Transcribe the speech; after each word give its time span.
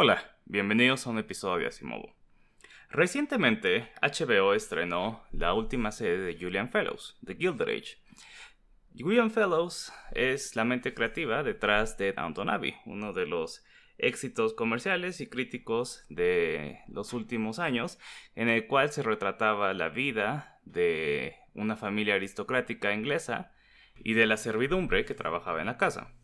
Hola, 0.00 0.22
bienvenidos 0.44 1.04
a 1.04 1.10
un 1.10 1.18
episodio 1.18 1.62
de 1.62 1.66
Asimovo. 1.66 2.14
Recientemente, 2.88 3.90
HBO 4.00 4.54
estrenó 4.54 5.24
la 5.32 5.54
última 5.54 5.90
serie 5.90 6.18
de 6.18 6.38
Julian 6.38 6.70
Fellows, 6.70 7.18
The 7.26 7.34
Gilded 7.34 7.66
Age. 7.66 7.98
Julian 8.96 9.32
Fellows 9.32 9.92
es 10.12 10.54
la 10.54 10.62
mente 10.62 10.94
creativa 10.94 11.42
detrás 11.42 11.98
de 11.98 12.12
Downton 12.12 12.48
Abbey, 12.48 12.76
uno 12.86 13.12
de 13.12 13.26
los 13.26 13.64
éxitos 13.98 14.54
comerciales 14.54 15.20
y 15.20 15.28
críticos 15.28 16.04
de 16.08 16.78
los 16.86 17.12
últimos 17.12 17.58
años, 17.58 17.98
en 18.36 18.48
el 18.48 18.68
cual 18.68 18.92
se 18.92 19.02
retrataba 19.02 19.74
la 19.74 19.88
vida 19.88 20.60
de 20.62 21.34
una 21.54 21.74
familia 21.74 22.14
aristocrática 22.14 22.94
inglesa 22.94 23.50
y 23.96 24.12
de 24.12 24.26
la 24.26 24.36
servidumbre 24.36 25.04
que 25.04 25.14
trabajaba 25.14 25.58
en 25.58 25.66
la 25.66 25.76
casa. 25.76 26.14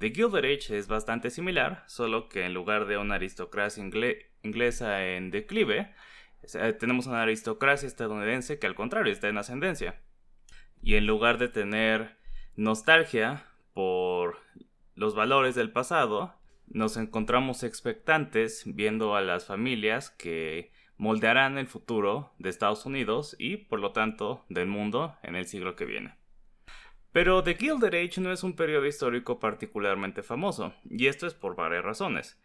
The 0.00 0.12
Gilded 0.14 0.46
es 0.46 0.88
bastante 0.88 1.28
similar, 1.28 1.84
solo 1.86 2.30
que 2.30 2.46
en 2.46 2.54
lugar 2.54 2.86
de 2.86 2.96
una 2.96 3.16
aristocracia 3.16 3.84
inglesa 4.42 5.06
en 5.06 5.30
declive, 5.30 5.92
tenemos 6.78 7.06
una 7.06 7.20
aristocracia 7.20 7.86
estadounidense 7.86 8.58
que 8.58 8.66
al 8.66 8.74
contrario 8.74 9.12
está 9.12 9.28
en 9.28 9.36
ascendencia. 9.36 10.00
Y 10.82 10.94
en 10.94 11.06
lugar 11.06 11.36
de 11.36 11.48
tener 11.48 12.16
nostalgia 12.56 13.44
por 13.74 14.38
los 14.94 15.14
valores 15.14 15.54
del 15.54 15.70
pasado, 15.70 16.34
nos 16.66 16.96
encontramos 16.96 17.62
expectantes 17.62 18.62
viendo 18.64 19.16
a 19.16 19.20
las 19.20 19.44
familias 19.44 20.08
que 20.08 20.72
moldearán 20.96 21.58
el 21.58 21.66
futuro 21.66 22.32
de 22.38 22.48
Estados 22.48 22.86
Unidos 22.86 23.36
y 23.38 23.58
por 23.58 23.80
lo 23.80 23.92
tanto 23.92 24.46
del 24.48 24.66
mundo 24.66 25.18
en 25.22 25.36
el 25.36 25.44
siglo 25.44 25.76
que 25.76 25.84
viene. 25.84 26.19
Pero 27.12 27.42
The 27.42 27.54
Gilded 27.54 27.94
Age 27.94 28.20
no 28.20 28.32
es 28.32 28.44
un 28.44 28.54
periodo 28.54 28.86
histórico 28.86 29.40
particularmente 29.40 30.22
famoso, 30.22 30.74
y 30.88 31.08
esto 31.08 31.26
es 31.26 31.34
por 31.34 31.56
varias 31.56 31.84
razones. 31.84 32.40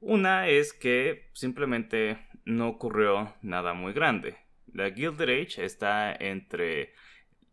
Una 0.00 0.48
es 0.48 0.72
que 0.72 1.30
simplemente 1.32 2.18
no 2.44 2.68
ocurrió 2.68 3.34
nada 3.42 3.74
muy 3.74 3.92
grande. 3.92 4.36
La 4.72 4.90
Gilded 4.90 5.28
Age 5.28 5.64
está 5.64 6.14
entre 6.14 6.94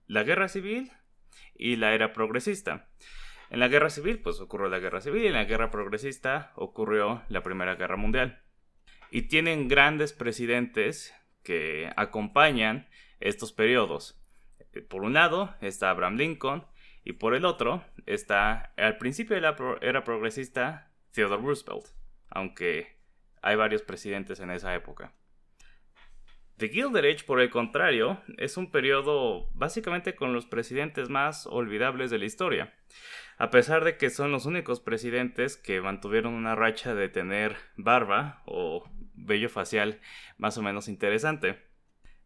la 0.07 0.23
guerra 0.23 0.49
civil 0.49 0.91
y 1.55 1.77
la 1.77 1.93
era 1.93 2.13
progresista. 2.13 2.89
En 3.49 3.59
la 3.59 3.67
guerra 3.67 3.89
civil, 3.89 4.19
pues 4.19 4.39
ocurrió 4.39 4.69
la 4.69 4.79
guerra 4.79 5.01
civil, 5.01 5.23
y 5.23 5.27
en 5.27 5.33
la 5.33 5.45
guerra 5.45 5.71
progresista 5.71 6.53
ocurrió 6.55 7.23
la 7.27 7.43
Primera 7.43 7.75
Guerra 7.75 7.97
Mundial. 7.97 8.41
Y 9.09 9.23
tienen 9.23 9.67
grandes 9.67 10.13
presidentes 10.13 11.13
que 11.43 11.91
acompañan 11.97 12.87
estos 13.19 13.51
periodos. 13.51 14.20
Por 14.87 15.03
un 15.03 15.13
lado 15.13 15.53
está 15.61 15.89
Abraham 15.89 16.17
Lincoln 16.17 16.65
y 17.03 17.13
por 17.13 17.35
el 17.35 17.45
otro 17.45 17.83
está 18.05 18.73
al 18.77 18.97
principio 18.97 19.35
de 19.35 19.41
la 19.41 19.55
era 19.81 20.03
progresista 20.03 20.91
Theodore 21.11 21.41
Roosevelt, 21.41 21.87
aunque 22.29 22.97
hay 23.41 23.55
varios 23.55 23.81
presidentes 23.81 24.39
en 24.39 24.51
esa 24.51 24.73
época. 24.75 25.13
The 26.57 26.69
Gilded 26.69 27.05
Age, 27.05 27.23
por 27.25 27.41
el 27.41 27.49
contrario, 27.49 28.21
es 28.37 28.55
un 28.55 28.69
periodo 28.69 29.49
básicamente 29.55 30.13
con 30.13 30.31
los 30.31 30.45
presidentes 30.45 31.09
más 31.09 31.47
olvidables 31.47 32.11
de 32.11 32.19
la 32.19 32.25
historia, 32.25 32.73
a 33.39 33.49
pesar 33.49 33.83
de 33.83 33.97
que 33.97 34.11
son 34.11 34.31
los 34.31 34.45
únicos 34.45 34.79
presidentes 34.79 35.57
que 35.57 35.81
mantuvieron 35.81 36.35
una 36.35 36.53
racha 36.53 36.93
de 36.93 37.09
tener 37.09 37.55
barba 37.77 38.43
o 38.45 38.87
vello 39.15 39.49
facial 39.49 39.99
más 40.37 40.55
o 40.59 40.61
menos 40.61 40.87
interesante. 40.87 41.70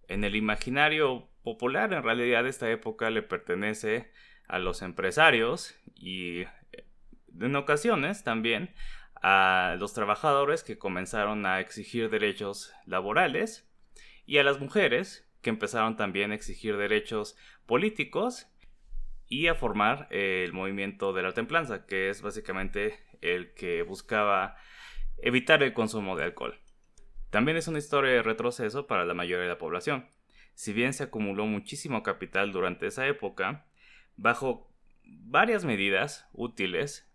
En 0.07 0.23
el 0.23 0.35
imaginario 0.35 1.29
popular. 1.45 1.93
En 1.93 2.03
realidad 2.03 2.45
esta 2.45 2.69
época 2.69 3.09
le 3.09 3.21
pertenece 3.21 4.11
a 4.47 4.59
los 4.59 4.81
empresarios 4.81 5.75
y 5.95 6.43
en 7.39 7.55
ocasiones 7.55 8.23
también 8.23 8.73
a 9.21 9.77
los 9.79 9.93
trabajadores 9.93 10.63
que 10.63 10.77
comenzaron 10.77 11.45
a 11.45 11.61
exigir 11.61 12.09
derechos 12.09 12.73
laborales 12.85 13.69
y 14.25 14.39
a 14.39 14.43
las 14.43 14.59
mujeres 14.59 15.27
que 15.41 15.49
empezaron 15.49 15.95
también 15.95 16.31
a 16.31 16.35
exigir 16.35 16.75
derechos 16.75 17.37
políticos 17.65 18.47
y 19.27 19.47
a 19.47 19.55
formar 19.55 20.07
el 20.11 20.53
movimiento 20.53 21.13
de 21.13 21.23
la 21.23 21.33
templanza, 21.33 21.85
que 21.85 22.09
es 22.09 22.21
básicamente 22.21 22.99
el 23.21 23.53
que 23.53 23.81
buscaba 23.83 24.57
evitar 25.17 25.63
el 25.63 25.73
consumo 25.73 26.15
de 26.15 26.25
alcohol. 26.25 26.59
También 27.35 27.57
es 27.57 27.67
una 27.67 27.79
historia 27.79 28.13
de 28.13 28.23
retroceso 28.23 28.87
para 28.87 29.03
la 29.03 29.13
mayoría 29.13 29.43
de 29.43 29.49
la 29.49 29.57
población 29.57 30.07
si 30.53 30.71
bien 30.71 30.93
se 30.93 31.03
acumuló 31.03 31.45
muchísimo 31.45 32.01
capital 32.01 32.53
durante 32.53 32.87
esa 32.87 33.05
época, 33.07 33.65
bajo 34.15 34.73
varias 35.03 35.65
medidas 35.65 36.27
útiles, 36.31 37.11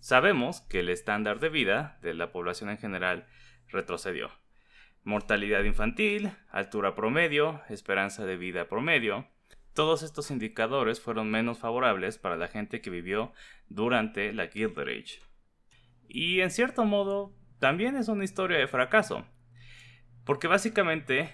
sabemos 0.00 0.60
que 0.60 0.80
el 0.80 0.90
estándar 0.90 1.40
de 1.40 1.48
vida 1.48 1.98
de 2.02 2.12
la 2.12 2.30
población 2.30 2.68
en 2.68 2.76
general 2.76 3.26
retrocedió. 3.68 4.30
Mortalidad 5.02 5.64
infantil, 5.64 6.30
altura 6.50 6.94
promedio, 6.94 7.62
esperanza 7.70 8.26
de 8.26 8.36
vida 8.36 8.68
promedio, 8.68 9.28
todos 9.72 10.02
estos 10.02 10.30
indicadores 10.30 11.00
fueron 11.00 11.30
menos 11.30 11.60
favorables 11.60 12.18
para 12.18 12.36
la 12.36 12.48
gente 12.48 12.82
que 12.82 12.90
vivió 12.90 13.32
durante 13.68 14.34
la 14.34 14.46
Gilded 14.48 14.88
Age. 14.88 15.20
Y 16.06 16.42
en 16.42 16.50
cierto 16.50 16.84
modo, 16.84 17.34
también 17.60 17.96
es 17.96 18.08
una 18.08 18.24
historia 18.24 18.58
de 18.58 18.68
fracaso, 18.68 19.26
porque 20.24 20.48
básicamente 20.48 21.30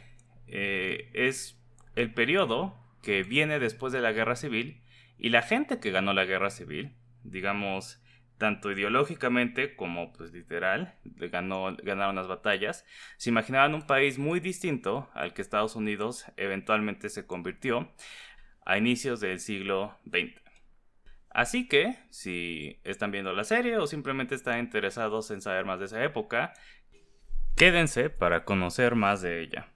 eh, 0.47 1.11
es 1.15 1.59
el 1.95 2.13
periodo 2.13 2.77
que 3.03 3.23
viene 3.23 3.59
después 3.59 3.93
de 3.93 4.01
la 4.01 4.13
guerra 4.13 4.37
civil 4.37 4.83
y 5.19 5.31
la 5.31 5.43
gente 5.43 5.81
que 5.81 5.91
ganó 5.91 6.13
la 6.13 6.25
guerra 6.25 6.51
civil, 6.51 6.97
digamos, 7.23 8.03
tanto 8.39 8.73
ideológicamente 8.73 9.77
como 9.77 10.13
pues 10.13 10.33
literal, 10.33 10.95
ganó, 11.05 11.77
ganaron 11.83 12.17
las 12.17 12.27
batallas, 12.27 12.87
se 13.19 13.29
imaginaban 13.29 13.75
un 13.75 13.87
país 13.87 14.19
muy 14.19 14.41
distinto 14.41 15.11
al 15.13 15.35
que 15.35 15.43
Estados 15.43 15.77
Unidos 15.77 16.25
eventualmente 16.37 17.11
se 17.11 17.27
convirtió 17.27 17.93
a 18.65 18.79
inicios 18.79 19.21
del 19.21 19.41
siglo 19.41 19.99
XX. 20.07 20.41
Así 21.29 21.69
que, 21.69 21.97
si 22.11 22.81
están 22.83 23.13
viendo 23.13 23.33
la 23.33 23.45
serie 23.45 23.77
o 23.77 23.87
simplemente 23.87 24.35
están 24.35 24.59
interesados 24.59 25.31
en 25.31 25.41
saber 25.41 25.65
más 25.65 25.79
de 25.79 25.85
esa 25.85 26.03
época, 26.03 26.55
quédense 27.61 28.09
para 28.09 28.47
conocer 28.47 28.95
más 28.95 29.21
de 29.21 29.43
ella. 29.43 29.69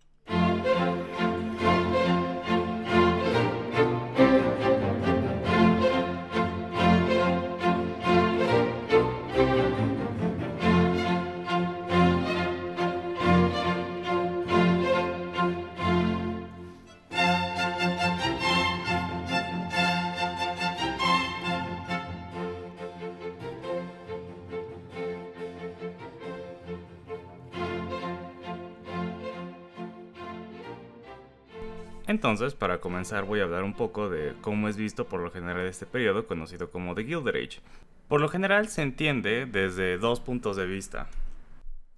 Entonces, 32.24 32.54
para 32.54 32.80
comenzar 32.80 33.26
voy 33.26 33.40
a 33.40 33.42
hablar 33.42 33.64
un 33.64 33.74
poco 33.74 34.08
de 34.08 34.32
cómo 34.40 34.70
es 34.70 34.78
visto 34.78 35.06
por 35.06 35.20
lo 35.20 35.30
general 35.30 35.66
este 35.66 35.84
periodo 35.84 36.26
conocido 36.26 36.70
como 36.70 36.94
The 36.94 37.04
Gilded 37.04 37.36
Age. 37.36 37.60
Por 38.08 38.22
lo 38.22 38.30
general 38.30 38.68
se 38.68 38.80
entiende 38.80 39.44
desde 39.44 39.98
dos 39.98 40.20
puntos 40.20 40.56
de 40.56 40.64
vista. 40.64 41.10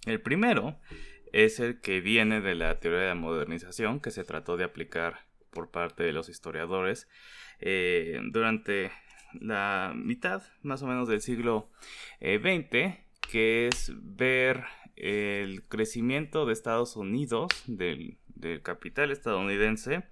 El 0.05 0.19
primero 0.19 0.75
es 1.31 1.61
el 1.61 1.79
que 1.79 2.01
viene 2.01 2.41
de 2.41 2.55
la 2.55 2.77
teoría 2.81 2.99
de 2.99 3.07
la 3.07 3.15
modernización 3.15 4.01
que 4.01 4.11
se 4.11 4.25
trató 4.25 4.57
de 4.57 4.65
aplicar 4.65 5.19
por 5.49 5.71
parte 5.71 6.03
de 6.03 6.11
los 6.11 6.27
historiadores 6.27 7.07
eh, 7.61 8.19
durante 8.29 8.91
la 9.31 9.93
mitad 9.95 10.43
más 10.61 10.83
o 10.83 10.87
menos 10.87 11.07
del 11.07 11.21
siglo 11.21 11.69
XX, 12.19 12.73
eh, 12.73 13.05
que 13.31 13.67
es 13.67 13.93
ver 13.95 14.65
el 14.97 15.63
crecimiento 15.69 16.45
de 16.45 16.51
Estados 16.51 16.97
Unidos, 16.97 17.47
del 17.65 18.17
del 18.39 18.61
capital 18.61 19.11
estadounidense 19.11 20.03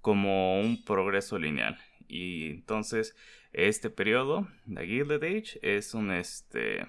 como 0.00 0.60
un 0.60 0.84
progreso 0.84 1.38
lineal. 1.38 1.78
Y 2.08 2.50
entonces 2.50 3.14
este 3.52 3.90
periodo, 3.90 4.48
la 4.66 4.82
Gilded 4.82 5.22
Age, 5.22 5.58
es 5.62 5.94
un, 5.94 6.12
este, 6.12 6.86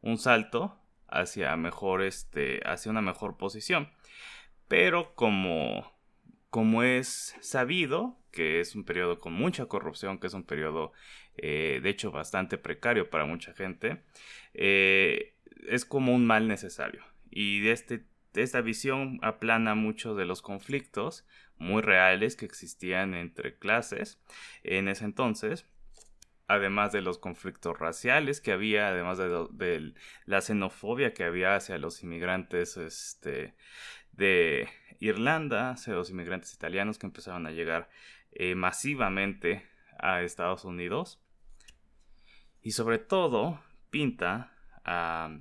un 0.00 0.18
salto 0.18 0.78
hacia, 1.06 1.54
mejor, 1.56 2.02
este, 2.02 2.60
hacia 2.64 2.90
una 2.90 3.02
mejor 3.02 3.36
posición. 3.36 3.90
Pero 4.68 5.14
como, 5.14 5.92
como 6.50 6.82
es 6.82 7.36
sabido 7.40 8.18
que 8.30 8.60
es 8.60 8.74
un 8.74 8.84
periodo 8.84 9.18
con 9.18 9.32
mucha 9.32 9.66
corrupción, 9.66 10.18
que 10.18 10.28
es 10.28 10.34
un 10.34 10.44
periodo 10.44 10.92
eh, 11.36 11.80
de 11.82 11.90
hecho 11.90 12.10
bastante 12.10 12.58
precario 12.58 13.10
para 13.10 13.24
mucha 13.24 13.52
gente, 13.54 14.02
eh, 14.54 15.34
es 15.66 15.84
como 15.84 16.14
un 16.14 16.26
mal 16.26 16.48
necesario. 16.48 17.02
Y 17.30 17.60
de 17.60 17.72
este 17.72 18.04
esta 18.34 18.60
visión 18.60 19.18
aplana 19.22 19.74
mucho 19.74 20.14
de 20.14 20.24
los 20.24 20.42
conflictos 20.42 21.26
muy 21.56 21.82
reales 21.82 22.36
que 22.36 22.44
existían 22.44 23.14
entre 23.14 23.58
clases 23.58 24.20
en 24.62 24.88
ese 24.88 25.04
entonces 25.04 25.66
además 26.48 26.92
de 26.92 27.02
los 27.02 27.18
conflictos 27.18 27.78
raciales 27.78 28.40
que 28.40 28.52
había, 28.52 28.88
además 28.88 29.18
de, 29.18 29.94
la 30.24 30.40
xenofobia 30.40 31.12
que 31.12 31.24
había 31.24 31.54
hacia 31.54 31.76
los 31.78 32.02
inmigrantes 32.02 32.78
este, 32.78 33.54
de 34.12 34.68
Irlanda, 34.98 35.70
hacia 35.70 35.92
los 35.92 36.10
inmigrantes 36.10 36.54
italianos 36.54 36.98
que 36.98 37.06
empezaron 37.06 37.46
a 37.46 37.50
llegar 37.50 37.90
eh, 38.32 38.54
masivamente 38.54 39.68
a 39.98 40.22
Estados 40.22 40.64
Unidos. 40.64 41.22
Y 42.62 42.72
sobre 42.72 42.98
todo 42.98 43.60
pinta 43.90 44.52
a 44.84 45.38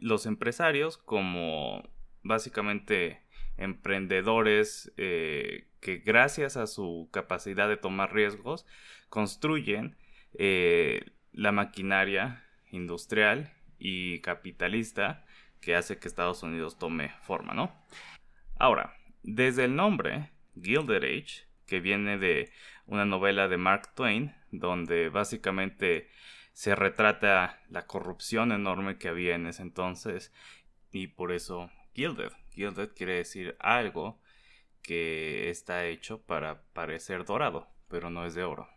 los 0.00 0.26
empresarios 0.26 0.98
como 0.98 1.82
básicamente 2.22 3.22
emprendedores 3.56 4.92
eh, 4.96 5.68
que 5.80 5.98
gracias 5.98 6.56
a 6.56 6.66
su 6.66 7.08
capacidad 7.12 7.68
de 7.68 7.76
tomar 7.76 8.12
riesgos 8.12 8.66
construyen 9.08 9.96
eh, 10.34 11.12
la 11.32 11.52
maquinaria 11.52 12.44
industrial 12.70 13.52
y 13.78 14.20
capitalista 14.20 15.24
que 15.60 15.74
hace 15.74 15.98
que 15.98 16.08
Estados 16.08 16.42
Unidos 16.42 16.78
tome 16.78 17.10
forma, 17.22 17.54
¿no? 17.54 17.72
Ahora, 18.58 18.94
desde 19.22 19.64
el 19.64 19.74
nombre 19.74 20.30
Gilded 20.60 21.04
Age, 21.04 21.46
que 21.66 21.80
viene 21.80 22.18
de 22.18 22.52
una 22.86 23.04
novela 23.04 23.48
de 23.48 23.56
Mark 23.56 23.94
Twain, 23.94 24.34
donde 24.50 25.08
básicamente 25.08 26.08
se 26.56 26.74
retrata 26.74 27.60
la 27.68 27.86
corrupción 27.86 28.50
enorme 28.50 28.96
que 28.96 29.08
había 29.08 29.34
en 29.34 29.46
ese 29.46 29.60
entonces 29.60 30.32
y 30.90 31.08
por 31.08 31.32
eso 31.32 31.70
Gilded. 31.92 32.32
Gilded 32.52 32.94
quiere 32.96 33.16
decir 33.16 33.58
algo 33.60 34.22
que 34.80 35.50
está 35.50 35.84
hecho 35.84 36.22
para 36.22 36.62
parecer 36.72 37.26
dorado, 37.26 37.68
pero 37.88 38.08
no 38.08 38.24
es 38.24 38.34
de 38.34 38.44
oro. 38.44 38.70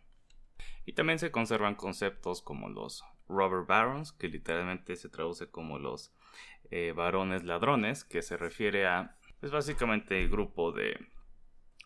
Y 0.85 0.91
también 0.91 1.19
se 1.19 1.31
conservan 1.31 1.75
conceptos 1.75 2.41
como 2.41 2.67
los 2.67 3.05
robber 3.29 3.65
barons, 3.65 4.11
que 4.11 4.27
literalmente 4.27 4.97
se 4.97 5.07
traduce 5.07 5.49
como 5.49 5.79
los 5.79 6.13
eh, 6.71 6.91
varones 6.93 7.45
ladrones, 7.45 8.03
que 8.03 8.21
se 8.21 8.35
refiere 8.35 8.87
a, 8.87 9.17
pues 9.39 9.53
básicamente 9.53 10.21
el 10.21 10.29
grupo 10.29 10.73
de 10.73 10.99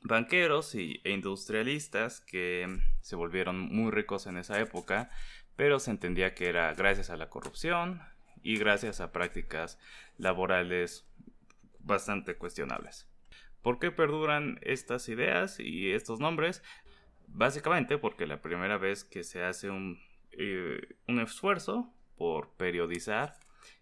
banqueros 0.02 0.74
y, 0.76 1.02
e 1.04 1.12
industrialistas 1.12 2.20
que 2.20 2.80
se 3.02 3.16
volvieron 3.16 3.60
muy 3.60 3.92
ricos 3.92 4.26
en 4.28 4.38
esa 4.38 4.60
época, 4.60 5.10
pero 5.56 5.80
se 5.80 5.92
entendía 5.92 6.34
que 6.34 6.48
era 6.48 6.74
gracias 6.74 7.10
a 7.10 7.18
la 7.18 7.30
corrupción 7.30 8.02
y 8.42 8.58
gracias 8.58 9.02
a 9.02 9.12
prácticas 9.12 9.80
laborales 10.18 11.08
bastante 11.80 12.36
cuestionables. 12.36 13.08
¿Por 13.62 13.80
qué 13.80 13.92
perduran 13.92 14.60
estas 14.62 15.08
ideas 15.10 15.60
y 15.60 15.92
estos 15.92 16.20
nombres? 16.20 16.64
Básicamente 17.28 17.98
porque 17.98 18.28
la 18.28 18.42
primera 18.42 18.78
vez 18.78 19.04
que 19.04 19.24
se 19.24 19.44
hace 19.44 19.70
un, 19.70 20.00
eh, 20.32 20.96
un 21.08 21.20
esfuerzo 21.20 21.94
por 22.18 22.52
periodizar 22.56 23.36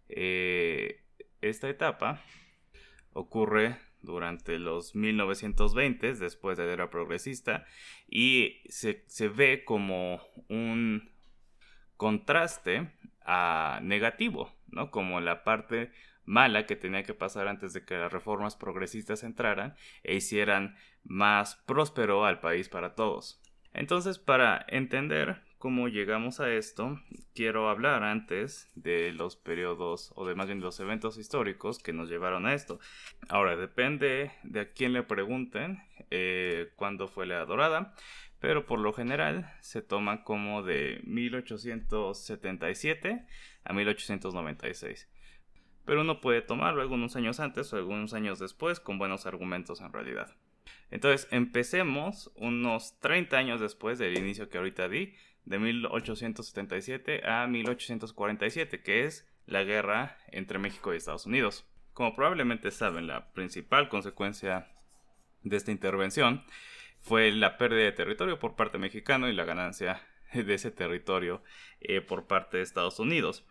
eh, 0.10 1.04
esta 1.42 1.70
etapa 1.70 2.22
ocurre 3.14 3.78
durante 4.02 4.58
los 4.60 4.96
1920, 4.96 6.14
después 6.16 6.58
de 6.58 6.66
la 6.66 6.74
era 6.74 6.90
progresista, 6.90 7.66
y 8.08 8.62
se, 8.70 9.04
se 9.08 9.30
ve 9.30 9.64
como 9.64 10.22
un 10.50 11.11
contraste 12.02 12.90
a 13.24 13.80
negativo, 13.84 14.52
¿no? 14.70 14.90
Como 14.90 15.22
la 15.22 15.44
parte 15.44 15.92
mala 16.26 16.66
que 16.66 16.76
tenía 16.76 17.04
que 17.04 17.14
pasar 17.14 17.48
antes 17.48 17.74
de 17.74 17.86
que 17.86 17.96
las 17.96 18.12
reformas 18.12 18.56
progresistas 18.56 19.22
entraran 19.22 19.76
e 20.02 20.16
hicieran 20.16 20.76
más 21.04 21.58
próspero 21.68 22.26
al 22.26 22.40
país 22.40 22.70
para 22.70 22.96
todos. 22.96 23.40
Entonces, 23.72 24.18
para 24.18 24.66
entender 24.68 25.44
cómo 25.60 25.90
llegamos 25.90 26.40
a 26.40 26.52
esto, 26.52 27.00
quiero 27.36 27.70
hablar 27.70 28.02
antes 28.02 28.72
de 28.74 29.12
los 29.12 29.36
periodos, 29.36 30.12
o 30.16 30.26
de 30.26 30.34
más 30.34 30.48
bien 30.48 30.60
los 30.60 30.80
eventos 30.80 31.20
históricos 31.20 31.78
que 31.78 31.94
nos 31.94 32.10
llevaron 32.10 32.48
a 32.48 32.56
esto. 32.56 32.80
Ahora, 33.30 33.56
depende 33.56 34.32
de 34.42 34.62
a 34.62 34.72
quién 34.72 34.94
le 34.94 35.04
pregunten 35.04 35.84
eh, 36.10 36.72
cuándo 36.78 37.08
fue 37.08 37.28
la 37.28 37.46
dorada, 37.46 37.94
pero 38.42 38.66
por 38.66 38.80
lo 38.80 38.92
general 38.92 39.50
se 39.62 39.82
toma 39.82 40.26
como 40.26 40.64
de 40.64 41.00
1877 41.06 43.26
a 43.64 43.72
1896 43.72 45.08
pero 45.86 46.02
uno 46.02 46.22
puede 46.22 46.42
tomarlo 46.42 46.82
algunos 46.82 47.16
años 47.16 47.40
antes 47.40 47.72
o 47.74 47.78
algunos 47.78 48.14
años 48.14 48.40
después 48.40 48.80
con 48.80 48.98
buenos 48.98 49.26
argumentos 49.26 49.82
en 49.82 49.92
realidad. 49.92 50.36
Entonces, 50.90 51.28
empecemos 51.32 52.32
unos 52.36 53.00
30 53.00 53.38
años 53.38 53.62
después 53.62 53.98
del 53.98 54.18
inicio 54.18 54.50
que 54.50 54.58
ahorita 54.58 54.90
di, 54.90 55.16
de 55.46 55.58
1877 55.58 57.28
a 57.28 57.48
1847, 57.48 58.84
que 58.84 59.06
es 59.06 59.28
la 59.46 59.64
guerra 59.64 60.18
entre 60.28 60.60
México 60.60 60.94
y 60.94 60.98
Estados 60.98 61.26
Unidos. 61.26 61.66
Como 61.94 62.16
probablemente 62.16 62.72
saben, 62.72 63.08
la 63.08 63.34
principal 63.34 63.90
consecuencia 63.90 64.68
de 65.44 65.58
esta 65.58 65.72
intervención 65.72 66.44
fue 67.02 67.32
la 67.32 67.58
pérdida 67.58 67.84
de 67.84 67.92
territorio 67.92 68.40
por 68.40 68.56
parte 68.56 68.78
mexicano 68.78 69.28
y 69.28 69.34
la 69.34 69.46
ganancia 69.46 70.02
de 70.34 70.54
ese 70.54 70.72
territorio 70.72 71.44
eh, 71.82 72.02
por 72.02 72.28
parte 72.28 72.58
de 72.58 72.64
Estados 72.64 73.00
Unidos. 73.00 73.46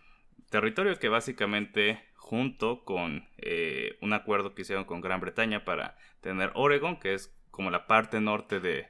Territorio 0.50 0.98
que 0.98 1.08
básicamente 1.08 2.04
junto 2.14 2.84
con 2.84 3.28
eh, 3.38 3.98
un 4.00 4.12
acuerdo 4.12 4.54
que 4.54 4.62
hicieron 4.62 4.84
con 4.84 5.00
Gran 5.00 5.20
Bretaña 5.20 5.64
para 5.64 5.96
tener 6.20 6.52
Oregon, 6.54 6.98
que 6.98 7.14
es 7.14 7.36
como 7.50 7.70
la 7.70 7.86
parte 7.86 8.20
norte 8.20 8.60
de, 8.60 8.88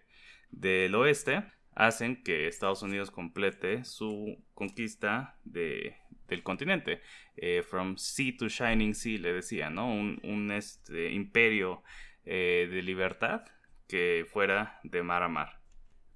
del 0.50 0.94
oeste, 0.94 1.42
hacen 1.74 2.22
que 2.22 2.46
Estados 2.46 2.82
Unidos 2.82 3.10
complete 3.10 3.84
su 3.84 4.42
conquista 4.54 5.38
de, 5.44 5.96
del 6.28 6.42
continente. 6.42 7.00
Eh, 7.36 7.62
from 7.62 7.96
sea 7.96 8.36
to 8.38 8.48
shining 8.48 8.94
sea, 8.94 9.18
le 9.18 9.32
decía, 9.32 9.70
¿no? 9.70 9.90
Un, 9.90 10.52
este, 10.52 11.10
imperio 11.12 11.82
de 12.24 12.82
libertad 12.84 13.44
que 13.90 14.24
fuera 14.30 14.78
de 14.84 15.02
mar 15.02 15.24
a 15.24 15.28
mar. 15.28 15.60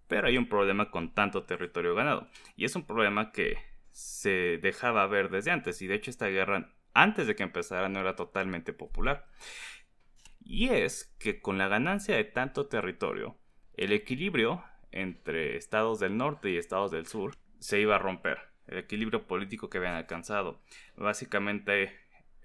Pero 0.07 0.29
hay 0.29 0.39
un 0.39 0.49
problema 0.49 0.93
con 0.93 1.13
tanto 1.13 1.43
territorio 1.43 1.97
ganado. 1.97 2.29
Y 2.55 2.65
es 2.65 2.77
un 2.77 2.87
problema 2.87 3.33
que 3.33 3.59
se 3.91 4.59
dejaba 4.63 5.09
ver 5.09 5.29
desde 5.29 5.51
antes. 5.51 5.83
Y 5.83 5.89
de 5.89 5.97
hecho 5.97 6.13
esta 6.13 6.29
guerra 6.29 6.73
antes 6.93 7.27
de 7.27 7.35
que 7.35 7.43
empezara 7.43 7.89
no 7.89 7.99
era 7.99 8.15
totalmente 8.15 8.73
popular. 8.73 9.27
Y 10.39 10.69
es 10.69 11.17
que 11.19 11.41
con 11.41 11.59
la 11.59 11.67
ganancia 11.67 12.15
de 12.15 12.23
tanto 12.23 12.69
territorio, 12.69 13.37
el 13.77 13.93
equilibrio 13.93 14.63
entre 14.93 15.57
estados 15.57 15.99
del 15.99 16.17
norte 16.17 16.51
y 16.51 16.57
estados 16.57 16.93
del 16.93 17.07
sur 17.07 17.35
se 17.59 17.81
iba 17.81 17.97
a 17.97 17.99
romper. 17.99 18.39
El 18.69 18.79
equilibrio 18.79 19.27
político 19.27 19.69
que 19.69 19.79
habían 19.79 19.95
alcanzado. 19.95 20.63
Básicamente, 20.97 21.93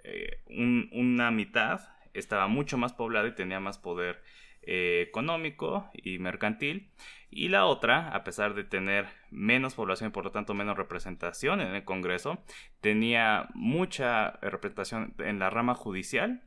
eh, 0.04 0.42
una 0.48 1.30
mitad 1.30 1.82
estaba 2.16 2.48
mucho 2.48 2.80
más 2.80 2.94
poblada 2.94 3.28
y 3.28 3.36
tenía 3.36 3.60
más 3.60 3.78
poder 3.78 4.24
eh, 4.62 5.06
económico 5.08 5.90
y 5.94 6.20
mercantil. 6.20 6.92
Y 7.30 7.50
la 7.50 7.66
otra, 7.66 8.10
a 8.10 8.24
pesar 8.24 8.56
de 8.56 8.64
tener 8.64 9.08
menos 9.30 9.76
población 9.76 10.10
y 10.10 10.14
por 10.14 10.24
lo 10.24 10.32
tanto 10.32 10.54
menos 10.54 10.78
representación 10.78 11.62
en 11.62 11.76
el 11.76 11.84
Congreso, 11.84 12.44
tenía 12.82 13.50
mucha 13.54 14.32
representación 14.42 15.14
en 15.20 15.40
la 15.40 15.50
rama 15.50 15.76
judicial 15.76 16.42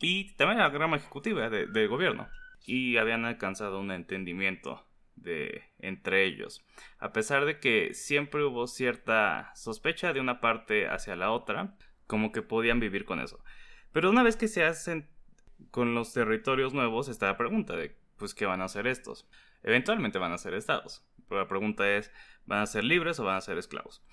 y 0.00 0.34
también 0.34 0.58
en 0.58 0.72
la 0.72 0.78
rama 0.78 0.96
ejecutiva 0.96 1.48
del 1.50 1.88
gobierno. 1.88 2.28
Y 2.64 2.96
habían 2.96 3.24
alcanzado 3.24 3.80
un 3.80 3.90
entendimiento 3.90 4.86
de 5.14 5.62
entre 5.78 6.24
ellos. 6.24 6.64
A 6.98 7.12
pesar 7.12 7.44
de 7.44 7.60
que 7.60 7.94
siempre 7.94 8.44
hubo 8.44 8.66
cierta 8.66 9.52
sospecha 9.54 10.12
de 10.12 10.20
una 10.20 10.40
parte 10.40 10.88
hacia 10.88 11.16
la 11.16 11.30
otra 11.30 11.76
como 12.06 12.32
que 12.32 12.42
podían 12.42 12.80
vivir 12.80 13.04
con 13.04 13.20
eso. 13.20 13.42
Pero 13.92 14.10
una 14.10 14.22
vez 14.22 14.36
que 14.36 14.48
se 14.48 14.64
hacen 14.64 15.08
con 15.70 15.94
los 15.94 16.12
territorios 16.12 16.74
nuevos 16.74 17.08
está 17.08 17.26
la 17.26 17.36
pregunta 17.36 17.76
de, 17.76 17.96
pues, 18.16 18.34
¿qué 18.34 18.46
van 18.46 18.60
a 18.60 18.64
hacer 18.64 18.86
estos? 18.86 19.28
Eventualmente 19.62 20.18
van 20.18 20.32
a 20.32 20.38
ser 20.38 20.54
estados. 20.54 21.04
Pero 21.28 21.40
la 21.40 21.48
pregunta 21.48 21.88
es, 21.90 22.12
¿van 22.46 22.60
a 22.60 22.66
ser 22.66 22.84
libres 22.84 23.18
o 23.20 23.24
van 23.24 23.36
a 23.36 23.40
ser 23.40 23.58
esclavos? 23.58 24.04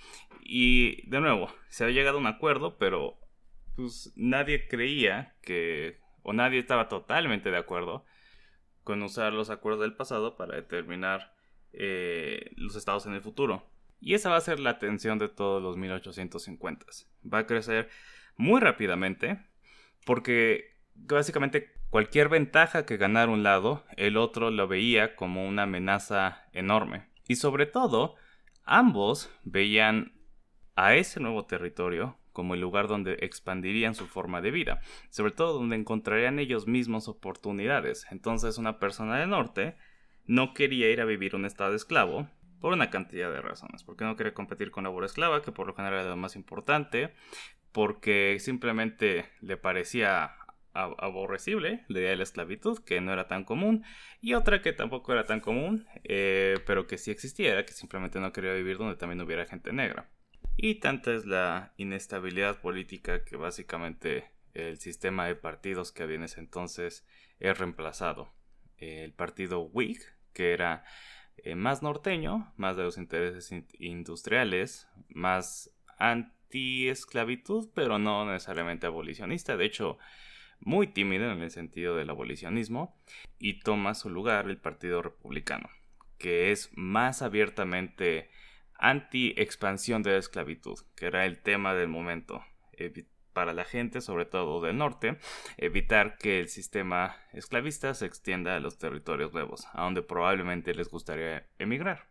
Y, 0.41 1.07
de 1.09 1.19
nuevo, 1.19 1.51
se 1.69 1.85
ha 1.85 1.89
llegado 1.89 2.17
a 2.17 2.21
un 2.21 2.27
acuerdo, 2.27 2.77
pero, 2.77 3.19
pues, 3.75 4.13
nadie 4.15 4.67
creía 4.67 5.35
que, 5.41 5.99
o 6.23 6.33
nadie 6.33 6.59
estaba 6.59 6.87
totalmente 6.87 7.51
de 7.51 7.57
acuerdo 7.57 8.05
con 8.83 9.03
usar 9.03 9.33
los 9.33 9.49
acuerdos 9.49 9.81
del 9.81 9.95
pasado 9.95 10.35
para 10.35 10.55
determinar 10.55 11.33
eh, 11.73 12.51
los 12.55 12.75
estados 12.75 13.05
en 13.05 13.13
el 13.13 13.21
futuro. 13.21 13.69
Y 14.01 14.13
esa 14.13 14.29
va 14.29 14.37
a 14.37 14.41
ser 14.41 14.59
la 14.59 14.79
tensión 14.79 15.19
de 15.19 15.29
todos 15.29 15.61
los 15.61 15.77
1850s. 15.77 17.05
Va 17.31 17.39
a 17.39 17.45
crecer 17.45 17.89
muy 18.37 18.61
rápidamente 18.61 19.45
porque 20.05 20.78
básicamente 21.07 21.73
cualquier 21.89 22.29
ventaja 22.29 22.85
que 22.85 22.97
ganara 22.97 23.31
un 23.31 23.43
lado, 23.43 23.85
el 23.97 24.17
otro 24.17 24.51
lo 24.51 24.67
veía 24.67 25.15
como 25.15 25.47
una 25.47 25.63
amenaza 25.63 26.45
enorme. 26.53 27.09
Y 27.27 27.35
sobre 27.35 27.65
todo, 27.65 28.15
ambos 28.63 29.31
veían 29.43 30.13
a 30.75 30.95
ese 30.95 31.19
nuevo 31.19 31.45
territorio 31.45 32.17
como 32.31 32.53
el 32.53 32.61
lugar 32.61 32.87
donde 32.87 33.17
expandirían 33.21 33.95
su 33.95 34.07
forma 34.07 34.39
de 34.39 34.51
vida, 34.51 34.79
sobre 35.09 35.33
todo 35.33 35.53
donde 35.53 35.75
encontrarían 35.75 36.39
ellos 36.39 36.67
mismos 36.67 37.07
oportunidades. 37.07 38.05
Entonces 38.11 38.57
una 38.57 38.79
persona 38.79 39.17
del 39.17 39.29
norte 39.29 39.75
no 40.25 40.53
quería 40.53 40.89
ir 40.89 41.01
a 41.01 41.05
vivir 41.05 41.35
un 41.35 41.45
estado 41.45 41.75
esclavo 41.75 42.29
por 42.61 42.73
una 42.73 42.89
cantidad 42.89 43.31
de 43.31 43.41
razones. 43.41 43.83
Porque 43.83 44.05
no 44.05 44.15
quería 44.15 44.33
competir 44.33 44.71
con 44.71 44.83
la 44.83 44.89
labor 44.89 45.05
esclava, 45.05 45.41
que 45.41 45.51
por 45.51 45.67
lo 45.67 45.73
general 45.73 46.01
era 46.01 46.09
lo 46.09 46.17
más 46.17 46.35
importante, 46.35 47.13
porque 47.71 48.37
simplemente 48.39 49.25
le 49.41 49.57
parecía 49.57 50.35
aborrecible 50.73 51.83
la 51.87 51.99
idea 51.99 52.09
de 52.11 52.15
la 52.17 52.23
esclavitud, 52.23 52.79
que 52.83 53.01
no 53.01 53.13
era 53.13 53.27
tan 53.27 53.43
común, 53.43 53.83
y 54.21 54.33
otra 54.33 54.61
que 54.61 54.73
tampoco 54.73 55.13
era 55.13 55.25
tan 55.25 55.39
común, 55.39 55.87
eh, 56.03 56.55
pero 56.65 56.87
que 56.87 56.97
sí 56.97 57.11
existía, 57.11 57.65
que 57.65 57.73
simplemente 57.73 58.19
no 58.19 58.31
quería 58.31 58.53
vivir 58.53 58.77
donde 58.77 58.95
también 58.95 59.21
hubiera 59.21 59.45
gente 59.45 59.73
negra. 59.73 60.09
Y 60.57 60.75
tanta 60.75 61.13
es 61.13 61.25
la 61.25 61.73
inestabilidad 61.77 62.59
política 62.59 63.23
que 63.23 63.37
básicamente 63.37 64.31
el 64.53 64.77
sistema 64.77 65.25
de 65.27 65.35
partidos 65.35 65.91
que 65.91 66.03
había 66.03 66.17
en 66.17 66.23
ese 66.23 66.39
entonces 66.39 67.07
es 67.39 67.57
reemplazado. 67.57 68.33
El 68.77 69.13
partido 69.13 69.61
Whig, 69.61 69.99
que 70.33 70.53
era 70.53 70.83
eh, 71.37 71.55
más 71.55 71.81
norteño, 71.81 72.53
más 72.57 72.75
de 72.75 72.83
los 72.83 72.97
intereses 72.97 73.53
industriales, 73.79 74.87
más 75.09 75.71
anti-esclavitud, 75.97 77.69
pero 77.73 77.99
no 77.99 78.25
necesariamente 78.25 78.87
abolicionista. 78.87 79.57
De 79.57 79.65
hecho, 79.65 79.97
muy 80.61 80.87
tímido 80.87 81.31
en 81.31 81.41
el 81.41 81.51
sentido 81.51 81.95
del 81.95 82.09
abolicionismo, 82.09 82.95
y 83.37 83.59
toma 83.59 83.93
su 83.93 84.09
lugar 84.09 84.49
el 84.49 84.57
Partido 84.57 85.01
Republicano, 85.01 85.69
que 86.17 86.51
es 86.51 86.69
más 86.73 87.21
abiertamente 87.21 88.29
anti-expansión 88.79 90.03
de 90.03 90.11
la 90.11 90.17
esclavitud, 90.17 90.77
que 90.95 91.07
era 91.07 91.25
el 91.25 91.41
tema 91.41 91.73
del 91.73 91.89
momento 91.89 92.43
para 93.33 93.53
la 93.53 93.63
gente, 93.63 94.01
sobre 94.01 94.25
todo 94.25 94.61
del 94.61 94.77
norte, 94.77 95.17
evitar 95.57 96.17
que 96.17 96.39
el 96.39 96.49
sistema 96.49 97.15
esclavista 97.31 97.93
se 97.93 98.05
extienda 98.05 98.55
a 98.55 98.59
los 98.59 98.77
territorios 98.77 99.33
nuevos, 99.33 99.67
a 99.73 99.83
donde 99.83 100.01
probablemente 100.01 100.73
les 100.73 100.89
gustaría 100.89 101.47
emigrar. 101.57 102.07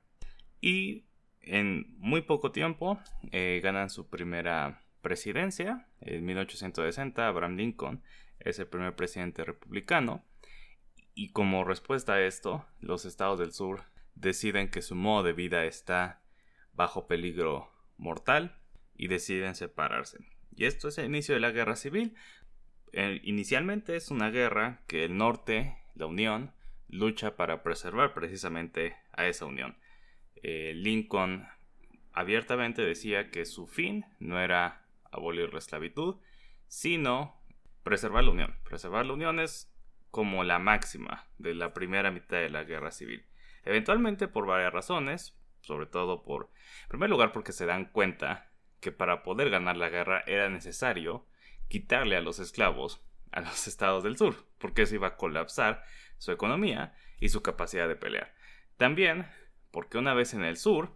Y 0.60 1.04
en 1.40 1.94
muy 1.98 2.22
poco 2.22 2.52
tiempo 2.52 2.98
eh, 3.32 3.60
ganan 3.62 3.90
su 3.90 4.08
primera 4.08 4.84
presidencia, 5.00 5.86
en 6.00 6.24
1860, 6.24 7.26
Abraham 7.26 7.56
Lincoln 7.56 8.02
es 8.40 8.58
el 8.58 8.66
primer 8.66 8.96
presidente 8.96 9.44
republicano, 9.44 10.24
y 11.14 11.30
como 11.30 11.64
respuesta 11.64 12.14
a 12.14 12.22
esto, 12.22 12.64
los 12.80 13.04
estados 13.04 13.40
del 13.40 13.52
sur 13.52 13.82
deciden 14.14 14.70
que 14.70 14.82
su 14.82 14.94
modo 14.94 15.24
de 15.24 15.32
vida 15.32 15.64
está 15.64 16.22
bajo 16.72 17.08
peligro 17.08 17.72
mortal 17.96 18.56
y 18.94 19.08
deciden 19.08 19.56
separarse. 19.56 20.18
Y 20.54 20.66
esto 20.66 20.86
es 20.86 20.98
el 20.98 21.06
inicio 21.06 21.34
de 21.34 21.40
la 21.40 21.50
guerra 21.50 21.74
civil. 21.74 22.14
Eh, 22.92 23.20
inicialmente 23.24 23.96
es 23.96 24.12
una 24.12 24.30
guerra 24.30 24.82
que 24.86 25.04
el 25.04 25.16
norte, 25.16 25.76
la 25.96 26.06
Unión, 26.06 26.52
lucha 26.88 27.36
para 27.36 27.62
preservar 27.62 28.14
precisamente 28.14 28.96
a 29.12 29.26
esa 29.26 29.44
unión. 29.44 29.76
Eh, 30.36 30.72
Lincoln 30.74 31.48
abiertamente 32.12 32.82
decía 32.82 33.30
que 33.30 33.44
su 33.44 33.66
fin 33.66 34.06
no 34.20 34.40
era 34.40 34.86
abolir 35.10 35.52
la 35.52 35.58
esclavitud, 35.58 36.16
sino 36.68 37.37
preservar 37.82 38.24
la 38.24 38.30
unión. 38.30 38.56
Preservar 38.64 39.06
la 39.06 39.12
unión 39.12 39.40
es 39.40 39.72
como 40.10 40.44
la 40.44 40.58
máxima 40.58 41.26
de 41.38 41.54
la 41.54 41.74
primera 41.74 42.10
mitad 42.10 42.38
de 42.38 42.50
la 42.50 42.64
guerra 42.64 42.90
civil. 42.90 43.26
Eventualmente 43.64 44.28
por 44.28 44.46
varias 44.46 44.72
razones, 44.72 45.36
sobre 45.60 45.86
todo 45.86 46.22
por, 46.22 46.50
en 46.82 46.88
primer 46.88 47.10
lugar 47.10 47.32
porque 47.32 47.52
se 47.52 47.66
dan 47.66 47.86
cuenta 47.86 48.50
que 48.80 48.92
para 48.92 49.22
poder 49.22 49.50
ganar 49.50 49.76
la 49.76 49.90
guerra 49.90 50.22
era 50.26 50.48
necesario 50.48 51.26
quitarle 51.68 52.16
a 52.16 52.20
los 52.20 52.38
esclavos 52.38 53.04
a 53.32 53.40
los 53.40 53.66
estados 53.68 54.04
del 54.04 54.16
sur, 54.16 54.46
porque 54.58 54.82
eso 54.82 54.94
iba 54.94 55.08
a 55.08 55.16
colapsar 55.16 55.84
su 56.18 56.32
economía 56.32 56.94
y 57.20 57.28
su 57.28 57.42
capacidad 57.42 57.88
de 57.88 57.96
pelear. 57.96 58.34
También 58.76 59.26
porque 59.70 59.98
una 59.98 60.14
vez 60.14 60.34
en 60.34 60.44
el 60.44 60.56
sur, 60.56 60.92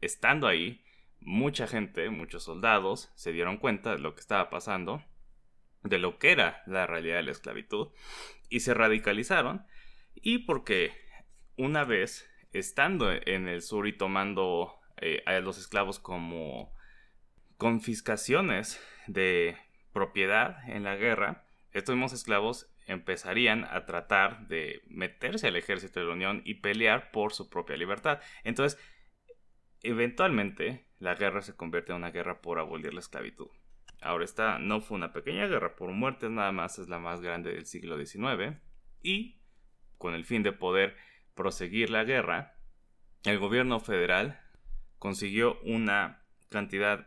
estando 0.00 0.46
ahí, 0.46 0.84
mucha 1.20 1.66
gente, 1.66 2.10
muchos 2.10 2.44
soldados 2.44 3.10
se 3.14 3.32
dieron 3.32 3.56
cuenta 3.56 3.92
de 3.92 3.98
lo 3.98 4.14
que 4.14 4.20
estaba 4.20 4.50
pasando, 4.50 5.02
de 5.82 5.98
lo 5.98 6.18
que 6.18 6.32
era 6.32 6.62
la 6.66 6.86
realidad 6.86 7.16
de 7.16 7.24
la 7.24 7.32
esclavitud, 7.32 7.88
y 8.48 8.60
se 8.60 8.74
radicalizaron, 8.74 9.66
y 10.14 10.38
porque 10.38 10.92
una 11.56 11.84
vez 11.84 12.28
estando 12.52 13.10
en 13.12 13.48
el 13.48 13.62
sur 13.62 13.86
y 13.86 13.96
tomando 13.96 14.78
eh, 14.98 15.22
a 15.26 15.38
los 15.40 15.58
esclavos 15.58 15.98
como 15.98 16.74
confiscaciones 17.56 18.80
de 19.06 19.56
propiedad 19.92 20.68
en 20.68 20.84
la 20.84 20.96
guerra, 20.96 21.46
estos 21.72 21.94
mismos 21.94 22.12
esclavos 22.12 22.68
empezarían 22.86 23.64
a 23.64 23.86
tratar 23.86 24.48
de 24.48 24.82
meterse 24.86 25.48
al 25.48 25.56
ejército 25.56 26.00
de 26.00 26.06
la 26.06 26.12
Unión 26.12 26.42
y 26.44 26.54
pelear 26.54 27.10
por 27.10 27.32
su 27.32 27.48
propia 27.48 27.76
libertad. 27.76 28.20
Entonces, 28.44 28.80
eventualmente, 29.82 30.86
la 30.98 31.14
guerra 31.14 31.42
se 31.42 31.56
convierte 31.56 31.92
en 31.92 31.98
una 31.98 32.10
guerra 32.10 32.40
por 32.40 32.58
abolir 32.58 32.92
la 32.92 33.00
esclavitud. 33.00 33.48
Ahora 34.02 34.24
esta 34.24 34.58
no 34.58 34.80
fue 34.80 34.96
una 34.96 35.12
pequeña 35.12 35.46
guerra 35.46 35.76
por 35.76 35.92
muertes, 35.92 36.30
nada 36.30 36.50
más 36.50 36.78
es 36.78 36.88
la 36.88 36.98
más 36.98 37.20
grande 37.20 37.52
del 37.52 37.66
siglo 37.66 37.96
XIX. 38.04 38.58
Y, 39.02 39.40
con 39.96 40.14
el 40.14 40.24
fin 40.24 40.42
de 40.42 40.52
poder 40.52 40.96
proseguir 41.34 41.88
la 41.88 42.02
guerra, 42.02 42.56
el 43.24 43.38
gobierno 43.38 43.78
federal 43.78 44.40
consiguió 44.98 45.60
una 45.62 46.24
cantidad 46.48 47.06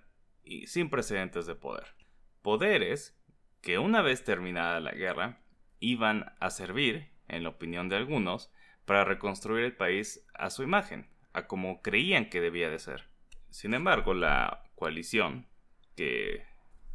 sin 0.65 0.89
precedentes 0.89 1.45
de 1.45 1.55
poder. 1.55 1.95
Poderes 2.41 3.19
que 3.61 3.77
una 3.77 4.01
vez 4.01 4.23
terminada 4.23 4.79
la 4.79 4.91
guerra 4.91 5.41
iban 5.79 6.33
a 6.39 6.49
servir, 6.49 7.09
en 7.27 7.43
la 7.43 7.49
opinión 7.49 7.89
de 7.89 7.97
algunos, 7.97 8.51
para 8.85 9.03
reconstruir 9.03 9.65
el 9.65 9.75
país 9.75 10.25
a 10.33 10.49
su 10.49 10.63
imagen, 10.63 11.09
a 11.33 11.47
como 11.47 11.81
creían 11.81 12.29
que 12.29 12.39
debía 12.39 12.69
de 12.69 12.79
ser. 12.79 13.09
Sin 13.49 13.73
embargo, 13.73 14.13
la 14.13 14.63
coalición 14.75 15.47
que 15.95 16.45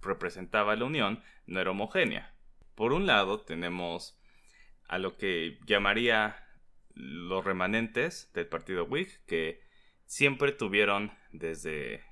representaba 0.02 0.76
la 0.76 0.84
Unión 0.84 1.22
no 1.46 1.60
era 1.60 1.70
homogénea. 1.70 2.34
Por 2.74 2.92
un 2.92 3.06
lado 3.06 3.40
tenemos 3.40 4.18
a 4.88 4.98
lo 4.98 5.16
que 5.16 5.58
llamaría 5.66 6.36
los 6.94 7.44
remanentes 7.44 8.32
del 8.34 8.46
partido 8.46 8.84
Whig, 8.84 9.24
que 9.26 9.60
siempre 10.04 10.52
tuvieron 10.52 11.12
desde 11.32 12.02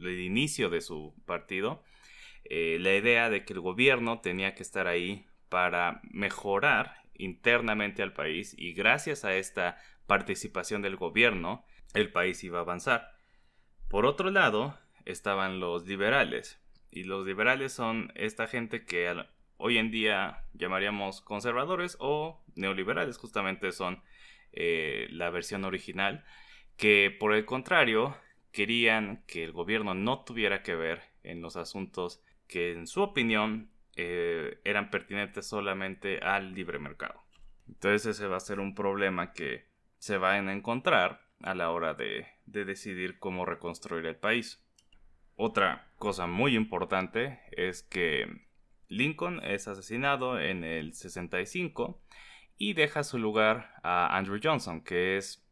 el 0.00 0.20
inicio 0.20 0.70
de 0.70 0.80
su 0.80 1.14
partido 1.26 1.82
eh, 2.44 2.78
la 2.80 2.94
idea 2.94 3.28
de 3.28 3.44
que 3.44 3.52
el 3.52 3.60
gobierno 3.60 4.20
tenía 4.20 4.54
que 4.54 4.62
estar 4.62 4.86
ahí 4.86 5.26
para 5.48 6.00
mejorar 6.10 7.02
internamente 7.14 8.02
al 8.02 8.12
país 8.12 8.54
y 8.56 8.72
gracias 8.72 9.24
a 9.24 9.34
esta 9.34 9.78
participación 10.06 10.82
del 10.82 10.96
gobierno 10.96 11.64
el 11.92 12.10
país 12.10 12.42
iba 12.42 12.58
a 12.58 12.62
avanzar. 12.62 13.12
Por 13.88 14.06
otro 14.06 14.30
lado 14.30 14.78
estaban 15.04 15.60
los 15.60 15.86
liberales 15.86 16.60
y 16.90 17.04
los 17.04 17.26
liberales 17.26 17.72
son 17.72 18.12
esta 18.14 18.46
gente 18.46 18.84
que 18.84 19.14
hoy 19.56 19.78
en 19.78 19.90
día 19.90 20.44
llamaríamos 20.54 21.20
conservadores 21.20 21.96
o 22.00 22.42
neoliberales, 22.56 23.18
justamente 23.18 23.72
son 23.72 24.02
eh, 24.52 25.06
la 25.10 25.30
versión 25.30 25.64
original, 25.64 26.24
que 26.76 27.14
por 27.18 27.34
el 27.34 27.44
contrario 27.44 28.16
querían 28.52 29.22
que 29.26 29.44
el 29.44 29.52
gobierno 29.52 29.94
no 29.94 30.24
tuviera 30.24 30.62
que 30.62 30.74
ver 30.74 31.02
en 31.22 31.40
los 31.40 31.56
asuntos 31.56 32.22
que 32.48 32.72
en 32.72 32.86
su 32.86 33.02
opinión 33.02 33.70
eh, 33.94 34.58
eran 34.64 34.90
pertinentes 34.90 35.46
solamente 35.46 36.18
al 36.18 36.54
libre 36.54 36.78
mercado. 36.78 37.22
Entonces 37.68 38.16
ese 38.16 38.26
va 38.26 38.38
a 38.38 38.40
ser 38.40 38.58
un 38.58 38.74
problema 38.74 39.32
que 39.32 39.68
se 39.98 40.16
van 40.16 40.48
a 40.48 40.52
encontrar 40.52 41.28
a 41.42 41.54
la 41.54 41.70
hora 41.70 41.94
de 41.94 42.26
decidir 42.46 43.18
cómo 43.18 43.44
reconstruir 43.44 44.06
el 44.06 44.16
país. 44.16 44.64
Otra 45.36 45.89
cosa 46.00 46.26
muy 46.26 46.56
importante 46.56 47.40
es 47.52 47.82
que 47.82 48.26
Lincoln 48.88 49.44
es 49.44 49.68
asesinado 49.68 50.40
en 50.40 50.64
el 50.64 50.94
65 50.94 52.02
y 52.56 52.72
deja 52.72 53.04
su 53.04 53.18
lugar 53.18 53.74
a 53.82 54.16
Andrew 54.16 54.40
Johnson, 54.42 54.80
que 54.82 55.18
es 55.18 55.46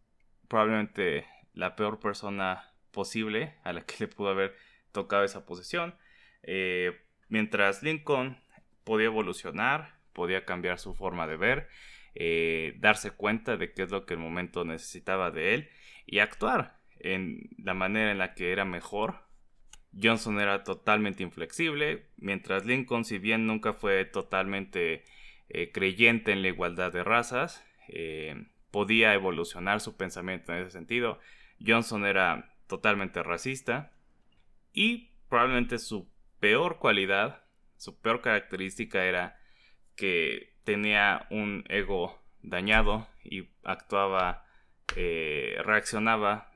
probablemente 0.48 1.26
la 1.52 1.76
peor 1.76 2.00
persona 2.00 2.72
posible 2.92 3.56
a 3.62 3.74
la 3.74 3.82
que 3.82 3.96
le 4.00 4.08
pudo 4.08 4.30
haber 4.30 4.56
tocado 4.90 5.22
esa 5.22 5.44
posición. 5.44 5.94
Eh, 6.42 6.98
mientras 7.28 7.82
Lincoln 7.82 8.42
podía 8.84 9.06
evolucionar, 9.06 9.98
podía 10.14 10.46
cambiar 10.46 10.78
su 10.78 10.94
forma 10.94 11.26
de 11.26 11.36
ver, 11.36 11.68
eh, 12.14 12.74
darse 12.78 13.10
cuenta 13.10 13.58
de 13.58 13.74
qué 13.74 13.82
es 13.82 13.90
lo 13.90 14.06
que 14.06 14.14
el 14.14 14.20
momento 14.20 14.64
necesitaba 14.64 15.30
de 15.30 15.54
él 15.54 15.70
y 16.06 16.20
actuar 16.20 16.80
en 17.00 17.50
la 17.58 17.74
manera 17.74 18.10
en 18.10 18.18
la 18.18 18.34
que 18.34 18.50
era 18.50 18.64
mejor 18.64 19.27
Johnson 20.00 20.40
era 20.40 20.64
totalmente 20.64 21.22
inflexible, 21.22 22.06
mientras 22.16 22.64
Lincoln, 22.66 23.04
si 23.04 23.18
bien 23.18 23.46
nunca 23.46 23.72
fue 23.72 24.04
totalmente 24.04 25.04
eh, 25.48 25.72
creyente 25.72 26.32
en 26.32 26.42
la 26.42 26.48
igualdad 26.48 26.92
de 26.92 27.04
razas, 27.04 27.64
eh, 27.88 28.46
podía 28.70 29.14
evolucionar 29.14 29.80
su 29.80 29.96
pensamiento 29.96 30.52
en 30.52 30.62
ese 30.62 30.72
sentido. 30.72 31.18
Johnson 31.64 32.04
era 32.04 32.54
totalmente 32.66 33.22
racista 33.22 33.92
y 34.72 35.10
probablemente 35.28 35.78
su 35.78 36.08
peor 36.38 36.78
cualidad, 36.78 37.44
su 37.76 37.98
peor 37.98 38.20
característica 38.20 39.04
era 39.04 39.40
que 39.96 40.54
tenía 40.64 41.26
un 41.30 41.64
ego 41.68 42.20
dañado 42.42 43.08
y 43.24 43.48
actuaba 43.64 44.44
eh, 44.96 45.56
reaccionaba 45.64 46.52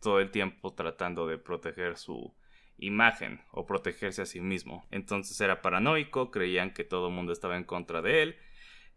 todo 0.00 0.20
el 0.20 0.30
tiempo 0.30 0.74
tratando 0.74 1.26
de 1.26 1.38
proteger 1.38 1.96
su 1.96 2.34
imagen 2.78 3.40
o 3.50 3.66
protegerse 3.66 4.22
a 4.22 4.26
sí 4.26 4.40
mismo. 4.40 4.86
Entonces 4.90 5.40
era 5.40 5.62
paranoico, 5.62 6.30
creían 6.30 6.72
que 6.72 6.84
todo 6.84 7.08
el 7.08 7.14
mundo 7.14 7.32
estaba 7.32 7.56
en 7.56 7.64
contra 7.64 8.02
de 8.02 8.22
él. 8.22 8.36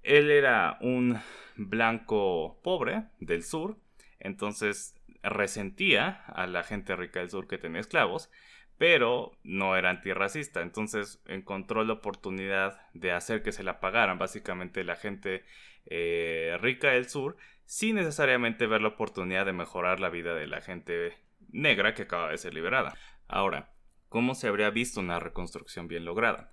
Él 0.04 0.32
era 0.32 0.78
un 0.82 1.20
blanco 1.56 2.60
pobre 2.64 3.06
del 3.20 3.44
sur, 3.44 3.78
entonces 4.20 4.96
resentía 5.22 6.24
a 6.28 6.48
la 6.48 6.64
gente 6.64 6.96
rica 6.96 7.20
del 7.20 7.30
sur 7.30 7.48
que 7.48 7.58
tenía 7.58 7.82
esclavos, 7.82 8.30
pero 8.78 9.34
no 9.44 9.76
era 9.76 9.90
antirracista, 9.90 10.62
entonces 10.62 11.22
encontró 11.28 11.84
la 11.84 11.94
oportunidad 11.94 12.80
de 12.94 13.12
hacer 13.12 13.44
que 13.44 13.52
se 13.52 13.64
la 13.64 13.82
pagaran 13.82 14.18
básicamente 14.18 14.86
la 14.86 14.96
gente 14.96 15.44
eh, 15.86 16.58
rica 16.62 16.92
del 16.92 17.10
sur 17.10 17.36
sin 17.66 17.98
necesariamente 17.98 18.68
ver 18.68 18.82
la 18.82 18.88
oportunidad 18.88 19.46
de 19.46 19.54
mejorar 19.54 20.00
la 20.00 20.10
vida 20.10 20.34
de 20.34 20.48
la 20.48 20.62
gente 20.62 21.18
negra 21.52 21.94
que 21.94 22.04
acaba 22.04 22.32
de 22.32 22.38
ser 22.38 22.54
liberada. 22.54 22.96
Ahora, 23.30 23.72
¿cómo 24.10 24.34
se 24.34 24.48
habría 24.48 24.72
visto 24.72 25.00
una 25.00 25.20
reconstrucción 25.20 25.88
bien 25.88 26.04
lograda? 26.04 26.52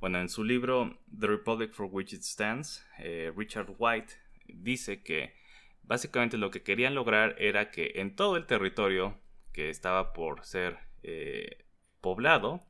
Bueno, 0.00 0.20
en 0.20 0.28
su 0.28 0.44
libro 0.44 1.00
The 1.18 1.26
Republic 1.26 1.72
for 1.72 1.88
Which 1.90 2.12
It 2.12 2.22
Stands, 2.22 2.86
eh, 3.00 3.32
Richard 3.36 3.74
White 3.76 4.14
dice 4.46 5.02
que 5.02 5.34
básicamente 5.82 6.38
lo 6.38 6.52
que 6.52 6.62
querían 6.62 6.94
lograr 6.94 7.34
era 7.38 7.72
que 7.72 7.94
en 7.96 8.14
todo 8.14 8.36
el 8.36 8.46
territorio 8.46 9.20
que 9.52 9.68
estaba 9.68 10.12
por 10.12 10.44
ser 10.44 10.78
eh, 11.02 11.64
poblado, 12.00 12.64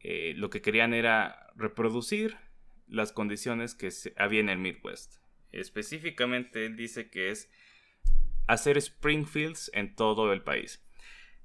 eh, 0.00 0.32
lo 0.36 0.48
que 0.48 0.62
querían 0.62 0.94
era 0.94 1.52
reproducir 1.56 2.38
las 2.86 3.12
condiciones 3.12 3.74
que 3.74 3.90
había 4.16 4.40
en 4.40 4.48
el 4.48 4.58
Midwest. 4.58 5.16
Específicamente 5.52 6.64
él 6.64 6.76
dice 6.76 7.10
que 7.10 7.30
es 7.30 7.50
hacer 8.46 8.78
Springfields 8.78 9.70
en 9.74 9.94
todo 9.94 10.32
el 10.32 10.42
país. 10.42 10.87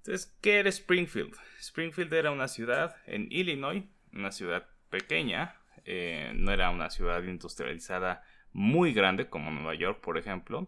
Entonces, 0.06 0.38
¿qué 0.42 0.60
era 0.60 0.68
Springfield? 0.68 1.34
Springfield 1.62 2.14
era 2.14 2.32
una 2.32 2.50
ciudad 2.50 2.98
en 3.06 3.30
Illinois, 3.32 3.86
una 4.12 4.34
ciudad 4.34 4.68
pequeña, 4.90 5.56
eh, 5.86 6.34
no 6.36 6.52
era 6.52 6.72
una 6.72 6.90
ciudad 6.90 7.24
industrializada 7.24 8.22
muy 8.52 8.94
grande 8.94 9.30
como 9.30 9.50
Nueva 9.50 9.76
York, 9.76 10.02
por 10.02 10.18
ejemplo, 10.18 10.68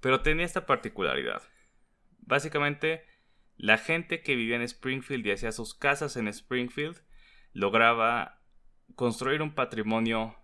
pero 0.00 0.22
tenía 0.22 0.44
esta 0.44 0.64
particularidad. 0.64 1.42
Básicamente, 2.20 3.04
la 3.56 3.78
gente 3.78 4.22
que 4.22 4.36
vivía 4.36 4.54
en 4.54 4.62
Springfield 4.62 5.26
y 5.26 5.32
hacía 5.32 5.50
sus 5.50 5.74
casas 5.74 6.16
en 6.16 6.28
Springfield 6.28 7.02
lograba 7.52 8.40
construir 8.94 9.42
un 9.42 9.56
patrimonio 9.56 10.36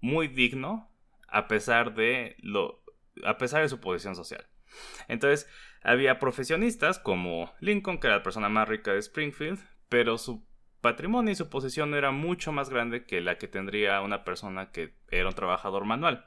muy 0.00 0.28
digno 0.28 0.90
a 1.28 1.46
pesar 1.46 1.94
de 1.94 2.36
lo 2.38 2.82
a 3.22 3.36
pesar 3.36 3.60
de 3.60 3.68
su 3.68 3.80
posición 3.80 4.16
social. 4.16 4.46
Entonces, 5.08 5.48
había 5.82 6.18
profesionistas 6.18 6.98
como 6.98 7.52
Lincoln, 7.60 7.98
que 7.98 8.08
era 8.08 8.16
la 8.16 8.22
persona 8.22 8.48
más 8.48 8.68
rica 8.68 8.92
de 8.92 8.98
Springfield, 8.98 9.60
pero 9.88 10.18
su 10.18 10.46
patrimonio 10.80 11.32
y 11.32 11.36
su 11.36 11.48
posición 11.48 11.94
era 11.94 12.10
mucho 12.10 12.52
más 12.52 12.70
grande 12.70 13.04
que 13.06 13.20
la 13.20 13.38
que 13.38 13.48
tendría 13.48 14.00
una 14.00 14.24
persona 14.24 14.70
que 14.70 14.94
era 15.10 15.28
un 15.28 15.34
trabajador 15.34 15.84
manual. 15.84 16.26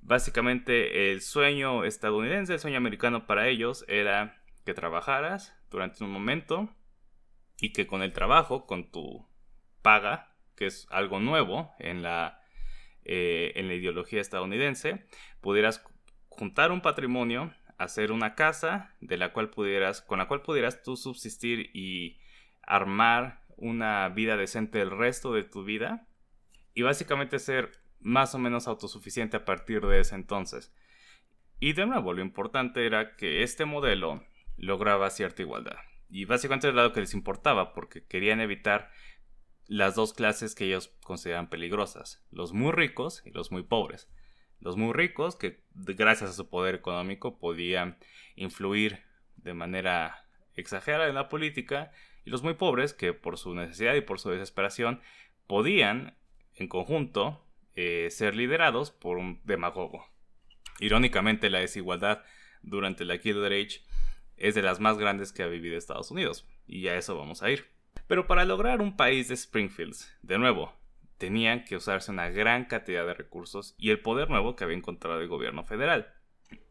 Básicamente, 0.00 1.12
el 1.12 1.20
sueño 1.20 1.84
estadounidense, 1.84 2.54
el 2.54 2.60
sueño 2.60 2.76
americano 2.76 3.26
para 3.26 3.48
ellos 3.48 3.84
era 3.88 4.42
que 4.64 4.74
trabajaras 4.74 5.54
durante 5.70 6.04
un 6.04 6.10
momento 6.10 6.74
y 7.60 7.72
que 7.72 7.86
con 7.86 8.02
el 8.02 8.12
trabajo, 8.12 8.66
con 8.66 8.90
tu 8.90 9.28
paga, 9.82 10.34
que 10.54 10.66
es 10.66 10.86
algo 10.90 11.20
nuevo 11.20 11.72
en 11.78 12.02
la 12.02 12.40
eh, 13.10 13.52
en 13.54 13.68
la 13.68 13.74
ideología 13.74 14.20
estadounidense, 14.20 15.06
pudieras 15.40 15.82
juntar 16.28 16.72
un 16.72 16.82
patrimonio, 16.82 17.54
hacer 17.78 18.12
una 18.12 18.34
casa 18.34 18.94
de 19.00 19.16
la 19.16 19.32
cual 19.32 19.50
pudieras, 19.50 20.02
con 20.02 20.18
la 20.18 20.28
cual 20.28 20.42
pudieras 20.42 20.82
tú 20.82 20.96
subsistir 20.96 21.70
y 21.72 22.18
armar 22.62 23.44
una 23.56 24.08
vida 24.08 24.36
decente 24.36 24.80
el 24.80 24.90
resto 24.90 25.32
de 25.32 25.44
tu 25.44 25.64
vida 25.64 26.06
y 26.74 26.82
básicamente 26.82 27.38
ser 27.38 27.72
más 28.00 28.34
o 28.34 28.38
menos 28.38 28.68
autosuficiente 28.68 29.36
a 29.36 29.44
partir 29.44 29.86
de 29.86 30.00
ese 30.00 30.14
entonces. 30.14 30.72
Y 31.60 31.72
de 31.72 31.86
nuevo, 31.86 32.12
lo 32.12 32.20
importante 32.20 32.86
era 32.86 33.16
que 33.16 33.42
este 33.42 33.64
modelo 33.64 34.24
lograba 34.56 35.10
cierta 35.10 35.42
igualdad. 35.42 35.78
Y 36.08 36.24
básicamente 36.24 36.68
era 36.68 36.82
lo 36.82 36.92
que 36.92 37.00
les 37.00 37.14
importaba, 37.14 37.74
porque 37.74 38.06
querían 38.06 38.40
evitar 38.40 38.90
las 39.66 39.94
dos 39.94 40.14
clases 40.14 40.54
que 40.54 40.64
ellos 40.64 40.88
consideran 41.02 41.50
peligrosas, 41.50 42.24
los 42.30 42.52
muy 42.52 42.72
ricos 42.72 43.22
y 43.26 43.30
los 43.30 43.50
muy 43.52 43.62
pobres. 43.62 44.08
Los 44.60 44.76
muy 44.76 44.92
ricos, 44.92 45.36
que 45.36 45.60
gracias 45.74 46.30
a 46.30 46.34
su 46.34 46.48
poder 46.48 46.74
económico 46.74 47.38
podían 47.38 47.98
influir 48.34 49.00
de 49.36 49.54
manera 49.54 50.24
exagerada 50.54 51.08
en 51.08 51.14
la 51.14 51.28
política, 51.28 51.92
y 52.24 52.30
los 52.30 52.42
muy 52.42 52.54
pobres, 52.54 52.92
que 52.92 53.12
por 53.12 53.38
su 53.38 53.54
necesidad 53.54 53.94
y 53.94 54.00
por 54.00 54.18
su 54.18 54.30
desesperación 54.30 55.00
podían, 55.46 56.16
en 56.54 56.68
conjunto, 56.68 57.44
eh, 57.74 58.08
ser 58.10 58.34
liderados 58.34 58.90
por 58.90 59.18
un 59.18 59.40
demagogo. 59.44 60.04
Irónicamente, 60.80 61.50
la 61.50 61.60
desigualdad 61.60 62.24
durante 62.62 63.04
la 63.04 63.18
Gilded 63.18 63.46
Age 63.46 63.80
es 64.36 64.54
de 64.54 64.62
las 64.62 64.80
más 64.80 64.98
grandes 64.98 65.32
que 65.32 65.42
ha 65.42 65.46
vivido 65.46 65.76
Estados 65.76 66.10
Unidos, 66.10 66.46
y 66.66 66.88
a 66.88 66.96
eso 66.96 67.16
vamos 67.16 67.42
a 67.42 67.50
ir. 67.50 67.66
Pero 68.06 68.26
para 68.26 68.44
lograr 68.44 68.80
un 68.80 68.96
país 68.96 69.28
de 69.28 69.34
Springfields, 69.34 70.12
de 70.22 70.38
nuevo, 70.38 70.72
tenían 71.18 71.64
que 71.64 71.76
usarse 71.76 72.10
una 72.10 72.30
gran 72.30 72.64
cantidad 72.64 73.04
de 73.04 73.14
recursos 73.14 73.74
y 73.78 73.90
el 73.90 74.00
poder 74.00 74.30
nuevo 74.30 74.56
que 74.56 74.64
había 74.64 74.76
encontrado 74.76 75.20
el 75.20 75.28
gobierno 75.28 75.64
federal. 75.64 76.14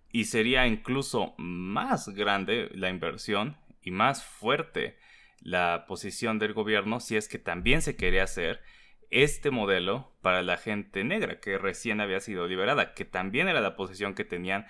Y 0.10 0.26
sería 0.26 0.66
incluso 0.66 1.36
más 1.38 2.10
grande 2.10 2.70
la 2.74 2.90
inversión 2.90 3.58
y 3.82 3.92
más 3.92 4.24
fuerte 4.24 4.98
la 5.42 5.86
posición 5.88 6.40
del 6.40 6.54
gobierno 6.54 7.00
si 7.00 7.16
es 7.18 7.28
que 7.28 7.40
también 7.40 7.82
se 7.82 7.96
quería 7.96 8.24
hacer 8.24 8.62
este 9.10 9.52
modelo 9.52 10.18
para 10.22 10.42
la 10.42 10.58
gente 10.58 11.04
negra 11.04 11.40
que 11.40 11.58
recién 11.58 12.02
había 12.02 12.20
sido 12.20 12.48
liberada, 12.48 12.94
que 12.94 13.06
también 13.06 13.48
era 13.48 13.62
la 13.62 13.76
posición 13.76 14.16
que 14.16 14.26
tenían 14.26 14.66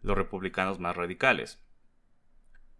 los 0.00 0.16
republicanos 0.16 0.78
más 0.78 0.96
radicales. 0.96 1.62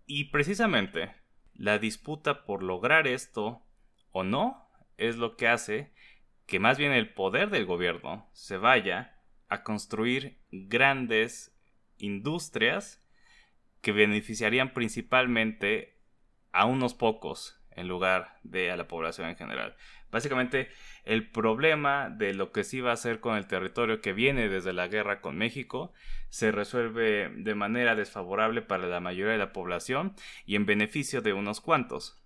Y 0.07 0.31
precisamente 0.31 1.15
la 1.55 1.79
disputa 1.79 2.45
por 2.45 2.63
lograr 2.63 3.07
esto 3.07 3.63
o 4.11 4.25
no 4.25 4.69
es 4.97 5.17
lo 5.17 5.37
que 5.37 5.49
hace 5.49 5.92
que 6.53 6.61
más 6.61 6.77
bien 6.77 6.93
el 6.93 7.09
poder 7.09 7.49
del 7.49 7.65
gobierno 7.65 8.29
se 8.35 8.59
vaya 8.59 9.17
a 9.49 9.63
construir 9.63 10.37
grandes 10.51 11.59
industrias 11.97 13.03
que 13.81 13.91
beneficiarían 13.91 14.75
principalmente 14.75 15.97
a 16.53 16.67
unos 16.67 16.93
pocos 16.93 17.59
en 17.71 17.89
lugar 17.89 18.39
de 18.43 18.71
a 18.71 18.77
la 18.77 18.87
población 18.87 19.31
en 19.31 19.37
general. 19.37 19.77
Básicamente, 20.11 20.69
el 21.05 21.31
problema 21.31 22.11
de 22.11 22.35
lo 22.35 22.53
que 22.53 22.65
se 22.65 22.77
iba 22.77 22.91
a 22.91 22.95
hacer 22.95 23.21
con 23.21 23.39
el 23.39 23.47
territorio 23.47 24.03
que 24.03 24.13
viene 24.13 24.51
desde 24.51 24.75
la 24.75 24.89
guerra 24.89 25.23
con 25.23 25.39
México 25.39 25.95
se 26.29 26.53
resuelve 26.53 27.31
de 27.35 27.55
manera 27.55 27.95
desfavorable 27.95 28.61
para 28.61 28.89
la 28.89 29.01
mayoría 29.01 29.33
de 29.33 29.39
la 29.39 29.55
población 29.55 30.15
y 30.45 30.57
en 30.57 30.67
beneficio 30.67 31.23
de 31.23 31.33
unos 31.33 31.63
cuantos. 31.63 32.22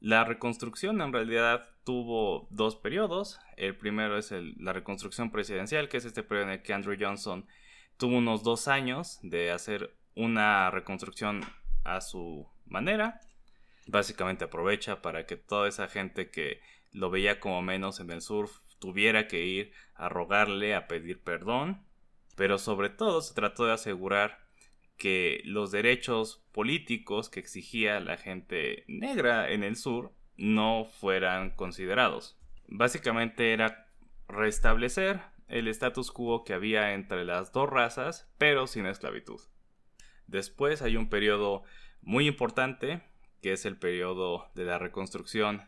La 0.00 0.24
reconstrucción 0.24 1.00
en 1.00 1.12
realidad 1.12 1.68
tuvo 1.84 2.46
dos 2.50 2.76
periodos. 2.76 3.40
El 3.56 3.76
primero 3.76 4.16
es 4.16 4.32
la 4.58 4.72
reconstrucción 4.72 5.30
presidencial, 5.30 5.88
que 5.88 5.96
es 5.96 6.04
este 6.04 6.22
periodo 6.22 6.48
en 6.48 6.52
el 6.54 6.62
que 6.62 6.72
Andrew 6.72 6.96
Johnson 6.98 7.46
tuvo 7.96 8.18
unos 8.18 8.42
dos 8.42 8.68
años 8.68 9.18
de 9.22 9.50
hacer 9.50 9.96
una 10.14 10.70
reconstrucción 10.70 11.40
a 11.84 12.00
su 12.00 12.48
manera. 12.66 13.20
Básicamente 13.86 14.44
aprovecha 14.44 15.02
para 15.02 15.26
que 15.26 15.36
toda 15.36 15.68
esa 15.68 15.88
gente 15.88 16.30
que 16.30 16.60
lo 16.92 17.10
veía 17.10 17.40
como 17.40 17.62
menos 17.62 18.00
en 18.00 18.10
el 18.10 18.20
surf, 18.20 18.58
tuviera 18.78 19.26
que 19.26 19.44
ir 19.44 19.72
a 19.94 20.08
rogarle, 20.08 20.74
a 20.74 20.86
pedir 20.86 21.22
perdón, 21.22 21.84
pero 22.36 22.58
sobre 22.58 22.90
todo 22.90 23.20
se 23.20 23.34
trató 23.34 23.66
de 23.66 23.72
asegurar 23.72 24.47
que 24.98 25.40
los 25.44 25.70
derechos 25.70 26.44
políticos 26.52 27.30
que 27.30 27.40
exigía 27.40 28.00
la 28.00 28.16
gente 28.16 28.84
negra 28.88 29.50
en 29.50 29.62
el 29.62 29.76
sur 29.76 30.12
no 30.36 30.84
fueran 30.84 31.50
considerados. 31.50 32.38
Básicamente 32.66 33.52
era 33.52 33.88
restablecer 34.28 35.20
el 35.48 35.68
status 35.68 36.12
quo 36.12 36.44
que 36.44 36.52
había 36.52 36.92
entre 36.92 37.24
las 37.24 37.52
dos 37.52 37.70
razas, 37.70 38.30
pero 38.38 38.66
sin 38.66 38.86
esclavitud. 38.86 39.40
Después 40.26 40.82
hay 40.82 40.96
un 40.96 41.08
periodo 41.08 41.62
muy 42.02 42.26
importante, 42.26 43.00
que 43.40 43.52
es 43.52 43.64
el 43.64 43.78
periodo 43.78 44.50
de 44.54 44.64
la 44.64 44.78
reconstrucción 44.78 45.62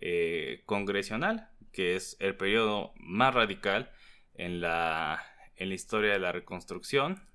eh, 0.00 0.62
congresional, 0.66 1.50
que 1.72 1.96
es 1.96 2.16
el 2.20 2.36
periodo 2.36 2.92
más 2.96 3.34
radical 3.34 3.90
en 4.34 4.60
la, 4.60 5.22
en 5.56 5.70
la 5.70 5.74
historia 5.74 6.12
de 6.12 6.18
la 6.18 6.32
reconstrucción, 6.32 7.26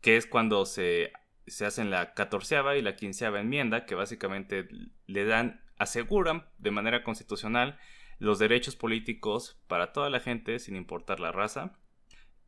que 0.00 0.16
es 0.16 0.26
cuando 0.26 0.66
se, 0.66 1.12
se 1.46 1.66
hacen 1.66 1.90
la 1.90 2.14
catorceava 2.14 2.76
y 2.76 2.82
la 2.82 2.96
quinceava 2.96 3.40
enmienda, 3.40 3.86
que 3.86 3.94
básicamente 3.94 4.68
le 5.06 5.24
dan, 5.24 5.60
aseguran 5.78 6.46
de 6.58 6.70
manera 6.70 7.02
constitucional 7.02 7.78
los 8.18 8.38
derechos 8.38 8.76
políticos 8.76 9.60
para 9.66 9.92
toda 9.92 10.10
la 10.10 10.20
gente 10.20 10.58
sin 10.58 10.76
importar 10.76 11.20
la 11.20 11.32
raza. 11.32 11.78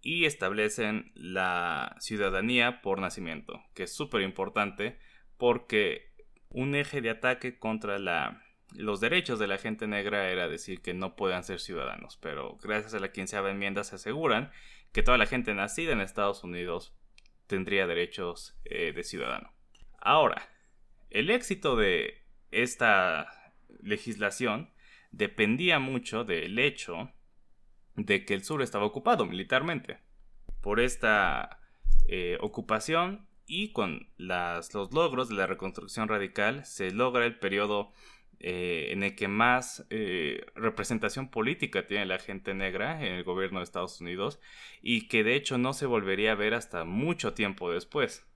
y 0.01 0.27
establecen 0.27 1.11
la 1.17 1.97
ciudadanía 1.99 2.83
por 2.83 3.01
nacimiento, 3.01 3.61
que 3.75 3.83
es 3.83 3.93
súper 3.93 4.23
importante 4.23 4.97
porque 5.37 6.13
un 6.51 6.75
eje 6.77 7.01
de 7.01 7.11
ataque 7.11 7.59
contra 7.59 7.99
la, 7.99 8.43
los 8.75 9.01
derechos 9.01 9.39
de 9.39 9.47
la 9.47 9.59
gente 9.59 9.87
negra 9.87 10.31
era 10.31 10.49
decir 10.49 10.83
que 10.83 10.95
no 10.95 11.17
puedan 11.17 11.43
ser 11.43 11.61
ciudadanos, 11.61 12.17
pero 12.17 12.57
gracias 12.63 12.95
a 12.95 13.01
la 13.01 13.13
quinceava 13.13 13.51
enmienda 13.51 13.85
se 13.85 13.97
aseguran 13.97 14.51
que 14.93 15.03
toda 15.03 15.19
la 15.19 15.27
gente 15.27 15.55
nacida 15.55 15.93
en 15.93 16.01
Estados 16.01 16.45
Unidos 16.45 16.95
tendría 17.49 17.89
derechos 17.89 18.57
eh, 18.65 18.93
de 18.93 19.03
ciudadano. 19.03 19.53
Ahora, 19.99 20.49
el 21.11 21.31
éxito 21.31 21.75
de 21.75 22.25
esta 22.53 23.53
legislación 23.83 24.73
dependía 25.11 25.81
mucho 25.81 26.25
del 26.25 26.59
hecho 26.59 27.11
de 27.97 28.25
que 28.25 28.35
el 28.35 28.45
sur 28.45 28.63
estaba 28.63 28.85
ocupado 28.85 29.25
militarmente. 29.25 29.99
Por 30.61 30.79
esta 30.79 31.61
eh, 32.07 32.39
ocupación 32.41 33.27
y 33.47 33.73
con 33.73 34.13
los 34.19 34.73
logros 34.93 35.29
de 35.29 35.35
la 35.35 35.47
reconstrucción 35.47 36.09
radical 36.09 36.65
se 36.65 36.91
logra 36.91 37.25
el 37.25 37.39
periodo 37.39 37.93
eh, 38.41 38.89
en 38.91 39.03
el 39.03 39.17
que 39.17 39.27
más 39.27 39.87
eh, 39.91 40.47
representación 40.55 41.29
política 41.29 41.87
tiene 41.87 42.07
la 42.07 42.19
gente 42.19 42.55
negra 42.55 43.05
en 43.05 43.15
el 43.15 43.25
gobierno 43.25 43.59
de 43.59 43.65
Estados 43.65 44.01
Unidos 44.01 44.41
y 44.81 45.09
que 45.09 45.25
de 45.25 45.35
hecho 45.35 45.59
no 45.59 45.73
se 45.73 45.87
volvería 45.87 46.33
a 46.33 46.37
ver 46.37 46.55
hasta 46.55 46.85
mucho 46.85 47.35
tiempo 47.35 47.71
después. 47.71 48.27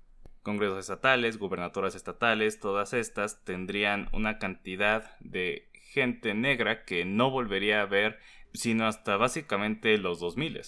Congresos 0.42 0.80
estatales, 0.80 1.38
gubernaturas 1.38 1.94
estatales, 1.94 2.58
todas 2.58 2.94
estas 2.94 3.44
tendrían 3.44 4.08
una 4.12 4.38
cantidad 4.38 5.16
de 5.20 5.70
gente 5.92 6.34
negra 6.34 6.84
que 6.84 7.04
no 7.04 7.30
volvería 7.30 7.82
a 7.82 7.86
ver 7.86 8.18
sino 8.54 8.86
hasta 8.86 9.16
básicamente 9.16 9.96
los 9.98 10.20
2000. 10.20 10.60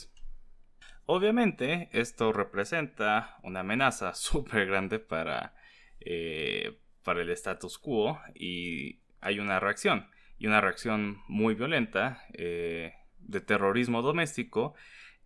Obviamente 1.06 1.88
esto 1.92 2.32
representa 2.32 3.36
una 3.42 3.60
amenaza 3.60 4.14
súper 4.14 4.66
grande 4.66 4.98
para, 4.98 5.54
eh, 6.00 6.78
para 7.02 7.22
el 7.22 7.30
status 7.30 7.78
quo 7.78 8.18
y 8.34 9.00
hay 9.24 9.40
una 9.40 9.58
reacción 9.58 10.08
y 10.38 10.46
una 10.46 10.60
reacción 10.60 11.22
muy 11.26 11.54
violenta 11.54 12.22
eh, 12.34 12.92
de 13.18 13.40
terrorismo 13.40 14.02
doméstico 14.02 14.74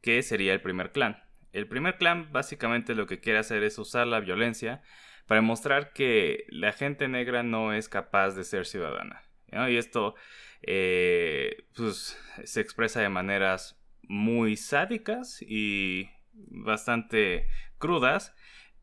que 0.01 0.23
sería 0.23 0.55
el 0.55 0.61
primer 0.61 0.93
clan. 0.93 1.23
El 1.53 1.67
primer 1.67 1.99
clan 1.99 2.33
básicamente 2.33 2.95
lo 2.95 3.07
que 3.07 3.21
quiere 3.21 3.41
hacer 3.41 3.63
es 3.65 3.79
usar 3.79 4.07
la 4.07 4.21
violencia 4.21 4.83
para 5.27 5.41
demostrar 5.41 5.93
que 5.93 6.47
la 6.49 6.73
gente 6.73 7.09
negra 7.09 7.43
no 7.43 7.73
es 7.73 7.89
capaz 7.89 8.31
de 8.31 8.45
ser 8.45 8.65
ciudadana. 8.65 9.23
Y 9.51 9.77
esto 9.77 10.15
eh, 10.63 11.65
pues, 11.75 12.19
se 12.45 12.61
expresa 12.61 13.01
de 13.01 13.09
maneras 13.09 13.81
muy 14.03 14.57
sádicas 14.57 15.43
y 15.43 16.11
bastante 16.33 17.49
crudas 17.79 18.35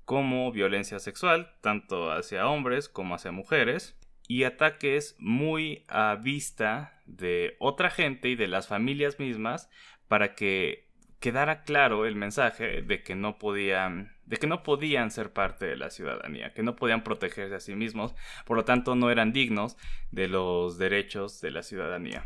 como 0.03 0.51
violencia 0.51 0.99
sexual, 0.99 1.55
tanto 1.61 2.11
hacia 2.11 2.47
hombres 2.47 2.89
como 2.89 3.15
hacia 3.15 3.31
mujeres, 3.31 3.97
y 4.27 4.43
ataques 4.43 5.15
muy 5.19 5.83
a 5.87 6.15
vista 6.15 7.01
de 7.05 7.55
otra 7.59 7.89
gente 7.89 8.29
y 8.29 8.35
de 8.35 8.47
las 8.47 8.67
familias 8.67 9.19
mismas 9.19 9.69
para 10.07 10.35
que 10.35 10.85
quedara 11.19 11.63
claro 11.63 12.05
el 12.05 12.15
mensaje 12.15 12.81
de 12.81 13.03
que 13.03 13.15
no 13.15 13.37
podían 13.37 14.13
de 14.25 14.37
que 14.37 14.47
no 14.47 14.63
podían 14.63 15.11
ser 15.11 15.33
parte 15.33 15.65
de 15.65 15.77
la 15.77 15.91
ciudadanía, 15.91 16.51
que 16.53 16.63
no 16.63 16.75
podían 16.75 17.03
protegerse 17.03 17.55
a 17.55 17.59
sí 17.59 17.75
mismos, 17.75 18.15
por 18.45 18.57
lo 18.57 18.65
tanto 18.65 18.95
no 18.95 19.11
eran 19.11 19.33
dignos 19.33 19.77
de 20.11 20.27
los 20.27 20.79
derechos 20.79 21.41
de 21.41 21.51
la 21.51 21.61
ciudadanía. 21.61 22.25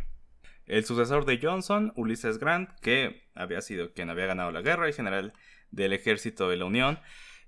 El 0.66 0.86
sucesor 0.86 1.26
de 1.26 1.40
Johnson, 1.42 1.92
Ulysses 1.98 2.38
Grant, 2.38 2.70
que 2.80 3.24
había 3.36 3.60
sido 3.60 3.92
quien 3.94 4.10
había 4.10 4.28
ganado 4.28 4.52
la 4.52 4.62
guerra 4.62 4.88
y 4.88 4.94
general 4.94 5.34
del 5.72 5.92
ejército 5.92 6.48
de 6.48 6.56
la 6.56 6.66
Unión, 6.66 7.00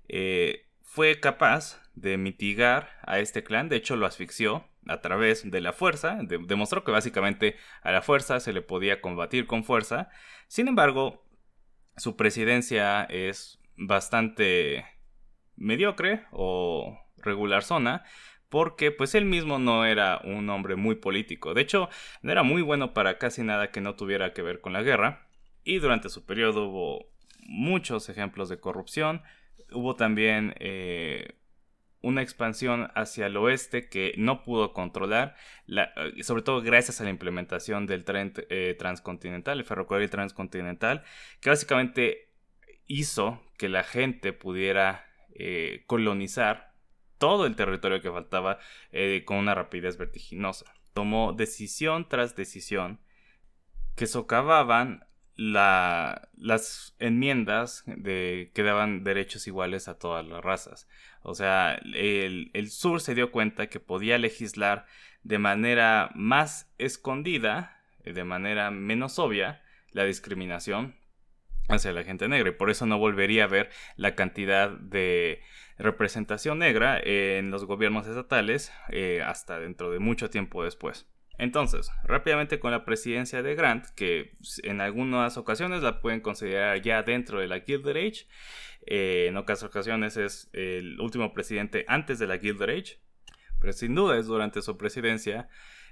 eh, 0.08 0.66
fue 0.92 1.20
capaz 1.20 1.80
de 1.94 2.18
mitigar 2.18 2.90
a 3.06 3.18
este 3.18 3.42
clan, 3.42 3.70
de 3.70 3.76
hecho 3.76 3.96
lo 3.96 4.04
asfixió 4.04 4.68
a 4.86 5.00
través 5.00 5.50
de 5.50 5.62
la 5.62 5.72
fuerza, 5.72 6.18
demostró 6.20 6.84
que 6.84 6.92
básicamente 6.92 7.56
a 7.80 7.92
la 7.92 8.02
fuerza 8.02 8.40
se 8.40 8.52
le 8.52 8.60
podía 8.60 9.00
combatir 9.00 9.46
con 9.46 9.64
fuerza, 9.64 10.10
sin 10.48 10.68
embargo, 10.68 11.24
su 11.96 12.14
presidencia 12.14 13.04
es 13.04 13.58
bastante 13.74 14.84
mediocre 15.56 16.26
o 16.30 16.98
regular 17.16 17.62
zona 17.62 18.04
porque 18.50 18.90
pues 18.90 19.14
él 19.14 19.24
mismo 19.24 19.58
no 19.58 19.86
era 19.86 20.20
un 20.24 20.50
hombre 20.50 20.76
muy 20.76 20.96
político. 20.96 21.54
De 21.54 21.62
hecho, 21.62 21.88
no 22.20 22.32
era 22.32 22.42
muy 22.42 22.60
bueno 22.60 22.92
para 22.92 23.16
casi 23.16 23.42
nada 23.42 23.70
que 23.70 23.80
no 23.80 23.96
tuviera 23.96 24.34
que 24.34 24.42
ver 24.42 24.60
con 24.60 24.74
la 24.74 24.82
guerra. 24.82 25.26
Y 25.64 25.78
durante 25.78 26.10
su 26.10 26.26
periodo 26.26 26.68
hubo 26.68 27.06
muchos 27.46 28.10
ejemplos 28.10 28.50
de 28.50 28.60
corrupción. 28.60 29.22
Hubo 29.74 29.96
también 29.96 30.54
eh, 30.58 31.36
una 32.02 32.20
expansión 32.22 32.90
hacia 32.94 33.26
el 33.26 33.36
oeste 33.36 33.88
que 33.88 34.14
no 34.18 34.42
pudo 34.42 34.72
controlar, 34.72 35.36
eh, 35.68 36.22
sobre 36.22 36.42
todo 36.42 36.60
gracias 36.60 37.00
a 37.00 37.04
la 37.04 37.10
implementación 37.10 37.86
del 37.86 38.04
tren 38.04 38.32
eh, 38.50 38.74
transcontinental, 38.78 39.58
el 39.58 39.64
ferrocarril 39.64 40.10
transcontinental, 40.10 41.04
que 41.40 41.50
básicamente 41.50 42.32
hizo 42.86 43.40
que 43.56 43.68
la 43.68 43.84
gente 43.84 44.32
pudiera 44.32 45.06
eh, 45.34 45.84
colonizar 45.86 46.74
todo 47.18 47.46
el 47.46 47.54
territorio 47.54 48.00
que 48.02 48.10
faltaba 48.10 48.58
con 49.26 49.36
una 49.36 49.54
rapidez 49.54 49.96
vertiginosa. 49.96 50.74
Tomó 50.92 51.32
decisión 51.32 52.08
tras 52.08 52.34
decisión 52.34 53.00
que 53.94 54.08
socavaban 54.08 55.06
las 55.36 56.94
enmiendas 56.98 57.84
de, 57.86 58.50
que 58.54 58.62
daban 58.62 59.04
derechos 59.04 59.46
iguales 59.46 59.88
a 59.88 59.98
todas 59.98 60.26
las 60.26 60.42
razas. 60.42 60.88
O 61.22 61.34
sea, 61.34 61.74
el, 61.94 62.50
el 62.52 62.70
sur 62.70 63.00
se 63.00 63.14
dio 63.14 63.32
cuenta 63.32 63.68
que 63.68 63.80
podía 63.80 64.18
legislar 64.18 64.86
de 65.22 65.38
manera 65.38 66.10
más 66.14 66.70
escondida, 66.78 67.80
de 68.04 68.24
manera 68.24 68.70
menos 68.70 69.18
obvia, 69.18 69.62
la 69.92 70.04
discriminación 70.04 70.96
hacia 71.68 71.92
la 71.92 72.04
gente 72.04 72.28
negra 72.28 72.50
y 72.50 72.52
por 72.52 72.70
eso 72.70 72.86
no 72.86 72.98
volvería 72.98 73.44
a 73.44 73.48
ver 73.48 73.70
la 73.96 74.14
cantidad 74.14 74.70
de 74.70 75.40
representación 75.78 76.58
negra 76.58 77.00
en 77.02 77.50
los 77.50 77.64
gobiernos 77.64 78.06
estatales 78.06 78.72
eh, 78.88 79.22
hasta 79.24 79.58
dentro 79.58 79.90
de 79.90 79.98
mucho 79.98 80.30
tiempo 80.30 80.64
después. 80.64 81.06
Entonces, 81.38 81.90
rápidamente 82.04 82.60
con 82.60 82.70
la 82.70 82.84
presidencia 82.84 83.42
de 83.42 83.54
Grant, 83.54 83.86
que 83.96 84.36
en 84.62 84.80
algunas 84.80 85.36
ocasiones 85.36 85.82
la 85.82 86.00
pueden 86.00 86.20
considerar 86.20 86.80
ya 86.82 87.02
dentro 87.02 87.40
de 87.40 87.48
la 87.48 87.60
Gilded 87.60 87.96
Age, 87.96 88.26
eh, 88.86 89.26
en 89.28 89.36
otras 89.36 89.62
ocasiones 89.62 90.16
es 90.16 90.50
el 90.52 91.00
último 91.00 91.32
presidente 91.32 91.84
antes 91.88 92.18
de 92.18 92.26
la 92.26 92.38
Gilded 92.38 92.68
Age, 92.68 92.98
pero 93.60 93.72
sin 93.72 93.94
duda 93.94 94.18
es 94.18 94.26
durante 94.26 94.60
su 94.60 94.76
presidencia 94.76 95.48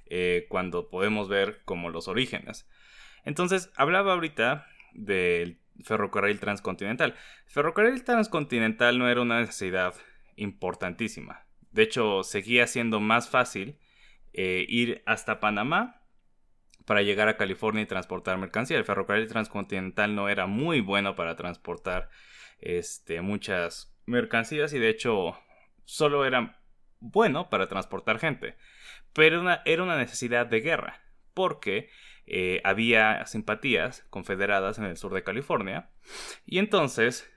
eh, 0.07 0.46
cuando 0.48 0.90
podemos 0.90 1.29
ver 1.29 1.62
como 1.64 1.88
los 1.88 2.09
orígenes. 2.09 2.68
Entonces, 3.24 3.70
hablaba 3.76 4.12
ahorita 4.12 4.66
del 4.92 5.59
ferrocarril 5.85 6.40
transcontinental. 6.40 7.14
Ferrocarril 7.46 8.03
transcontinental 8.05 8.98
no 8.98 9.09
era 9.09 9.20
una 9.20 9.40
necesidad 9.40 9.94
importantísima. 10.37 11.46
De 11.70 11.83
hecho, 11.83 12.24
seguía 12.24 12.66
siendo 12.66 12.98
más 13.00 13.29
fácil 13.29 13.79
eh, 14.33 14.64
ir 14.69 15.03
hasta 15.07 15.40
Panamá 15.40 16.03
para 16.87 17.03
llegar 17.03 17.29
a 17.29 17.37
California 17.37 17.83
y 17.83 17.87
transportar 17.87 18.38
mercancía. 18.38 18.77
El 18.77 18.85
ferrocarril 18.85 19.29
transcontinental 19.29 20.14
no 20.14 20.29
era 20.29 20.47
muy 20.47 20.81
bueno 20.81 21.14
para 21.14 21.37
transportar 21.37 22.11
este, 22.61 23.21
muchas 23.21 23.97
mercancías 24.07 24.73
y 24.73 24.79
de 24.79 24.88
hecho 24.88 25.38
solo 25.85 26.25
era 26.25 26.61
bueno 26.99 27.51
para 27.51 27.69
transportar 27.69 28.19
gente. 28.19 28.57
Pero 29.12 29.43
era 29.64 29.83
una 29.83 29.97
necesidad 29.97 30.47
de 30.47 30.61
guerra 30.61 31.01
porque 31.35 31.90
eh, 32.27 32.61
había 32.64 33.25
simpatías 33.27 34.07
confederadas 34.11 34.79
en 34.79 34.85
el 34.85 34.97
sur 34.97 35.12
de 35.14 35.23
California 35.23 35.90
y 36.47 36.59
entonces 36.59 37.29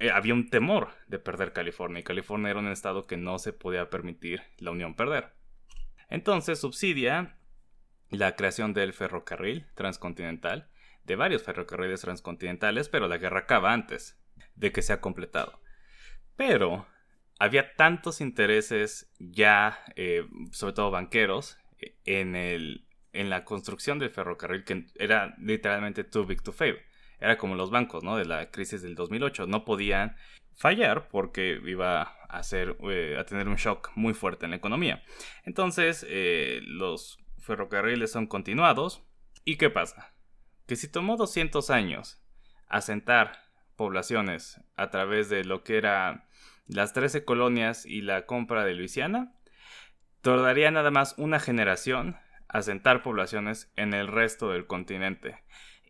eh, 0.00 0.10
había 0.10 0.34
un 0.34 0.50
temor 0.50 0.90
de 1.06 1.18
perder 1.18 1.52
California 1.52 2.00
y 2.00 2.04
California 2.04 2.50
era 2.50 2.58
un 2.60 2.68
estado 2.68 3.06
que 3.06 3.16
no 3.16 3.38
se 3.38 3.52
podía 3.52 3.88
permitir 3.88 4.42
la 4.58 4.70
Unión 4.70 4.94
perder. 4.94 5.32
Entonces 6.12 6.60
subsidia 6.60 7.38
la 8.10 8.36
creación 8.36 8.74
del 8.74 8.92
ferrocarril 8.92 9.64
transcontinental, 9.74 10.68
de 11.04 11.16
varios 11.16 11.42
ferrocarriles 11.42 12.02
transcontinentales, 12.02 12.90
pero 12.90 13.08
la 13.08 13.16
guerra 13.16 13.40
acaba 13.40 13.72
antes 13.72 14.20
de 14.54 14.72
que 14.72 14.82
sea 14.82 15.00
completado. 15.00 15.58
Pero 16.36 16.86
había 17.38 17.76
tantos 17.76 18.20
intereses 18.20 19.10
ya, 19.18 19.82
eh, 19.96 20.28
sobre 20.50 20.74
todo 20.74 20.90
banqueros, 20.90 21.56
en 22.04 22.36
el 22.36 22.86
en 23.14 23.30
la 23.30 23.44
construcción 23.46 23.98
del 23.98 24.10
ferrocarril 24.10 24.64
que 24.64 24.86
era 24.96 25.34
literalmente 25.38 26.04
too 26.04 26.26
big 26.26 26.42
to 26.42 26.52
fail. 26.52 26.76
Era 27.20 27.38
como 27.38 27.54
los 27.54 27.70
bancos, 27.70 28.04
¿no? 28.04 28.18
De 28.18 28.26
la 28.26 28.50
crisis 28.50 28.82
del 28.82 28.94
2008. 28.94 29.46
No 29.46 29.64
podían 29.64 30.16
fallar 30.56 31.08
porque 31.08 31.60
iba 31.64 32.02
a, 32.02 32.06
hacer, 32.28 32.76
eh, 32.90 33.16
a 33.18 33.24
tener 33.24 33.48
un 33.48 33.56
shock 33.56 33.90
muy 33.94 34.14
fuerte 34.14 34.46
en 34.46 34.50
la 34.50 34.56
economía. 34.56 35.02
Entonces, 35.44 36.06
eh, 36.08 36.60
los 36.62 37.18
ferrocarriles 37.38 38.12
son 38.12 38.26
continuados. 38.26 39.04
¿Y 39.44 39.56
qué 39.56 39.70
pasa? 39.70 40.14
Que 40.66 40.76
si 40.76 40.88
tomó 40.88 41.16
200 41.16 41.70
años 41.70 42.22
asentar 42.68 43.42
poblaciones 43.76 44.60
a 44.76 44.90
través 44.90 45.28
de 45.28 45.44
lo 45.44 45.64
que 45.64 45.76
era 45.76 46.28
las 46.66 46.92
13 46.92 47.24
colonias 47.24 47.84
y 47.84 48.02
la 48.02 48.26
compra 48.26 48.64
de 48.64 48.74
Luisiana, 48.74 49.34
tardaría 50.20 50.70
nada 50.70 50.90
más 50.90 51.14
una 51.18 51.40
generación 51.40 52.16
asentar 52.48 53.02
poblaciones 53.02 53.72
en 53.76 53.94
el 53.94 54.08
resto 54.08 54.50
del 54.50 54.66
continente. 54.66 55.42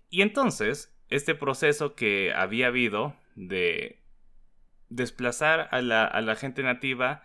Y 0.08 0.22
entonces, 0.22 0.96
este 1.08 1.34
proceso 1.34 1.94
que 1.94 2.32
había 2.34 2.68
habido 2.68 3.16
de 3.34 4.01
desplazar 4.94 5.68
a 5.70 5.80
la, 5.82 6.36
gente 6.36 6.62
nativa, 6.62 7.22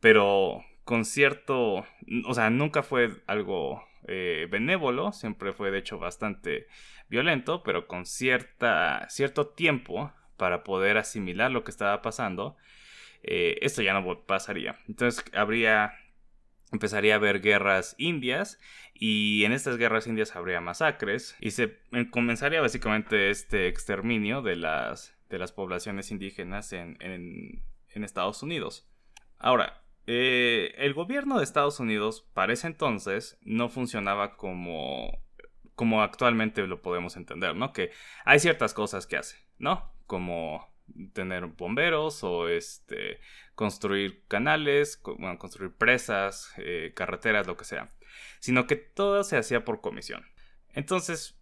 pero 0.00 0.64
con 0.84 1.04
cierto, 1.04 1.84
o 2.26 2.34
sea, 2.34 2.50
nunca 2.50 2.82
fue 2.82 3.22
algo 3.26 3.84
eh, 4.06 4.46
benévolo, 4.50 5.12
siempre 5.12 5.52
fue 5.52 5.70
de 5.70 5.78
hecho 5.78 5.98
bastante 5.98 6.66
violento, 7.08 7.62
pero 7.62 7.86
con 7.86 8.06
cierta, 8.06 9.06
cierto 9.10 9.48
tiempo 9.48 10.12
para 10.36 10.64
poder 10.64 10.98
asimilar 10.98 11.50
lo 11.50 11.64
que 11.64 11.70
estaba 11.70 12.00
pasando, 12.02 12.56
eh, 13.22 13.58
esto 13.62 13.82
ya 13.82 13.92
no 13.92 14.26
pasaría. 14.26 14.76
Entonces 14.86 15.24
habría 15.34 15.92
empezaría 16.72 17.14
a 17.14 17.16
haber 17.16 17.40
guerras 17.40 17.94
indias 17.98 18.60
y 18.94 19.44
en 19.44 19.52
estas 19.52 19.76
guerras 19.76 20.06
indias 20.06 20.36
habría 20.36 20.60
masacres 20.60 21.36
y 21.40 21.52
se 21.52 21.78
eh, 21.92 22.10
comenzaría 22.10 22.60
básicamente 22.60 23.30
este 23.30 23.68
exterminio 23.68 24.42
de 24.42 24.56
las, 24.56 25.17
de 25.28 25.38
las 25.38 25.52
poblaciones 25.52 26.10
indígenas 26.10 26.72
en, 26.72 26.96
en, 27.00 27.64
Estados 28.04 28.44
Unidos. 28.44 28.88
Ahora, 29.38 29.82
eh, 30.06 30.72
el 30.78 30.94
gobierno 30.94 31.38
de 31.38 31.44
Estados 31.44 31.80
Unidos 31.80 32.28
para 32.32 32.52
ese 32.52 32.68
entonces 32.68 33.38
no 33.42 33.68
funcionaba 33.68 34.36
como, 34.36 35.20
como 35.74 36.00
actualmente 36.02 36.64
lo 36.68 36.80
podemos 36.80 37.16
entender, 37.16 37.56
¿no? 37.56 37.72
Que 37.72 37.90
hay 38.24 38.38
ciertas 38.38 38.72
cosas 38.72 39.08
que 39.08 39.16
hace, 39.16 39.36
¿no? 39.58 39.92
Como 40.06 40.72
tener 41.12 41.46
bomberos 41.46 42.22
o 42.22 42.48
este 42.48 43.20
construir 43.54 44.24
canales, 44.28 44.96
construir 44.96 45.72
presas, 45.72 46.52
eh, 46.58 46.92
carreteras, 46.94 47.48
lo 47.48 47.56
que 47.56 47.64
sea, 47.64 47.90
sino 48.38 48.66
que 48.68 48.76
todo 48.76 49.24
se 49.24 49.36
hacía 49.36 49.64
por 49.64 49.80
comisión. 49.80 50.24
Entonces, 50.72 51.37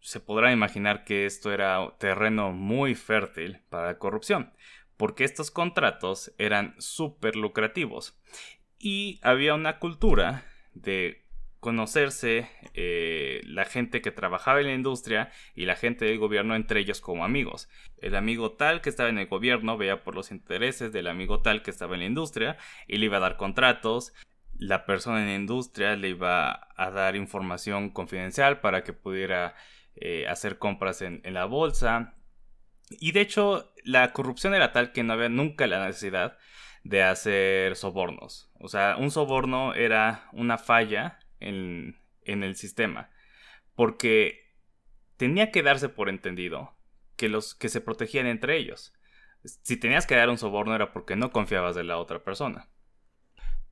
se 0.00 0.20
podrá 0.20 0.52
imaginar 0.52 1.04
que 1.04 1.26
esto 1.26 1.52
era 1.52 1.96
terreno 1.98 2.52
muy 2.52 2.94
fértil 2.94 3.60
para 3.68 3.88
la 3.88 3.98
corrupción, 3.98 4.52
porque 4.96 5.24
estos 5.24 5.50
contratos 5.50 6.32
eran 6.38 6.74
súper 6.78 7.36
lucrativos 7.36 8.18
y 8.78 9.18
había 9.22 9.54
una 9.54 9.78
cultura 9.78 10.44
de 10.74 11.26
conocerse 11.60 12.48
eh, 12.74 13.40
la 13.44 13.64
gente 13.64 14.00
que 14.00 14.12
trabajaba 14.12 14.60
en 14.60 14.66
la 14.66 14.74
industria 14.74 15.32
y 15.54 15.64
la 15.64 15.74
gente 15.74 16.04
del 16.04 16.18
gobierno 16.18 16.54
entre 16.54 16.78
ellos 16.78 17.00
como 17.00 17.24
amigos. 17.24 17.68
El 17.98 18.14
amigo 18.14 18.52
tal 18.52 18.80
que 18.82 18.90
estaba 18.90 19.08
en 19.08 19.18
el 19.18 19.26
gobierno 19.26 19.76
veía 19.76 20.04
por 20.04 20.14
los 20.14 20.30
intereses 20.30 20.92
del 20.92 21.08
amigo 21.08 21.40
tal 21.42 21.62
que 21.62 21.72
estaba 21.72 21.94
en 21.94 22.00
la 22.00 22.06
industria 22.06 22.56
y 22.86 22.98
le 22.98 23.06
iba 23.06 23.16
a 23.16 23.20
dar 23.20 23.36
contratos. 23.36 24.12
La 24.58 24.86
persona 24.86 25.20
en 25.20 25.26
la 25.26 25.34
industria 25.34 25.96
le 25.96 26.10
iba 26.10 26.68
a 26.76 26.90
dar 26.90 27.16
información 27.16 27.90
confidencial 27.90 28.60
para 28.60 28.84
que 28.84 28.92
pudiera 28.92 29.54
eh, 29.96 30.26
hacer 30.28 30.58
compras 30.58 31.02
en, 31.02 31.20
en 31.24 31.34
la 31.34 31.44
bolsa. 31.44 32.14
Y 32.90 33.12
de 33.12 33.20
hecho, 33.20 33.72
la 33.84 34.12
corrupción 34.12 34.54
era 34.54 34.72
tal 34.72 34.92
que 34.92 35.02
no 35.02 35.12
había 35.12 35.28
nunca 35.28 35.66
la 35.66 35.84
necesidad 35.84 36.38
de 36.88 37.02
hacer 37.02 37.76
sobornos. 37.76 38.50
O 38.54 38.68
sea, 38.68 38.96
un 38.98 39.10
soborno 39.10 39.74
era 39.74 40.28
una 40.32 40.56
falla 40.58 41.18
en, 41.40 41.96
el 42.22 42.56
sistema. 42.56 43.10
Porque 43.74 44.54
tenía 45.16 45.50
que 45.50 45.62
darse 45.62 45.88
por 45.88 46.08
entendido 46.08 46.76
que 47.16 47.28
los 47.28 47.54
que 47.54 47.68
se 47.68 47.80
protegían 47.80 48.26
entre 48.26 48.56
ellos. 48.56 48.92
Si 49.44 49.76
tenías 49.76 50.06
que 50.06 50.16
dar 50.16 50.28
un 50.28 50.38
soborno 50.38 50.74
era 50.74 50.92
porque 50.92 51.16
no 51.16 51.32
confiabas 51.32 51.74
de 51.74 51.84
la 51.84 51.98
otra 51.98 52.22
persona. 52.22 52.68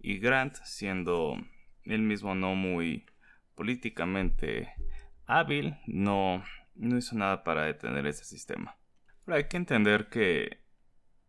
Y 0.04 0.18
Grant, 0.18 0.56
siendo 0.64 1.36
él 1.84 2.02
mismo 2.02 2.34
no 2.34 2.54
muy 2.54 3.06
políticamente 3.54 4.72
hábil, 5.26 5.76
no, 5.86 6.44
no 6.74 6.98
hizo 6.98 7.16
nada 7.16 7.44
para 7.44 7.64
detener 7.64 8.06
ese 8.06 8.24
sistema. 8.24 8.76
Pero 9.24 9.36
hay 9.36 9.44
que 9.44 9.56
entender 9.56 10.08
que 10.08 10.58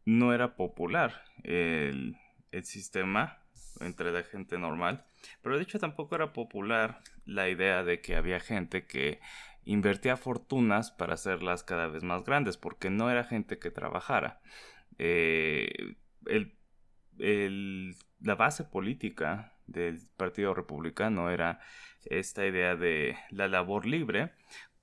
no 0.05 0.33
era 0.33 0.55
popular 0.55 1.23
el, 1.43 2.17
el 2.51 2.65
sistema 2.65 3.39
entre 3.79 4.11
la 4.11 4.23
gente 4.23 4.57
normal 4.57 5.05
pero 5.41 5.57
de 5.57 5.63
hecho 5.63 5.79
tampoco 5.79 6.15
era 6.15 6.33
popular 6.33 7.01
la 7.25 7.49
idea 7.49 7.83
de 7.83 8.01
que 8.01 8.15
había 8.15 8.39
gente 8.39 8.85
que 8.85 9.19
invertía 9.63 10.17
fortunas 10.17 10.91
para 10.91 11.15
hacerlas 11.15 11.63
cada 11.63 11.87
vez 11.87 12.03
más 12.03 12.23
grandes, 12.23 12.57
porque 12.57 12.89
no 12.89 13.09
era 13.09 13.23
gente 13.23 13.57
que 13.57 13.71
trabajara. 13.71 14.41
Eh, 14.97 15.95
la 17.17 18.35
base 18.35 18.63
política 18.63 19.53
del 19.67 19.99
Partido 20.17 20.53
Republicano 20.53 21.29
era 21.29 21.59
esta 22.03 22.45
idea 22.45 22.75
de 22.75 23.17
la 23.29 23.47
labor 23.47 23.85
libre 23.85 24.33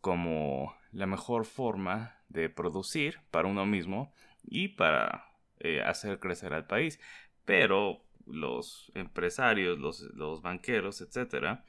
como 0.01 0.75
la 0.91 1.07
mejor 1.07 1.45
forma 1.45 2.17
de 2.29 2.51
producir 2.51 3.21
para 3.31 3.49
uno 3.49 3.65
mismo 3.67 4.13
y 4.43 4.69
para 4.69 5.27
eh, 5.61 5.81
hacer 5.81 6.19
crecer 6.19 6.53
al 6.55 6.67
país. 6.67 6.99
Pero 7.45 8.05
los 8.27 8.91
empresarios, 8.95 9.79
los, 9.79 10.43
banqueros, 10.43 11.01
etc., 11.01 11.61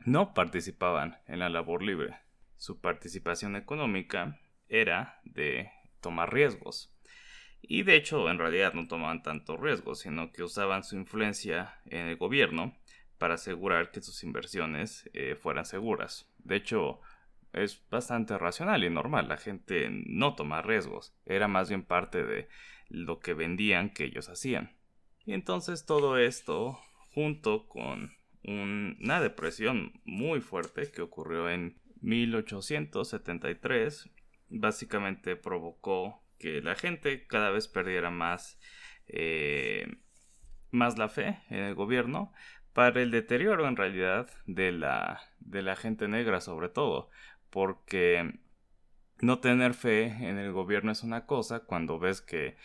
no 0.00 0.34
participaban 0.34 1.18
en 1.26 1.40
la 1.40 1.48
labor 1.48 1.82
libre. 1.82 2.16
Su 2.56 2.80
participación 2.80 3.56
económica 3.56 4.38
era 4.68 5.20
de 5.24 5.70
tomar 6.00 6.32
riesgos. 6.32 6.93
Y 7.68 7.82
de 7.82 7.96
hecho, 7.96 8.30
en 8.30 8.38
realidad 8.38 8.74
no 8.74 8.86
tomaban 8.86 9.22
tanto 9.22 9.56
riesgos, 9.56 10.00
sino 10.00 10.32
que 10.32 10.42
usaban 10.42 10.84
su 10.84 10.96
influencia 10.96 11.80
en 11.86 12.06
el 12.06 12.16
gobierno 12.16 12.76
para 13.18 13.34
asegurar 13.34 13.90
que 13.90 14.02
sus 14.02 14.22
inversiones 14.22 15.10
eh, 15.14 15.34
fueran 15.34 15.64
seguras. 15.64 16.30
De 16.38 16.56
hecho, 16.56 17.00
es 17.52 17.82
bastante 17.88 18.36
racional 18.36 18.84
y 18.84 18.90
normal. 18.90 19.28
La 19.28 19.36
gente 19.36 19.88
no 19.90 20.34
toma 20.34 20.62
riesgos. 20.62 21.14
Era 21.24 21.48
más 21.48 21.68
bien 21.68 21.84
parte 21.84 22.24
de 22.24 22.48
lo 22.88 23.20
que 23.20 23.34
vendían 23.34 23.90
que 23.90 24.04
ellos 24.04 24.28
hacían. 24.28 24.76
Y 25.24 25.32
entonces 25.32 25.86
todo 25.86 26.18
esto, 26.18 26.78
junto 27.12 27.68
con 27.68 28.12
una 28.46 29.22
depresión 29.22 29.98
muy 30.04 30.42
fuerte 30.42 30.90
que 30.90 31.00
ocurrió 31.00 31.48
en 31.48 31.80
1873, 32.02 34.10
básicamente 34.50 35.36
provocó 35.36 36.23
que 36.38 36.60
la 36.62 36.74
gente 36.74 37.26
cada 37.26 37.50
vez 37.50 37.68
perdiera 37.68 38.10
más, 38.10 38.58
eh, 39.06 39.86
más 40.70 40.98
la 40.98 41.08
fe 41.08 41.38
en 41.50 41.60
el 41.60 41.74
gobierno 41.74 42.32
para 42.72 43.00
el 43.00 43.10
deterioro 43.10 43.68
en 43.68 43.76
realidad 43.76 44.28
de 44.46 44.72
la, 44.72 45.20
de 45.38 45.62
la 45.62 45.76
gente 45.76 46.08
negra 46.08 46.40
sobre 46.40 46.68
todo, 46.68 47.10
porque 47.50 48.40
no 49.20 49.38
tener 49.38 49.74
fe 49.74 50.06
en 50.06 50.38
el 50.38 50.52
gobierno 50.52 50.90
es 50.90 51.02
una 51.02 51.26
cosa 51.26 51.60
cuando 51.60 51.98
ves 51.98 52.20
que 52.20 52.56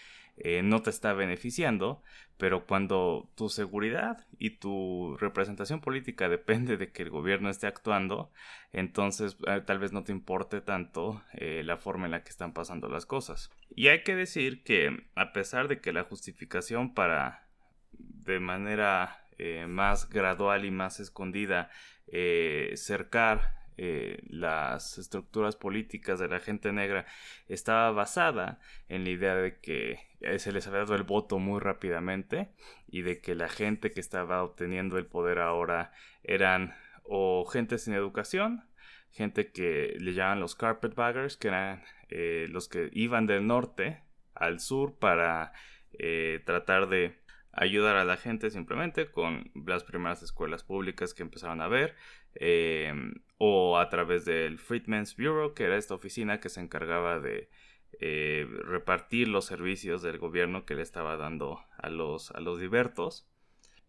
eh, 0.42 0.62
no 0.64 0.82
te 0.82 0.90
está 0.90 1.14
beneficiando, 1.14 2.02
pero 2.38 2.66
cuando 2.66 3.30
tu 3.36 3.50
seguridad 3.50 4.26
y 4.38 4.52
tu 4.52 5.18
representación 5.20 5.82
política 5.82 6.30
depende 6.30 6.78
de 6.78 6.92
que 6.92 7.04
el 7.04 7.10
gobierno 7.10 7.50
esté 7.50 7.68
actuando, 7.68 8.32
entonces 8.72 9.38
eh, 9.48 9.62
tal 9.66 9.80
vez 9.80 9.92
no 9.92 10.04
te 10.04 10.12
importe 10.12 10.62
tanto 10.62 11.22
eh, 11.34 11.62
la 11.66 11.78
forma 11.78 12.06
en 12.06 12.12
la 12.12 12.24
que 12.24 12.30
están 12.30 12.54
pasando 12.54 12.88
las 12.88 13.06
cosas. 13.06 13.52
Y 13.76 13.90
hay 13.90 14.04
que 14.04 14.16
decir 14.16 14.64
que 14.64 15.08
a 15.16 15.34
pesar 15.34 15.68
de 15.68 15.82
que 15.82 15.94
la 15.94 16.04
justificación 16.04 16.94
para 16.94 17.48
de 17.92 18.40
manera 18.40 19.26
más 19.70 20.10
gradual 20.10 20.66
y 20.66 20.72
más 20.72 21.00
escondida 21.00 21.70
cercar 22.76 23.59
eh, 23.82 24.20
las 24.28 24.98
estructuras 24.98 25.56
políticas 25.56 26.20
de 26.20 26.28
la 26.28 26.42
gente 26.42 26.74
negra 26.74 27.06
estaba 27.48 27.92
basada 27.92 28.60
en 28.90 29.06
la 29.06 29.12
idea 29.12 29.36
de 29.36 29.58
que 29.60 30.02
eh, 30.20 30.38
se 30.38 30.52
les 30.52 30.68
había 30.68 30.80
dado 30.80 30.96
el 30.96 31.04
voto 31.04 31.40
muy 31.40 31.62
rápidamente 31.62 32.50
y 32.90 33.04
de 33.04 33.22
que 33.22 33.36
la 33.36 33.48
gente 33.48 33.92
que 33.92 34.02
estaba 34.02 34.44
obteniendo 34.44 34.98
el 34.98 35.06
poder 35.06 35.40
ahora 35.40 35.94
eran 36.24 36.76
o 37.04 37.46
gente 37.46 37.78
sin 37.78 37.94
educación, 37.94 38.66
gente 39.12 39.54
que 39.54 39.96
le 39.98 40.14
llaman 40.14 40.42
los 40.42 40.56
carpetbaggers, 40.56 41.38
que 41.38 41.48
eran 41.48 41.82
eh, 42.10 42.48
los 42.50 42.68
que 42.68 42.90
iban 42.92 43.28
del 43.28 43.48
norte 43.48 44.04
al 44.36 44.60
sur 44.60 45.00
para 45.00 45.54
tratar 46.46 46.90
de 46.90 47.18
ayudar 47.60 47.98
a 47.98 48.06
la 48.06 48.16
gente 48.16 48.50
simplemente 48.52 49.12
con 49.12 49.52
las 49.54 49.84
primeras 49.84 50.24
escuelas 50.24 50.64
públicas 50.64 51.14
que 51.14 51.24
empezaron 51.24 51.60
a 51.60 51.68
ver 51.68 51.94
em, 52.36 53.16
o 53.38 53.78
a 53.78 53.90
través 53.90 54.24
del 54.24 54.60
Freedmen's 54.60 55.18
Bureau 55.18 55.54
que 55.54 55.66
era 55.66 55.76
esta 55.76 55.94
oficina 55.94 56.40
que 56.40 56.48
se 56.48 56.62
encargaba 56.62 57.20
de 57.20 57.50
eh, 58.00 58.48
repartir 58.64 59.28
los 59.28 59.44
servicios 59.44 60.02
del 60.02 60.20
gobierno 60.20 60.66
que 60.66 60.74
le 60.74 60.84
estaba 60.84 61.18
dando 61.18 61.60
a 61.78 61.90
los, 61.90 62.32
a 62.32 62.40
los 62.40 62.62
libertos 62.62 63.28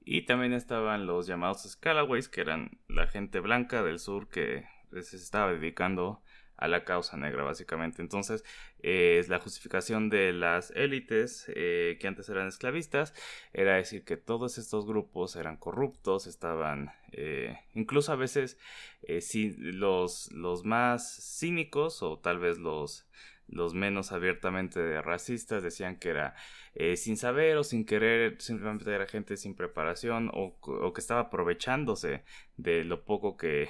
y 0.04 0.22
también 0.22 0.52
estaban 0.52 1.06
los 1.06 1.28
llamados 1.28 1.62
Scalaways 1.62 2.28
que 2.28 2.40
eran 2.40 2.80
la 2.88 3.06
gente 3.06 3.38
blanca 3.38 3.84
del 3.84 4.00
sur 4.00 4.28
que 4.28 4.64
se 5.00 5.16
estaba 5.16 5.52
dedicando 5.52 6.20
a 6.60 6.68
la 6.68 6.84
causa 6.84 7.16
negra, 7.16 7.42
básicamente. 7.42 8.02
Entonces, 8.02 8.44
es 8.78 9.28
la 9.28 9.40
justificación 9.40 10.10
de 10.10 10.32
las 10.32 10.70
élites 10.76 11.46
que 11.54 12.04
antes 12.06 12.28
eran 12.28 12.46
esclavistas 12.48 13.12
era 13.52 13.76
decir 13.76 14.04
que 14.04 14.16
todos 14.16 14.58
estos 14.58 14.86
grupos 14.86 15.36
eran 15.36 15.56
corruptos, 15.56 16.26
estaban, 16.26 16.92
incluso 17.74 18.12
a 18.12 18.16
veces, 18.16 18.58
si 19.20 19.50
los, 19.56 20.30
los 20.32 20.64
más 20.64 21.36
cínicos 21.38 22.02
o 22.02 22.18
tal 22.18 22.38
vez 22.38 22.58
los 22.58 23.06
los 23.50 23.74
menos 23.74 24.12
abiertamente 24.12 25.02
racistas 25.02 25.62
decían 25.62 25.96
que 25.96 26.10
era 26.10 26.34
eh, 26.74 26.96
sin 26.96 27.16
saber 27.16 27.56
o 27.56 27.64
sin 27.64 27.84
querer, 27.84 28.40
simplemente 28.40 28.92
era 28.92 29.06
gente 29.06 29.36
sin 29.36 29.54
preparación 29.54 30.30
o, 30.32 30.92
que 30.92 31.00
estaba 31.00 31.22
aprovechándose 31.22 32.22
de 32.56 32.84
lo 32.84 33.04
poco 33.04 33.36
que, 33.36 33.68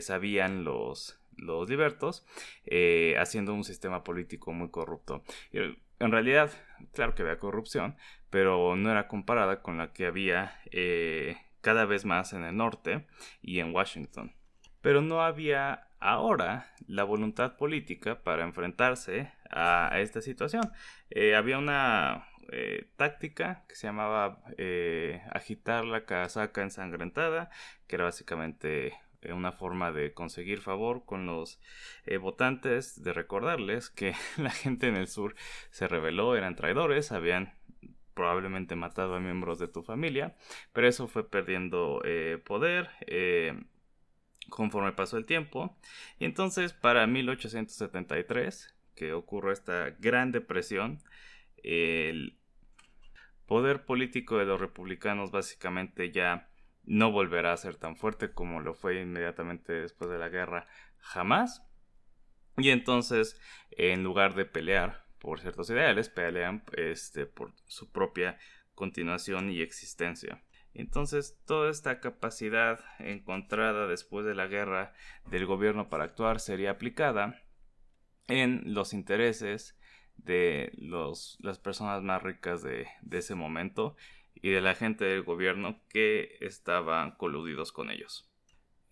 sabían 0.00 0.64
los, 0.64 1.20
los 1.36 1.68
libertos, 1.68 2.26
eh, 2.64 3.14
haciendo 3.18 3.54
un 3.54 3.64
sistema 3.64 4.04
político 4.04 4.52
muy 4.52 4.70
corrupto. 4.70 5.22
En 5.52 6.12
realidad, 6.12 6.50
claro 6.92 7.14
que 7.14 7.22
había 7.22 7.38
corrupción, 7.38 7.96
pero 8.30 8.76
no 8.76 8.90
era 8.90 9.08
comparada 9.08 9.62
con 9.62 9.78
la 9.78 9.92
que 9.92 10.06
había 10.06 10.60
eh, 10.70 11.36
cada 11.60 11.84
vez 11.84 12.04
más 12.04 12.32
en 12.32 12.44
el 12.44 12.56
norte 12.56 13.06
y 13.40 13.60
en 13.60 13.74
Washington. 13.74 14.34
Pero 14.82 15.00
no 15.00 15.22
había 15.22 15.88
ahora 16.00 16.72
la 16.86 17.04
voluntad 17.04 17.56
política 17.56 18.22
para 18.22 18.44
enfrentarse 18.44 19.32
a, 19.50 19.90
esta 20.00 20.20
situación. 20.20 20.70
Eh, 21.10 21.34
había 21.34 21.58
una 21.58 22.28
eh, 22.52 22.88
táctica 22.96 23.64
que 23.68 23.74
se 23.74 23.86
llamaba 23.88 24.42
eh, 24.56 25.22
agitar 25.32 25.84
la 25.84 26.04
casaca 26.04 26.62
ensangrentada, 26.62 27.50
que 27.86 27.96
era 27.96 28.04
básicamente 28.04 28.92
una 29.32 29.52
forma 29.52 29.92
de 29.92 30.12
conseguir 30.12 30.60
favor 30.60 31.04
con 31.04 31.26
los 31.26 31.60
votantes, 32.20 33.02
de 33.02 33.12
recordarles 33.12 33.90
que 33.90 34.14
la 34.36 34.50
gente 34.50 34.88
en 34.88 34.96
el 34.96 35.08
sur 35.08 35.34
se 35.70 35.88
rebeló, 35.88 36.36
eran 36.36 36.56
traidores, 36.56 37.12
habían 37.12 37.54
probablemente 38.14 38.76
matado 38.76 39.14
a 39.14 39.20
miembros 39.20 39.58
de 39.58 39.68
tu 39.68 39.82
familia, 39.82 40.36
pero 40.72 40.88
eso 40.88 41.06
fue 41.06 41.28
perdiendo 41.28 42.02
poder 42.44 42.88
conforme 44.48 44.92
pasó 44.92 45.16
el 45.16 45.26
tiempo. 45.26 45.76
Y 46.18 46.24
entonces 46.24 46.72
para 46.72 47.06
1873, 47.06 48.74
que 48.94 49.12
ocurre 49.12 49.52
esta 49.52 49.90
gran 49.98 50.32
depresión, 50.32 50.98
el 51.62 52.38
poder 53.46 53.84
político 53.84 54.38
de 54.38 54.46
los 54.46 54.60
republicanos 54.60 55.30
básicamente 55.30 56.10
ya 56.10 56.48
no 56.86 57.10
volverá 57.12 57.52
a 57.52 57.56
ser 57.56 57.76
tan 57.76 57.96
fuerte 57.96 58.32
como 58.32 58.60
lo 58.60 58.74
fue 58.74 59.00
inmediatamente 59.00 59.72
después 59.72 60.10
de 60.10 60.18
la 60.18 60.28
guerra 60.28 60.66
jamás. 60.98 61.62
Y 62.56 62.70
entonces, 62.70 63.38
en 63.70 64.02
lugar 64.02 64.34
de 64.34 64.46
pelear 64.46 65.04
por 65.18 65.40
ciertos 65.40 65.68
ideales, 65.70 66.08
pelean 66.08 66.64
este, 66.76 67.26
por 67.26 67.52
su 67.66 67.90
propia 67.90 68.38
continuación 68.74 69.50
y 69.50 69.60
existencia. 69.60 70.42
Entonces, 70.72 71.40
toda 71.46 71.70
esta 71.70 72.00
capacidad 72.00 72.80
encontrada 72.98 73.86
después 73.86 74.26
de 74.26 74.34
la 74.34 74.46
guerra 74.46 74.92
del 75.30 75.46
gobierno 75.46 75.88
para 75.88 76.04
actuar 76.04 76.38
sería 76.38 76.72
aplicada 76.72 77.42
en 78.28 78.74
los 78.74 78.92
intereses 78.92 79.78
de 80.16 80.72
las 81.40 81.58
personas 81.58 82.02
más 82.02 82.22
ricas 82.22 82.62
de, 82.62 82.86
ese 83.10 83.34
momento 83.34 83.96
y 84.46 84.50
de 84.50 84.60
la 84.60 84.76
gente 84.76 85.04
del 85.04 85.24
gobierno 85.24 85.80
que 85.88 86.36
estaban 86.40 87.16
coludidos 87.16 87.72
con 87.72 87.90
ellos. 87.90 88.30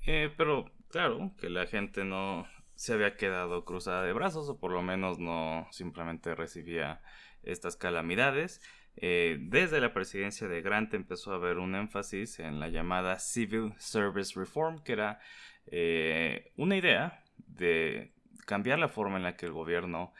Eh, 0.05 0.29
pero 0.37 0.73
claro, 0.89 1.33
que 1.39 1.49
la 1.49 1.67
gente 1.67 2.05
no 2.05 2.49
se 2.75 2.95
había 2.95 3.17
quedado 3.17 3.65
cruzada 3.65 4.03
de 4.03 4.13
brazos 4.13 4.49
o 4.49 4.59
por 4.59 4.73
lo 4.73 4.83
menos 4.83 5.21
no 5.21 5.69
simplemente 5.71 6.35
recibía 6.35 7.03
estas 7.45 7.77
calamidades 7.77 8.61
eh, 8.97 9.37
desde 9.39 9.81
la 9.81 9.93
presidencia 9.93 10.49
de 10.49 10.61
Grant 10.61 10.93
empezó 10.95 11.33
a 11.33 11.37
haber 11.37 11.59
un 11.59 11.77
énfasis 11.77 12.41
en 12.41 12.59
la 12.59 12.69
llamada 12.69 13.21
Civil 13.21 13.75
Service 13.79 14.33
Reform, 14.35 14.83
que 14.83 14.93
era 14.93 15.21
eh, 15.67 16.53
una 16.57 16.77
idea 16.77 17.23
de 17.47 18.13
cambiar 18.45 18.81
la 18.81 18.89
forma 18.89 19.19
en 19.19 19.23
la 19.23 19.37
que 19.37 19.47
el 19.47 19.53
gobierno 19.53 20.13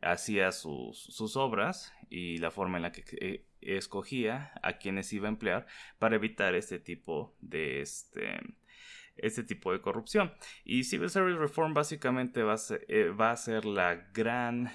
hacía 0.00 0.52
sus, 0.52 1.36
obras 1.36 1.92
y 2.08 2.38
la 2.38 2.50
forma 2.50 2.78
en 2.78 2.82
la 2.82 2.92
que 2.92 3.46
escogía 3.66 4.52
a 4.62 4.78
quienes 4.78 5.12
iba 5.12 5.26
a 5.26 5.30
emplear 5.30 5.66
para 5.98 6.16
evitar 6.16 6.54
este 6.54 6.78
tipo 6.78 7.36
de 7.40 7.80
este, 7.80 8.40
este 9.16 9.42
tipo 9.42 9.72
de 9.72 9.80
corrupción. 9.80 10.32
Y 10.64 10.84
Civil 10.84 11.10
Service 11.10 11.38
Reform 11.38 11.74
básicamente 11.74 12.42
va 12.42 12.54
a 12.54 12.58
ser, 12.58 12.86
va 13.20 13.30
a 13.32 13.36
ser 13.36 13.64
la 13.64 13.94
gran 14.12 14.70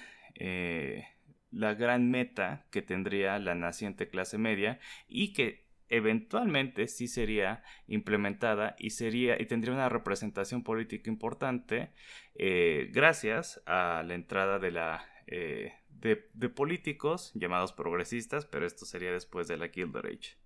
la 1.52 1.74
gran 1.74 2.10
meta 2.10 2.66
que 2.70 2.82
tendría 2.82 3.38
la 3.38 3.54
naciente 3.54 4.08
clase 4.08 4.38
media 4.38 4.80
y 5.06 5.34
que 5.34 5.66
eventualmente 5.88 6.88
sí 6.88 7.06
sería 7.06 7.62
implementada 7.86 8.74
y 8.78 8.90
sería 8.90 9.40
y 9.40 9.44
tendría 9.44 9.74
una 9.74 9.90
representación 9.90 10.64
política 10.64 11.10
importante 11.10 11.92
eh, 12.34 12.88
gracias 12.92 13.62
a 13.66 14.02
la 14.02 14.14
entrada 14.14 14.58
de 14.58 14.70
la 14.70 15.04
eh, 15.26 15.74
de, 16.02 16.48
políticos 16.48 17.30
llamados 17.34 17.72
progresistas 17.72 18.44
pero 18.46 18.66
esto 18.66 18.84
sería 18.84 19.12
después 19.12 19.48
de 19.48 19.56
la 19.56 19.68
Gilded 19.68 20.04
Age 20.04 20.36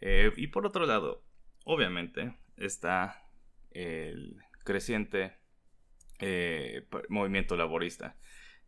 eh, 0.00 0.32
y 0.36 0.48
por 0.48 0.66
otro 0.66 0.86
lado 0.86 1.24
obviamente 1.64 2.34
está 2.56 3.28
el 3.70 4.42
creciente 4.64 5.38
movimiento 7.08 7.56
laborista 7.56 8.16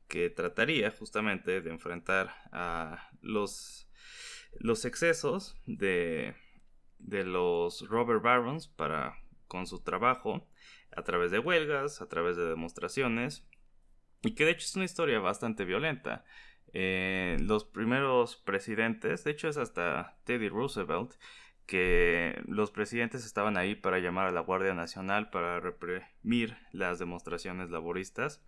que 0.09 0.31
trataría 0.31 0.91
justamente 0.91 1.61
de 1.61 1.71
enfrentar 1.71 2.35
a 2.53 3.11
los, 3.23 3.89
los 4.59 4.85
excesos 4.85 5.57
de, 5.67 6.35
de 6.99 7.25
los 7.25 7.89
Robert 7.89 8.23
Barons 8.23 8.69
para, 8.69 9.19
con 9.49 9.67
su 9.67 9.81
trabajo 9.81 10.47
a 10.97 11.03
través 11.03 11.31
de 11.31 11.39
huelgas, 11.39 12.01
a 12.01 12.09
través 12.09 12.37
de 12.37 12.47
demostraciones, 12.47 13.47
y 14.27 14.35
que 14.35 14.45
de 14.45 14.53
hecho 14.53 14.65
es 14.65 14.77
una 14.77 14.85
historia 14.85 15.21
bastante 15.21 15.65
violenta. 15.65 16.25
Eh, 16.73 17.37
los 17.41 17.65
primeros 17.65 18.37
presidentes, 18.37 19.25
de 19.25 19.31
hecho 19.31 19.49
es 19.49 19.57
hasta 19.57 20.19
Teddy 20.25 20.49
Roosevelt, 20.49 21.15
que 21.67 22.41
los 22.47 22.71
presidentes 22.71 23.25
estaban 23.25 23.57
ahí 23.57 23.75
para 23.75 23.99
llamar 23.99 24.29
a 24.29 24.33
la 24.33 24.41
Guardia 24.41 24.75
Nacional 24.75 25.31
para 25.31 25.61
reprimir 25.61 26.57
las 26.73 26.99
demostraciones 26.99 27.71
laboristas 27.71 28.45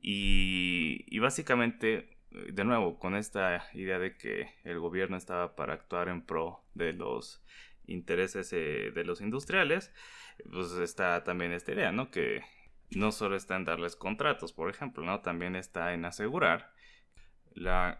y, 0.00 1.18
básicamente 1.18 2.16
de 2.30 2.64
nuevo 2.64 2.98
con 2.98 3.16
esta 3.16 3.66
idea 3.72 3.98
de 3.98 4.16
que 4.16 4.50
el 4.64 4.78
gobierno 4.78 5.16
estaba 5.16 5.56
para 5.56 5.72
actuar 5.72 6.08
en 6.08 6.20
pro 6.22 6.62
de 6.74 6.92
los 6.92 7.42
intereses 7.86 8.52
eh, 8.52 8.92
de 8.94 9.04
los 9.04 9.22
industriales 9.22 9.90
pues 10.52 10.72
está 10.72 11.24
también 11.24 11.52
esta 11.52 11.72
idea 11.72 11.90
no 11.90 12.10
que 12.10 12.42
no 12.90 13.12
solo 13.12 13.36
está 13.36 13.56
en 13.56 13.64
darles 13.64 13.96
contratos 13.96 14.52
por 14.52 14.70
ejemplo 14.70 15.04
no 15.04 15.20
también 15.20 15.56
está 15.56 15.92
en 15.94 16.04
asegurar 16.04 16.72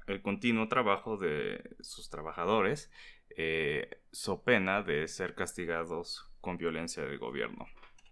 el 0.07 0.23
continuo 0.23 0.69
trabajo 0.69 1.17
de 1.17 1.77
sus 1.81 2.11
trabajadores 2.11 2.91
eh, 3.37 4.03
so 4.11 4.43
pena 4.43 4.83
de 4.83 5.07
ser 5.09 5.35
castigados 5.35 6.29
con 6.41 6.57
violencia 6.57 7.05
del 7.05 7.19
gobierno. 7.19 7.67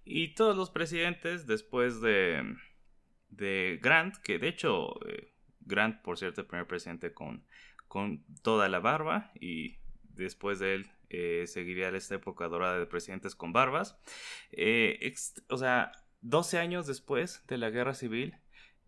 Y 0.04 0.34
todos 0.34 0.56
los 0.56 0.70
presidentes 0.70 1.46
después 1.46 2.00
de, 2.00 2.56
de 3.28 3.78
Grant, 3.82 4.16
que 4.18 4.38
de 4.38 4.48
hecho 4.48 5.04
eh, 5.08 5.32
Grant, 5.60 6.02
por 6.02 6.18
cierto, 6.18 6.42
el 6.42 6.46
primer 6.46 6.66
presidente 6.66 7.12
con, 7.12 7.44
con 7.88 8.24
toda 8.42 8.68
la 8.68 8.78
barba 8.78 9.32
y 9.34 9.78
después 10.02 10.58
de 10.58 10.74
él 10.74 10.90
eh, 11.08 11.44
seguiría 11.46 11.88
esta 11.88 12.16
época 12.16 12.48
dorada 12.48 12.78
de 12.78 12.86
presidentes 12.86 13.34
con 13.34 13.52
barbas. 13.52 13.98
o 15.48 15.56
sea, 15.56 15.92
12 16.22 16.58
años 16.58 16.86
después 16.86 17.44
de 17.46 17.58
la 17.58 17.70
guerra 17.70 17.94
civil, 17.94 18.36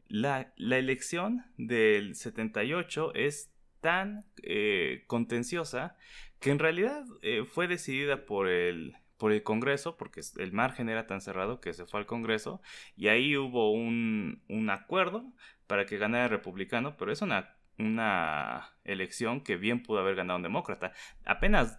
la, 0.08 0.52
elección 0.56 1.44
del 1.56 2.14
78 2.14 3.14
es 3.14 3.50
tan 3.80 4.24
eh, 4.42 5.04
contenciosa 5.06 5.96
que 6.40 6.50
en 6.50 6.58
realidad 6.58 7.04
eh, 7.22 7.44
fue 7.44 7.68
decidida 7.68 8.24
por 8.24 8.48
el, 8.48 8.96
por 9.18 9.32
el 9.32 9.42
Congreso, 9.42 9.96
porque 9.96 10.20
el 10.38 10.52
margen 10.52 10.88
era 10.88 11.06
tan 11.06 11.20
cerrado 11.20 11.60
que 11.60 11.74
se 11.74 11.86
fue 11.86 12.00
al 12.00 12.06
Congreso, 12.06 12.62
y 12.96 13.08
ahí 13.08 13.36
hubo 13.36 13.72
un, 13.72 14.42
un 14.48 14.70
acuerdo 14.70 15.32
para 15.66 15.84
que 15.86 15.98
ganara 15.98 16.24
el 16.24 16.30
republicano, 16.30 16.96
pero 16.96 17.12
es 17.12 17.22
una, 17.22 17.56
una 17.78 18.70
elección 18.84 19.42
que 19.42 19.56
bien 19.56 19.82
pudo 19.82 19.98
haber 19.98 20.16
ganado 20.16 20.38
un 20.38 20.42
demócrata, 20.42 20.92
apenas 21.24 21.78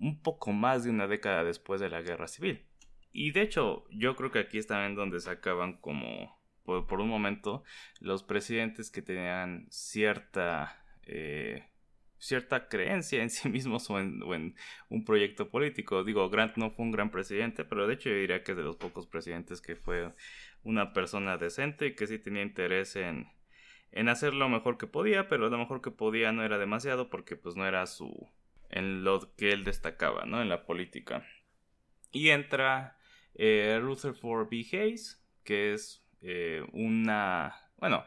un 0.00 0.20
poco 0.22 0.52
más 0.52 0.84
de 0.84 0.90
una 0.90 1.06
década 1.06 1.44
después 1.44 1.80
de 1.80 1.88
la 1.88 2.02
guerra 2.02 2.28
civil. 2.28 2.67
Y 3.12 3.32
de 3.32 3.42
hecho, 3.42 3.86
yo 3.90 4.16
creo 4.16 4.30
que 4.30 4.40
aquí 4.40 4.58
está 4.58 4.86
en 4.86 4.94
donde 4.94 5.20
se 5.20 5.30
acaban 5.30 5.78
como, 5.78 6.38
por, 6.64 7.00
un 7.00 7.08
momento, 7.08 7.64
los 8.00 8.22
presidentes 8.22 8.90
que 8.90 9.02
tenían 9.02 9.66
cierta 9.70 10.84
eh, 11.04 11.64
cierta 12.18 12.68
creencia 12.68 13.22
en 13.22 13.30
sí 13.30 13.48
mismos 13.48 13.88
o 13.90 13.98
en, 13.98 14.54
un 14.88 15.04
proyecto 15.04 15.50
político. 15.50 16.04
Digo, 16.04 16.28
Grant 16.30 16.56
no 16.56 16.70
fue 16.70 16.84
un 16.84 16.92
gran 16.92 17.10
presidente, 17.10 17.64
pero 17.64 17.86
de 17.86 17.94
hecho 17.94 18.10
yo 18.10 18.16
diría 18.16 18.42
que 18.42 18.52
es 18.52 18.58
de 18.58 18.64
los 18.64 18.76
pocos 18.76 19.06
presidentes 19.06 19.60
que 19.60 19.76
fue 19.76 20.12
una 20.62 20.92
persona 20.92 21.36
decente 21.38 21.86
y 21.86 21.94
que 21.94 22.06
sí 22.06 22.18
tenía 22.18 22.42
interés 22.42 22.96
en, 22.96 23.28
en 23.92 24.08
hacer 24.08 24.34
lo 24.34 24.48
mejor 24.48 24.78
que 24.78 24.86
podía, 24.86 25.28
pero 25.28 25.48
lo 25.48 25.58
mejor 25.58 25.80
que 25.80 25.90
podía 25.90 26.32
no 26.32 26.44
era 26.44 26.58
demasiado 26.58 27.08
porque 27.08 27.36
pues 27.36 27.56
no 27.56 27.66
era 27.66 27.86
su 27.86 28.28
en 28.70 29.02
lo 29.02 29.34
que 29.36 29.52
él 29.52 29.64
destacaba, 29.64 30.26
¿no? 30.26 30.42
En 30.42 30.50
la 30.50 30.66
política. 30.66 31.24
Y 32.12 32.30
entra 32.30 32.97
eh, 33.38 33.78
Rutherford 33.80 34.48
B. 34.50 34.66
Hayes, 34.72 35.24
que 35.44 35.72
es 35.72 36.04
eh, 36.20 36.62
una 36.72 37.54
bueno, 37.78 38.04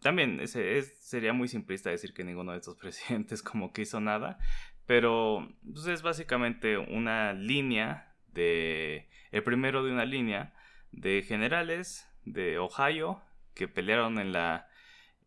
también 0.00 0.46
sería 0.46 1.32
muy 1.32 1.48
simplista 1.48 1.90
decir 1.90 2.12
que 2.12 2.24
ninguno 2.24 2.52
de 2.52 2.58
estos 2.58 2.76
presidentes 2.80 3.42
como 3.42 3.72
que 3.72 3.82
hizo 3.82 4.00
nada, 4.00 4.38
pero 4.86 5.48
pues, 5.64 5.86
es 5.86 6.02
básicamente 6.02 6.78
una 6.78 7.32
línea 7.32 8.14
de... 8.28 9.08
el 9.32 9.42
primero 9.42 9.82
de 9.82 9.92
una 9.92 10.04
línea 10.04 10.54
de 10.92 11.22
generales 11.22 12.08
de 12.24 12.58
Ohio 12.58 13.22
que 13.54 13.68
pelearon 13.68 14.18
en 14.18 14.32
la, 14.32 14.68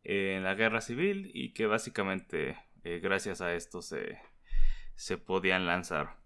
en 0.04 0.44
la 0.44 0.54
guerra 0.54 0.82
civil 0.82 1.32
y 1.34 1.54
que 1.54 1.66
básicamente 1.66 2.58
eh, 2.84 3.00
gracias 3.00 3.42
a 3.42 3.54
esto 3.54 3.82
se, 3.82 4.20
se 4.96 5.18
podían 5.18 5.66
lanzar. 5.66 6.18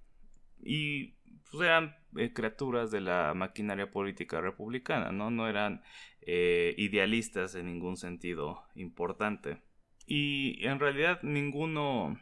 Y 0.59 1.16
pues 1.51 1.65
eran 1.65 1.95
eh, 2.15 2.33
criaturas 2.33 2.91
de 2.91 3.01
la 3.01 3.33
maquinaria 3.33 3.91
política 3.91 4.41
republicana, 4.41 5.11
¿no? 5.11 5.29
No 5.29 5.47
eran 5.47 5.81
eh, 6.21 6.73
idealistas 6.77 7.55
en 7.55 7.67
ningún 7.67 7.97
sentido 7.97 8.63
importante. 8.75 9.61
Y 10.05 10.65
en 10.65 10.79
realidad 10.79 11.19
ninguno 11.21 12.19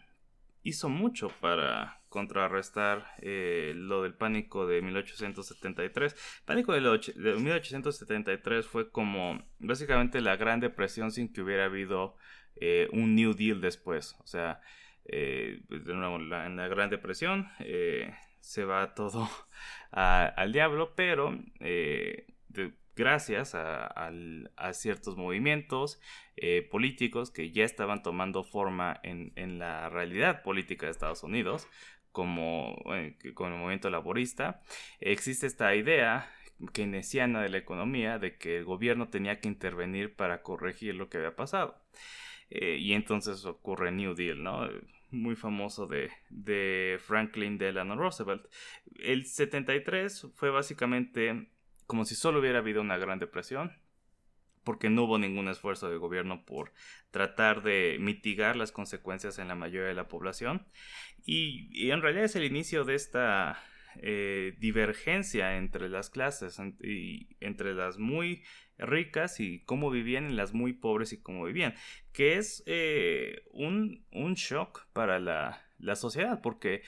hizo 0.63 0.89
mucho 0.89 1.29
para 1.39 2.01
contrarrestar 2.09 3.05
eh, 3.21 3.73
lo 3.75 4.03
del 4.03 4.15
pánico 4.15 4.65
de 4.65 4.81
1873. 4.81 6.13
El 6.13 6.45
pánico 6.45 6.73
de, 6.73 6.81
1873 6.81 8.65
fue 8.65 8.89
como 8.89 9.45
básicamente 9.59 10.21
la 10.21 10.35
Gran 10.35 10.59
Depresión 10.59 11.11
sin 11.11 11.31
que 11.31 11.41
hubiera 11.41 11.65
habido 11.65 12.15
un 12.93 13.15
New 13.15 13.33
Deal 13.33 13.59
después. 13.59 14.15
O 14.23 14.27
sea, 14.27 14.61
pues, 15.03 15.87
en 15.87 16.29
la 16.55 16.67
Gran 16.69 16.89
Depresión 16.89 17.49
se 18.45 18.63
va 18.63 18.93
todo 18.93 19.27
al 19.91 20.53
diablo, 20.53 20.93
pero 20.95 21.37
eh, 21.59 22.27
gracias 22.95 23.55
a, 23.55 24.11
ciertos 24.73 25.17
movimientos 25.17 25.99
eh, 26.37 26.67
políticos 26.69 27.31
que 27.31 27.51
ya 27.51 27.65
estaban 27.65 28.03
tomando 28.03 28.43
forma 28.43 28.99
en, 29.03 29.59
la 29.59 29.89
realidad 29.89 30.43
política 30.43 30.85
de 30.85 30.91
Estados 30.91 31.23
Unidos, 31.23 31.67
como 32.11 32.75
eh, 32.93 33.17
con 33.33 33.51
el 33.51 33.57
movimiento 33.57 33.89
laborista, 33.89 34.61
existe 34.99 35.47
esta 35.47 35.75
idea 35.75 36.31
keynesiana 36.71 37.41
de 37.41 37.49
la 37.49 37.57
economía 37.57 38.19
de 38.19 38.37
que 38.37 38.57
el 38.57 38.63
gobierno 38.63 39.09
tenía 39.09 39.39
que 39.41 39.49
intervenir 39.49 40.15
para 40.15 40.43
corregir 40.43 40.95
lo 40.95 41.09
que 41.09 41.17
había 41.17 41.35
pasado. 41.35 41.81
y 42.49 42.93
entonces 42.93 43.43
ocurre 43.45 43.91
New 43.91 44.13
Deal, 44.13 44.43
¿no? 44.43 44.69
Muy 45.15 45.35
famoso 45.35 45.87
de, 45.87 46.11
de 46.29 46.99
Franklin 47.03 47.57
Delano 47.57 47.95
Roosevelt. 47.95 48.45
El 48.99 49.25
73 49.25 50.27
fue 50.35 50.49
básicamente 50.49 51.49
como 51.87 52.05
si 52.05 52.15
solo 52.15 52.39
hubiera 52.39 52.59
habido 52.59 52.81
una 52.81 52.97
gran 52.97 53.19
depresión, 53.19 53.71
porque 54.63 54.89
no 54.89 55.03
hubo 55.03 55.17
ningún 55.17 55.47
esfuerzo 55.47 55.89
del 55.89 55.99
gobierno 55.99 56.43
por 56.45 56.73
tratar 57.11 57.61
de 57.61 57.97
mitigar 57.99 58.55
las 58.55 58.71
consecuencias 58.71 59.37
en 59.39 59.47
la 59.47 59.55
mayoría 59.55 59.87
de 59.87 59.93
la 59.93 60.07
población. 60.07 60.67
Y, 61.25 61.89
en 61.91 62.01
realidad 62.01 62.25
es 62.25 62.35
el 62.35 62.43
inicio 62.43 62.83
de 62.83 62.95
esta 62.95 63.63
eh, 64.01 64.55
divergencia 64.59 65.57
entre 65.57 65.89
las 65.89 66.09
clases, 66.09 66.59
y 66.81 67.35
entre 67.39 67.73
las 67.73 67.97
muy 67.97 68.43
ricas 68.77 69.39
y 69.39 69.61
cómo 69.63 69.89
vivían 69.89 70.29
y 70.29 70.33
las 70.33 70.53
muy 70.53 70.73
pobres 70.73 71.13
y 71.13 71.21
cómo 71.21 71.45
vivían, 71.45 71.75
que 72.11 72.37
es 72.37 72.63
eh, 72.65 73.43
un, 73.51 74.05
un, 74.11 74.33
shock 74.35 74.85
para 74.93 75.19
la, 75.19 75.65
la 75.79 75.95
sociedad, 75.95 76.41
porque 76.41 76.83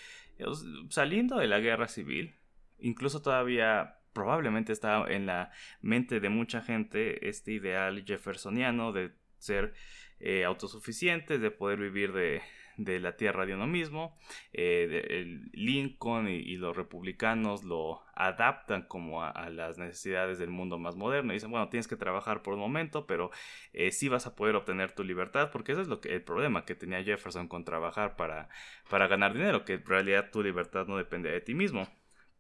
saliendo 0.90 1.38
de 1.38 1.48
la 1.48 1.60
guerra 1.60 1.88
civil, 1.88 2.36
incluso 2.80 3.22
todavía 3.22 3.98
probablemente 4.14 4.74
está 4.74 5.06
en 5.08 5.28
la 5.28 5.52
mente 5.82 6.20
de 6.20 6.30
mucha 6.30 6.62
gente 6.62 7.30
este 7.30 7.52
ideal 7.52 8.04
jeffersoniano 8.06 8.92
de 8.92 9.12
ser 9.38 9.74
eh, 10.20 10.44
autosuficientes, 10.44 11.40
de 11.40 11.52
poder 11.52 11.80
vivir 11.80 12.12
de, 12.14 12.42
de 12.78 13.00
la 13.00 13.18
tierra 13.18 13.46
de 13.46 13.56
uno 13.56 13.68
mismo. 13.68 14.18
Eh, 14.54 15.42
Lincoln 15.54 16.28
y, 16.30 16.56
los 16.58 16.76
republicanos 16.76 17.64
lo 17.64 18.02
adaptan 18.16 18.84
como 18.84 19.24
a, 19.24 19.50
las 19.50 19.78
necesidades 19.78 20.40
del 20.40 20.50
mundo 20.50 20.80
más 20.80 20.96
moderno. 20.96 21.34
Y 21.34 21.36
dicen, 21.36 21.52
bueno, 21.52 21.70
tienes 21.70 21.88
que 21.88 21.98
trabajar 21.98 22.44
por 22.44 22.54
un 22.54 22.60
momento, 22.60 23.06
pero 23.08 23.32
eh, 23.74 23.92
sí 23.92 24.10
vas 24.10 24.28
a 24.28 24.36
poder 24.36 24.56
obtener 24.56 24.92
tu 24.94 25.04
libertad, 25.04 25.52
porque 25.52 25.74
ese 25.74 25.82
es 25.82 25.88
lo 25.88 26.02
que, 26.02 26.14
el 26.14 26.24
problema 26.24 26.66
que 26.66 26.76
tenía 26.76 27.04
Jefferson 27.04 27.48
con 27.48 27.66
trabajar 27.66 28.16
para, 28.16 28.50
para 28.90 29.08
ganar 29.08 29.34
dinero, 29.34 29.66
que 29.66 29.74
en 29.74 29.86
realidad 29.86 30.32
tu 30.32 30.44
libertad 30.44 30.88
no 30.88 30.98
depende 30.98 31.32
de 31.32 31.42
ti 31.42 31.54
mismo 31.54 31.88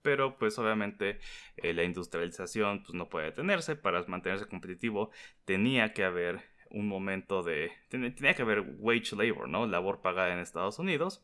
pero 0.04 0.38
pues 0.38 0.58
obviamente 0.58 1.20
eh, 1.58 1.74
la 1.74 1.84
industrialización 1.84 2.82
pues 2.84 2.94
no 2.94 3.10
puede 3.10 3.26
detenerse, 3.26 3.76
para 3.76 4.02
mantenerse 4.08 4.46
competitivo 4.46 5.12
tenía 5.44 5.92
que 5.92 6.06
haber 6.06 6.42
un 6.72 6.88
momento 6.88 7.44
de... 7.44 7.72
tenía 7.90 8.34
que 8.34 8.42
haber 8.42 8.66
wage 8.80 9.16
labor, 9.16 9.48
¿no? 9.48 9.68
Labor 9.68 10.02
pagada 10.02 10.34
en 10.34 10.40
Estados 10.40 10.80
Unidos. 10.80 11.24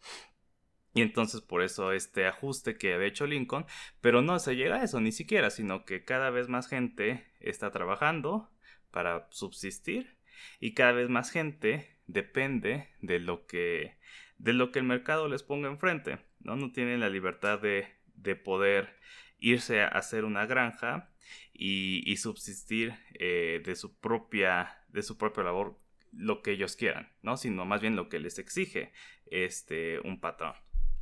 Y 0.93 1.01
entonces 1.01 1.41
por 1.41 1.63
eso 1.63 1.91
este 1.91 2.27
ajuste 2.27 2.77
que 2.77 2.93
había 2.93 3.07
hecho 3.07 3.25
Lincoln, 3.25 3.65
pero 3.99 4.21
no 4.21 4.37
se 4.39 4.55
llega 4.55 4.75
a 4.75 4.83
eso 4.83 5.01
ni 5.01 5.11
siquiera, 5.11 5.49
sino 5.49 5.85
que 5.85 6.05
cada 6.05 6.29
vez 6.29 6.49
más 6.49 6.67
gente 6.67 7.25
está 7.39 7.71
trabajando 7.71 8.51
para 8.91 9.27
subsistir 9.31 10.17
y 10.59 10.73
cada 10.75 10.91
vez 10.91 11.09
más 11.09 11.31
gente 11.31 11.97
depende 12.05 12.89
de 13.01 13.19
lo 13.19 13.47
que 13.47 13.97
de 14.37 14.53
lo 14.53 14.71
que 14.71 14.79
el 14.79 14.85
mercado 14.85 15.29
les 15.29 15.41
ponga 15.41 15.69
enfrente, 15.69 16.19
¿no? 16.41 16.55
No 16.55 16.71
tienen 16.71 16.99
la 16.99 17.09
libertad 17.09 17.59
de, 17.59 17.87
de 18.15 18.35
poder 18.35 18.97
irse 19.39 19.81
a 19.81 19.87
hacer 19.87 20.25
una 20.25 20.45
granja 20.45 21.09
y, 21.53 22.15
subsistir 22.17 22.95
eh, 23.13 23.61
de 23.63 23.75
su 23.75 23.95
propia 23.99 24.82
de 24.93 25.03
su 25.03 25.17
propia 25.17 25.43
labor 25.43 25.77
lo 26.11 26.41
que 26.41 26.51
ellos 26.51 26.75
quieran, 26.75 27.09
¿no? 27.21 27.37
Sino 27.37 27.65
más 27.65 27.81
bien 27.81 27.95
lo 27.95 28.07
que 28.07 28.19
les 28.19 28.39
exige 28.39 28.93
este 29.25 29.99
un 29.99 30.19
patrón. 30.19 30.53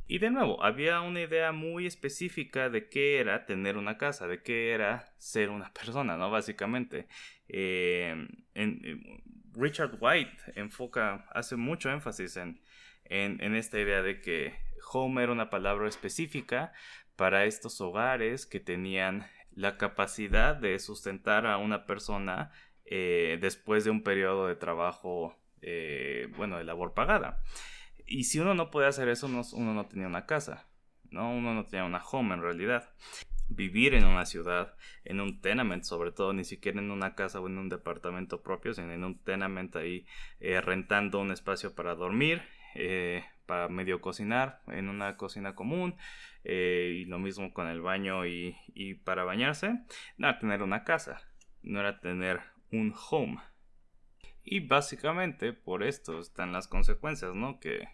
Y 0.06 0.18
de 0.18 0.30
nuevo, 0.30 0.62
había 0.62 1.00
una 1.00 1.20
idea 1.20 1.52
muy 1.52 1.86
específica 1.86 2.68
de 2.68 2.88
qué 2.88 3.18
era 3.18 3.46
tener 3.46 3.76
una 3.76 3.98
casa, 3.98 4.26
de 4.26 4.42
qué 4.42 4.72
era 4.72 5.14
ser 5.18 5.50
una 5.50 5.72
persona, 5.74 6.16
¿no? 6.16 6.30
Básicamente. 6.30 7.06
Eh, 7.48 8.28
Richard 9.54 9.98
White 10.00 10.36
enfoca, 10.54 11.26
hace 11.30 11.56
mucho 11.56 11.90
énfasis 11.90 12.36
en, 12.36 12.60
en, 13.04 13.54
esta 13.54 13.78
idea 13.78 14.02
de 14.02 14.20
que 14.20 14.54
home 14.92 15.22
era 15.22 15.32
una 15.32 15.50
palabra 15.50 15.88
específica 15.88 16.72
para 17.16 17.44
estos 17.44 17.80
hogares 17.82 18.46
que 18.46 18.60
tenían 18.60 19.26
la 19.54 19.76
capacidad 19.76 20.56
de 20.56 20.78
sustentar 20.78 21.46
a 21.46 21.58
una 21.58 21.84
persona 21.84 22.50
eh, 22.94 23.38
después 23.40 23.84
de 23.84 23.90
un 23.90 24.02
periodo 24.02 24.48
de 24.48 24.54
trabajo, 24.54 25.34
eh, 25.62 26.28
bueno, 26.36 26.58
de 26.58 26.64
labor 26.64 26.92
pagada. 26.92 27.42
Y 28.06 28.24
si 28.24 28.38
uno 28.38 28.54
no 28.54 28.70
puede 28.70 28.86
hacer 28.86 29.08
eso, 29.08 29.28
uno 29.28 29.72
no 29.72 29.86
tenía 29.86 30.06
una 30.06 30.26
casa, 30.26 30.68
¿no? 31.10 31.32
Uno 31.32 31.54
no 31.54 31.64
tenía 31.64 31.86
una 31.86 32.04
home 32.04 32.34
en 32.34 32.42
realidad. 32.42 32.90
Vivir 33.48 33.94
en 33.94 34.04
una 34.04 34.26
ciudad, 34.26 34.76
en 35.06 35.22
un 35.22 35.40
tenement 35.40 35.84
sobre 35.84 36.12
todo, 36.12 36.34
ni 36.34 36.44
siquiera 36.44 36.80
en 36.80 36.90
una 36.90 37.14
casa 37.14 37.40
o 37.40 37.46
en 37.46 37.56
un 37.56 37.70
departamento 37.70 38.42
propio, 38.42 38.74
sino 38.74 38.92
en 38.92 39.04
un 39.04 39.18
tenement 39.24 39.74
ahí 39.74 40.04
eh, 40.40 40.60
rentando 40.60 41.18
un 41.18 41.32
espacio 41.32 41.74
para 41.74 41.94
dormir, 41.94 42.42
para 43.46 43.68
medio 43.68 44.02
cocinar 44.02 44.60
en 44.66 44.90
una 44.90 45.16
cocina 45.16 45.54
común, 45.54 45.96
y 46.44 47.06
lo 47.06 47.18
mismo 47.18 47.54
con 47.54 47.68
el 47.68 47.80
baño 47.80 48.26
y, 48.26 48.54
y 48.74 48.94
para 48.96 49.24
bañarse, 49.24 49.78
no 50.18 50.28
era 50.28 50.38
tener 50.38 50.62
una 50.62 50.84
casa, 50.84 51.22
no 51.62 51.80
era 51.80 51.98
tener 51.98 52.51
un 52.72 52.94
home. 53.10 53.38
Y 54.42 54.60
básicamente 54.60 55.52
por 55.52 55.82
esto 55.84 56.18
están 56.18 56.52
las 56.52 56.66
consecuencias, 56.66 57.34
¿no? 57.34 57.60
Que 57.60 57.88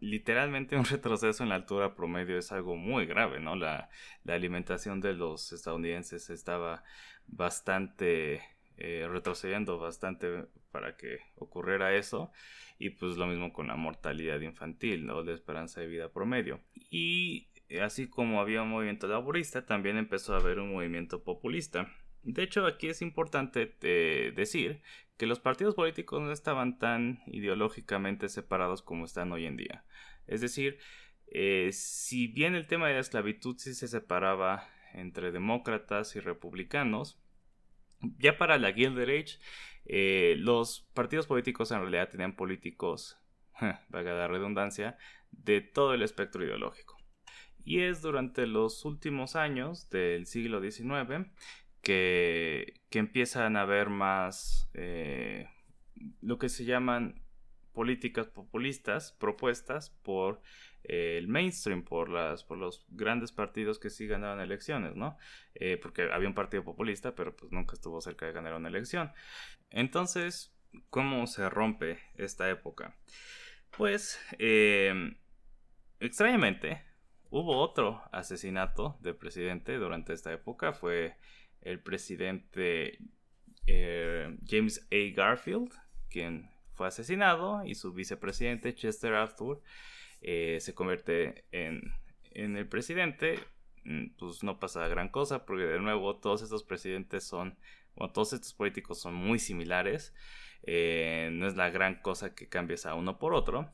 literalmente 0.00 0.76
un 0.76 0.84
retroceso 0.90 1.42
en 1.42 1.50
la 1.50 1.54
altura 1.56 1.94
promedio 1.94 2.38
es 2.38 2.52
algo 2.52 2.76
muy 2.76 3.06
grave, 3.06 3.40
¿no? 3.40 3.56
La, 3.56 3.88
alimentación 4.26 5.00
de 5.00 5.14
los 5.14 5.52
estadounidenses 5.52 6.30
estaba 6.30 6.82
bastante 7.26 8.42
eh, 8.76 9.06
retrocediendo 9.08 9.78
bastante 9.78 10.46
para 10.70 10.96
que 10.96 11.20
ocurriera 11.36 11.94
eso 11.94 12.32
y 12.78 12.90
pues 12.90 13.16
lo 13.16 13.26
mismo 13.26 13.52
con 13.52 13.68
la 13.68 13.76
mortalidad 13.76 14.40
infantil, 14.40 15.06
¿no? 15.06 15.22
La 15.22 15.32
esperanza 15.32 15.80
de 15.80 15.86
vida 15.86 16.12
promedio. 16.12 16.60
Y 16.90 17.48
así 17.80 18.08
como 18.08 18.40
había 18.40 18.62
un 18.62 18.70
movimiento 18.70 19.06
laborista, 19.06 19.64
también 19.64 19.96
empezó 19.96 20.34
a 20.34 20.38
haber 20.38 20.58
un 20.58 20.72
movimiento 20.72 21.22
populista 21.22 21.88
De 22.24 22.42
hecho, 22.42 22.66
aquí 22.66 22.88
es 22.88 23.02
importante 23.02 23.76
eh, 23.82 24.32
decir 24.34 24.82
que 25.16 25.26
los 25.26 25.40
partidos 25.40 25.74
políticos 25.74 26.22
no 26.22 26.32
estaban 26.32 26.78
tan 26.78 27.22
ideológicamente 27.26 28.28
separados 28.28 28.82
como 28.82 29.04
están 29.04 29.30
hoy 29.32 29.46
en 29.46 29.56
día. 29.56 29.84
Es 30.26 30.40
decir, 30.40 30.78
eh, 31.26 31.70
si 31.72 32.26
bien 32.26 32.54
el 32.54 32.66
tema 32.66 32.88
de 32.88 32.94
la 32.94 33.00
esclavitud 33.00 33.56
sí 33.58 33.74
se 33.74 33.88
separaba 33.88 34.68
entre 34.94 35.32
demócratas 35.32 36.16
y 36.16 36.20
republicanos, 36.20 37.20
ya 38.18 38.38
para 38.38 38.58
la 38.58 38.72
Gilded 38.72 39.08
Age, 39.08 39.38
eh, 39.84 40.36
los 40.38 40.88
partidos 40.94 41.26
políticos 41.26 41.70
en 41.70 41.80
realidad 41.80 42.08
tenían 42.08 42.36
políticos, 42.36 43.18
vaga 43.88 44.14
la 44.14 44.28
redundancia, 44.28 44.96
de 45.30 45.60
todo 45.60 45.92
el 45.94 46.02
espectro 46.02 46.42
ideológico. 46.42 46.96
Y 47.64 47.80
es 47.80 48.02
durante 48.02 48.46
los 48.46 48.84
últimos 48.84 49.36
años 49.36 49.88
del 49.90 50.26
siglo 50.26 50.60
XIX 50.60 51.30
que, 51.84 52.80
que 52.90 52.98
empiezan 52.98 53.56
a 53.56 53.62
haber 53.62 53.90
más 53.90 54.68
eh, 54.74 55.48
lo 56.20 56.38
que 56.38 56.48
se 56.48 56.64
llaman 56.64 57.22
políticas 57.72 58.28
populistas 58.28 59.12
propuestas 59.12 59.90
por 60.02 60.40
eh, 60.84 61.16
el 61.18 61.28
mainstream, 61.28 61.82
por, 61.82 62.08
las, 62.08 62.44
por 62.44 62.56
los 62.56 62.86
grandes 62.88 63.32
partidos 63.32 63.78
que 63.78 63.90
sí 63.90 64.06
ganaron 64.06 64.40
elecciones, 64.40 64.94
¿no? 64.94 65.18
Eh, 65.54 65.76
porque 65.76 66.10
había 66.12 66.28
un 66.28 66.34
partido 66.34 66.64
populista, 66.64 67.14
pero 67.14 67.34
pues 67.36 67.52
nunca 67.52 67.74
estuvo 67.74 68.00
cerca 68.00 68.26
de 68.26 68.32
ganar 68.32 68.54
una 68.54 68.68
elección. 68.68 69.12
Entonces, 69.70 70.56
¿cómo 70.88 71.26
se 71.26 71.50
rompe 71.50 71.98
esta 72.16 72.48
época? 72.48 72.96
Pues, 73.76 74.20
em, 74.38 75.16
extrañamente, 75.98 76.82
hubo 77.30 77.58
otro 77.58 78.02
asesinato 78.12 78.96
de 79.00 79.14
presidente 79.14 79.76
durante 79.78 80.12
esta 80.12 80.32
época, 80.32 80.72
fue 80.72 81.16
el 81.64 81.80
presidente 81.80 82.98
eh, 83.66 84.36
James 84.46 84.86
A. 84.92 85.14
Garfield, 85.16 85.72
quien 86.10 86.50
fue 86.74 86.86
asesinado, 86.86 87.64
y 87.64 87.74
su 87.74 87.92
vicepresidente 87.92 88.74
Chester 88.74 89.14
Arthur 89.14 89.62
eh, 90.20 90.58
se 90.60 90.74
convierte 90.74 91.44
en, 91.52 91.94
en, 92.32 92.56
el 92.56 92.68
presidente. 92.68 93.38
Mm, 93.84 94.08
pues 94.18 94.42
no 94.42 94.60
pasa 94.60 94.86
gran 94.88 95.08
cosa, 95.08 95.44
porque 95.46 95.64
de 95.64 95.80
nuevo 95.80 96.16
todos 96.16 96.42
estos 96.42 96.62
presidentes 96.62 97.24
son, 97.24 97.58
o 97.94 98.10
todos 98.10 98.32
estos 98.34 98.54
políticos 98.54 99.00
son 99.00 99.14
muy 99.14 99.38
similares. 99.38 100.14
Eh, 100.62 101.30
no 101.32 101.46
es 101.46 101.56
la 101.56 101.70
gran 101.70 101.96
cosa 102.00 102.34
que 102.34 102.48
cambies 102.48 102.86
a 102.86 102.94
uno 102.94 103.18
por 103.18 103.34
otro. 103.34 103.70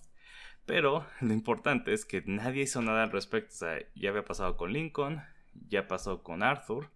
Pero 0.67 1.07
lo 1.21 1.33
importante 1.33 1.93
es 1.93 2.05
que 2.05 2.23
nadie 2.27 2.63
hizo 2.63 2.83
nada 2.83 3.05
al 3.05 3.13
respecto. 3.13 3.53
O 3.53 3.59
sea, 3.59 3.79
ya 3.95 4.11
había 4.11 4.25
pasado 4.25 4.57
con 4.57 4.73
Lincoln, 4.73 5.23
ya 5.69 5.89
pasó 5.89 6.23
con 6.23 6.43
Arthur 6.43 6.91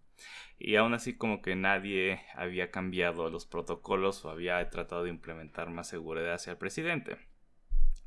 y 0.59 0.77
aún 0.77 0.95
así 0.95 1.17
como 1.17 1.43
que 1.43 1.57
nadie 1.57 2.21
había 2.35 2.71
cambiado 2.71 3.31
los 3.31 3.47
protocolos 3.47 4.25
o 4.25 4.31
había 4.31 4.69
tratado 4.71 5.05
de 5.05 5.11
implementar 5.11 5.71
más 5.71 5.89
seguridad 5.89 6.35
hacia 6.35 6.53
el 6.53 6.59
presidente. 6.59 7.19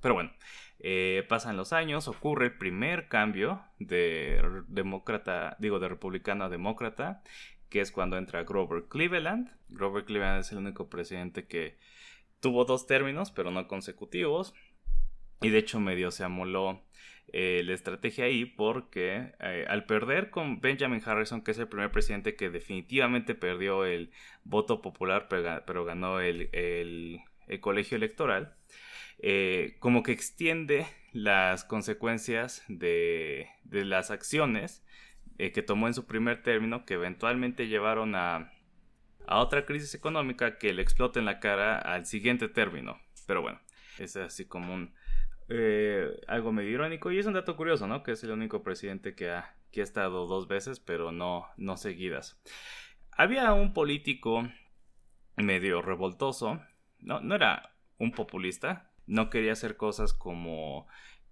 Pero 0.02 0.14
bueno, 0.14 0.32
eh, 0.80 1.26
pasan 1.28 1.58
los 1.58 1.74
años, 1.74 2.08
ocurre 2.08 2.46
el 2.46 2.58
primer 2.58 3.08
cambio 3.08 3.62
de 3.80 4.42
demócrata, 4.68 5.58
digo 5.60 5.80
de 5.80 5.90
republicano 5.90 6.46
a 6.46 6.50
demócrata, 6.50 7.24
que 7.70 7.82
es 7.82 7.92
cuando 7.92 8.18
entra 8.18 8.44
Grover 8.44 8.86
Cleveland. 8.88 9.52
Grover 9.70 10.06
Cleveland 10.06 10.42
es 10.42 10.52
el 10.52 10.60
único 10.60 10.90
presidente 10.90 11.48
que 11.48 11.78
tuvo 12.40 12.66
dos 12.66 12.88
términos, 12.88 13.32
pero 13.32 13.52
no 13.52 13.68
consecutivos. 13.68 14.54
Y 15.42 15.50
de 15.50 15.60
hecho 15.60 15.80
medio 15.80 16.12
se 16.12 16.24
amoló 16.24 16.87
eh, 17.34 17.62
la 17.66 17.74
estrategia 17.74 18.26
ahí 18.26 18.46
porque 18.46 19.34
eh, 19.42 19.66
al 19.68 19.86
perder 19.86 20.30
con 20.30 20.62
Benjamin 20.62 21.02
Harrison, 21.04 21.42
que 21.42 21.52
es 21.52 21.60
el 21.60 21.68
primer 21.68 21.92
presidente 21.92 22.36
que 22.36 22.50
definitivamente 22.50 23.36
perdió 23.36 23.86
el 23.86 24.12
voto 24.46 24.82
popular, 24.82 25.28
pero, 25.28 25.84
ganó 25.84 26.22
el, 26.22 27.22
colegio 27.60 27.98
electoral, 27.98 28.56
eh, 29.20 29.76
como 29.80 30.04
que 30.04 30.14
extiende 30.14 30.88
las 31.12 31.66
consecuencias 31.66 32.64
de, 32.70 33.50
de 33.64 33.84
las 33.84 34.12
acciones 34.12 34.84
que 35.38 35.62
tomó 35.62 35.88
en 35.88 35.94
su 35.94 36.08
primer 36.08 36.42
término, 36.42 36.84
que 36.86 36.96
eventualmente 36.96 37.68
llevaron 37.68 38.16
a, 38.16 38.52
a 39.28 39.40
otra 39.40 39.66
crisis 39.66 39.94
económica 39.94 40.58
que 40.58 40.74
le 40.74 40.82
explota 40.82 41.20
en 41.20 41.26
la 41.26 41.40
cara 41.40 41.78
al 41.78 42.08
siguiente 42.08 42.48
término. 42.48 43.00
Pero 43.28 43.44
bueno, 43.44 43.60
es 44.00 44.16
así 44.16 44.46
como 44.46 44.74
un 44.74 44.94
eh, 45.50 46.20
algo 46.28 46.52
medio 46.52 46.72
irónico. 46.72 47.12
Y 47.12 47.20
es 47.20 47.26
un 47.26 47.34
dato 47.34 47.56
curioso, 47.56 47.88
¿no? 47.88 48.04
Que 48.04 48.12
es 48.12 48.24
el 48.24 48.32
único 48.32 48.64
presidente 48.64 49.16
que 49.16 49.30
ha, 49.30 49.56
que 49.72 49.82
ha 49.82 49.84
estado 49.84 50.28
dos 50.28 50.48
veces, 50.48 50.80
pero 50.80 51.12
no, 51.12 51.48
no 51.58 51.78
seguidas. 51.78 52.42
Había 53.12 53.54
un 53.54 53.74
político 53.74 54.48
medio 55.36 55.82
revoltoso. 55.82 56.62
No, 57.00 57.20
no 57.22 57.36
era 57.36 57.76
un 57.98 58.12
populista. 58.12 58.92
No 59.06 59.30
quería 59.30 59.54
hacer 59.54 59.78
cosas 59.78 60.14
como 60.14 60.88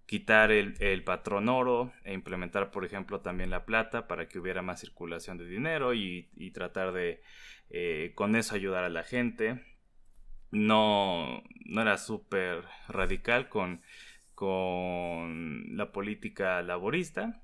quitar 0.05 0.51
el, 0.51 0.75
el, 0.79 1.03
patrón 1.03 1.49
oro 1.49 1.91
e 2.03 2.13
implementar, 2.13 2.71
por 2.71 2.85
ejemplo, 2.85 3.21
también 3.21 3.49
la 3.49 3.65
plata 3.65 4.07
para 4.07 4.27
que 4.27 4.39
hubiera 4.39 4.61
más 4.61 4.79
circulación 4.79 5.37
de 5.37 5.47
dinero 5.47 5.93
y, 5.93 6.29
tratar 6.53 6.93
de 6.93 7.21
eh, 7.69 8.13
con 8.15 8.35
eso 8.35 8.55
ayudar 8.55 8.83
a 8.83 8.89
la 8.89 9.03
gente. 9.03 9.65
No, 10.51 11.43
no 11.65 11.81
era 11.81 11.97
súper 11.97 12.63
radical 12.87 13.49
con 13.49 13.81
con 14.35 15.75
la 15.77 15.91
política 15.91 16.61
laborista, 16.61 17.41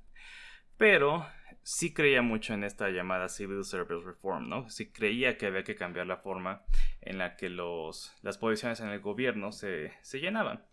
pero 0.77 1.25
sí 1.63 1.93
creía 1.93 2.21
mucho 2.21 2.53
en 2.53 2.63
esta 2.63 2.89
llamada 2.89 3.29
Civil 3.29 3.63
Service 3.63 4.05
Reform, 4.05 4.49
¿no? 4.49 4.69
Sí 4.69 4.91
creía 4.91 5.37
que 5.37 5.47
había 5.47 5.63
que 5.63 5.75
cambiar 5.75 6.07
la 6.07 6.17
forma 6.17 6.63
en 7.01 7.17
la 7.17 7.35
que 7.35 7.49
los, 7.49 8.15
las 8.21 8.37
posiciones 8.37 8.79
en 8.81 8.89
el 8.89 8.99
gobierno 8.99 9.51
se, 9.51 9.93
se 10.01 10.19
llenaban. 10.19 10.63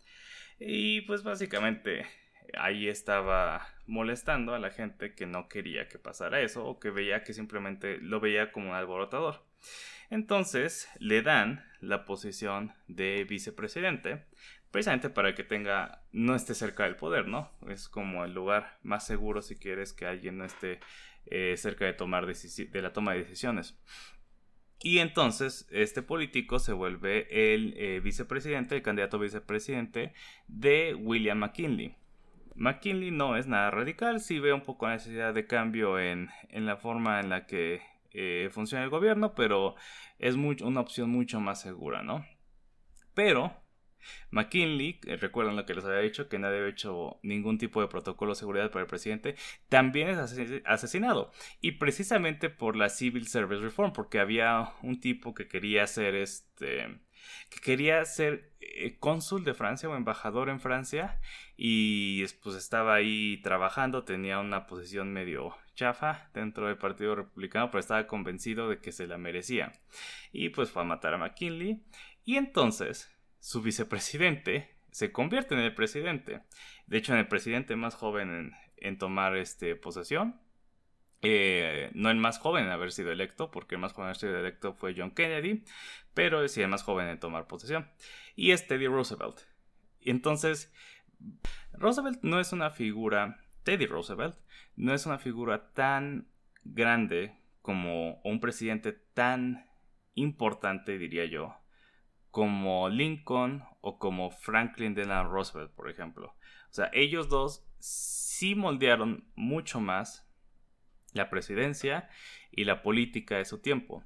Y 0.58 1.02
pues 1.02 1.22
básicamente 1.22 2.06
ahí 2.58 2.88
estaba 2.88 3.66
molestando 3.86 4.54
a 4.54 4.58
la 4.58 4.70
gente 4.70 5.14
que 5.14 5.26
no 5.26 5.48
quería 5.48 5.88
que 5.88 5.98
pasara 5.98 6.40
eso 6.40 6.64
o 6.66 6.80
que 6.80 6.90
veía 6.90 7.22
que 7.22 7.32
simplemente 7.32 7.98
lo 7.98 8.20
veía 8.20 8.52
como 8.52 8.70
un 8.70 8.76
alborotador. 8.76 9.44
Entonces 10.10 10.88
le 10.98 11.22
dan 11.22 11.64
la 11.80 12.04
posición 12.06 12.72
de 12.86 13.24
vicepresidente 13.28 14.24
precisamente 14.70 15.10
para 15.10 15.34
que 15.34 15.44
tenga 15.44 16.02
no 16.12 16.34
esté 16.34 16.54
cerca 16.54 16.84
del 16.84 16.96
poder, 16.96 17.26
¿no? 17.26 17.50
Es 17.68 17.88
como 17.88 18.24
el 18.24 18.34
lugar 18.34 18.78
más 18.82 19.06
seguro 19.06 19.42
si 19.42 19.56
quieres 19.56 19.92
que 19.92 20.06
alguien 20.06 20.38
no 20.38 20.44
esté 20.44 20.80
eh, 21.26 21.54
cerca 21.56 21.84
de 21.84 21.92
tomar 21.92 22.26
de 22.26 22.82
la 22.82 22.92
toma 22.92 23.12
de 23.12 23.20
decisiones. 23.20 23.78
Y 24.80 24.98
entonces 24.98 25.66
este 25.70 26.02
político 26.02 26.58
se 26.58 26.72
vuelve 26.72 27.52
el 27.52 27.74
eh, 27.76 28.00
vicepresidente, 28.00 28.76
el 28.76 28.82
candidato 28.82 29.18
vicepresidente 29.18 30.12
de 30.46 30.94
William 30.94 31.38
McKinley. 31.38 31.96
McKinley 32.54 33.10
no 33.10 33.36
es 33.36 33.46
nada 33.46 33.70
radical, 33.70 34.20
sí 34.20 34.38
ve 34.38 34.52
un 34.52 34.62
poco 34.62 34.86
la 34.86 34.94
necesidad 34.94 35.34
de 35.34 35.46
cambio 35.46 35.98
en, 35.98 36.30
la 36.50 36.76
forma 36.76 37.20
en 37.20 37.28
la 37.28 37.46
que 37.46 37.82
eh, 38.12 38.50
funciona 38.52 38.84
el 38.84 38.90
gobierno, 38.90 39.34
pero 39.34 39.74
es 40.18 40.34
una 40.34 40.80
opción 40.80 41.10
mucho 41.10 41.40
más 41.40 41.60
segura, 41.60 42.02
¿no? 42.02 42.24
Pero 43.14 43.52
McKinley, 44.30 45.00
eh, 45.06 45.16
recuerdan 45.16 45.56
lo 45.56 45.66
que 45.66 45.74
les 45.74 45.84
había 45.84 46.00
dicho, 46.00 46.28
que 46.28 46.38
nadie 46.38 46.58
había 46.58 46.70
hecho 46.70 47.18
ningún 47.22 47.58
tipo 47.58 47.80
de 47.80 47.88
protocolo 47.88 48.32
de 48.32 48.38
seguridad 48.38 48.70
para 48.70 48.82
el 48.82 48.88
presidente, 48.88 49.36
también 49.68 50.08
es 50.08 50.18
asesinado. 50.64 51.32
Y 51.60 51.72
precisamente 51.72 52.50
por 52.50 52.76
la 52.76 52.88
Civil 52.88 53.26
Service 53.28 53.62
Reform, 53.62 53.92
porque 53.92 54.20
había 54.20 54.72
un 54.82 55.00
tipo 55.00 55.34
que 55.34 55.48
quería 55.48 55.86
ser 55.86 56.14
este 56.14 57.00
que 57.50 57.60
quería 57.60 58.04
ser 58.04 58.52
eh, 58.60 58.96
cónsul 58.98 59.44
de 59.44 59.54
Francia 59.54 59.88
o 59.88 59.96
embajador 59.96 60.48
en 60.48 60.60
Francia 60.60 61.20
y 61.56 62.26
pues 62.42 62.56
estaba 62.56 62.94
ahí 62.94 63.40
trabajando, 63.42 64.04
tenía 64.04 64.38
una 64.38 64.66
posición 64.66 65.12
medio 65.12 65.56
chafa 65.74 66.28
dentro 66.34 66.66
del 66.66 66.76
Partido 66.76 67.14
Republicano, 67.14 67.70
pero 67.70 67.80
estaba 67.80 68.06
convencido 68.06 68.68
de 68.68 68.80
que 68.80 68.92
se 68.92 69.06
la 69.06 69.18
merecía. 69.18 69.72
Y 70.32 70.50
pues 70.50 70.70
fue 70.70 70.82
a 70.82 70.84
matar 70.84 71.14
a 71.14 71.18
McKinley. 71.18 71.82
Y 72.24 72.36
entonces 72.36 73.10
su 73.40 73.62
vicepresidente 73.62 74.76
se 74.90 75.12
convierte 75.12 75.54
en 75.54 75.60
el 75.60 75.74
presidente. 75.74 76.42
De 76.86 76.98
hecho, 76.98 77.12
en 77.12 77.18
el 77.18 77.28
presidente 77.28 77.76
más 77.76 77.94
joven 77.94 78.52
en, 78.76 78.98
tomar 78.98 79.36
este, 79.36 79.76
posesión. 79.76 80.40
Eh, 81.20 81.90
no 81.94 82.10
el 82.10 82.16
más 82.16 82.38
joven 82.38 82.64
en 82.64 82.70
haber 82.70 82.92
sido 82.92 83.10
electo, 83.10 83.50
porque 83.50 83.74
el 83.74 83.80
más 83.80 83.92
joven 83.92 84.04
en 84.04 84.08
haber 84.08 84.16
sido 84.16 84.38
electo 84.38 84.74
fue 84.74 84.94
John 84.96 85.10
Kennedy, 85.10 85.64
pero 86.14 86.46
sí 86.48 86.62
el 86.62 86.68
más 86.68 86.82
joven 86.82 87.08
en 87.08 87.18
tomar 87.18 87.46
posesión. 87.46 87.90
Y 88.36 88.52
es 88.52 88.66
Teddy 88.66 88.86
Roosevelt. 88.86 89.40
Y 90.00 90.10
entonces, 90.10 90.72
Roosevelt 91.72 92.20
no 92.22 92.40
es 92.40 92.52
una 92.52 92.70
figura, 92.70 93.40
Teddy 93.64 93.86
Roosevelt, 93.86 94.36
no 94.76 94.94
es 94.94 95.06
una 95.06 95.18
figura 95.18 95.72
tan 95.72 96.28
grande 96.62 97.36
como 97.62 98.20
un 98.22 98.40
presidente 98.40 98.92
tan 98.92 99.68
importante, 100.14 100.98
diría 100.98 101.24
yo, 101.26 101.54
como 102.30 102.88
Lincoln 102.88 103.64
o 103.80 103.98
como 103.98 104.30
Franklin 104.30 104.94
Delano 104.94 105.30
Roosevelt, 105.30 105.72
por 105.72 105.90
ejemplo. 105.90 106.34
O 106.70 106.72
sea, 106.72 106.90
ellos 106.92 107.28
dos 107.28 107.66
sí 107.78 108.54
moldearon 108.54 109.24
mucho 109.34 109.80
más 109.80 110.28
la 111.12 111.30
presidencia 111.30 112.08
y 112.50 112.64
la 112.64 112.82
política 112.82 113.36
de 113.36 113.44
su 113.44 113.58
tiempo. 113.58 114.04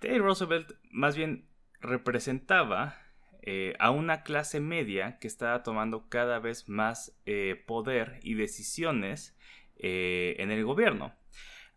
Teddy 0.00 0.18
Roosevelt 0.18 0.72
más 0.90 1.16
bien 1.16 1.48
representaba 1.80 2.96
eh, 3.42 3.74
a 3.78 3.90
una 3.90 4.22
clase 4.22 4.60
media 4.60 5.18
que 5.18 5.28
estaba 5.28 5.62
tomando 5.62 6.08
cada 6.08 6.38
vez 6.38 6.68
más 6.68 7.18
eh, 7.24 7.62
poder 7.66 8.20
y 8.22 8.34
decisiones 8.34 9.36
eh, 9.76 10.36
en 10.38 10.50
el 10.50 10.64
gobierno. 10.64 11.14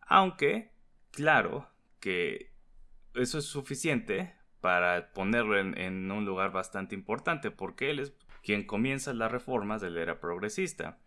Aunque, 0.02 0.72
claro, 1.12 1.70
que 2.00 2.52
eso 3.14 3.38
es 3.38 3.46
suficiente 3.46 4.36
para 4.62 5.12
ponerlo 5.14 5.60
en, 5.60 6.12
un 6.12 6.26
lugar 6.26 6.52
bastante 6.52 6.96
importante, 6.96 7.52
porque 7.52 7.90
él 7.90 8.00
es 8.00 8.14
quien 8.44 8.66
comienza 8.66 9.14
las 9.14 9.32
reformas 9.32 9.82
de 9.82 9.90
la 9.90 10.02
era 10.02 10.20
progresista. 10.20 11.00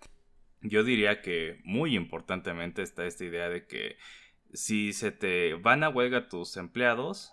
Yo 0.61 0.82
diría 0.82 1.22
que 1.22 1.61
muy 1.64 1.94
importantemente 1.96 2.82
está 2.82 3.07
esta 3.07 3.24
idea 3.24 3.48
de 3.48 3.66
que 3.66 3.96
si 4.52 4.92
se 4.92 5.12
te 5.12 5.55
van 5.55 5.84
a 5.84 5.88
huelga 5.88 6.28
tus 6.28 6.57
empleados, 6.57 7.32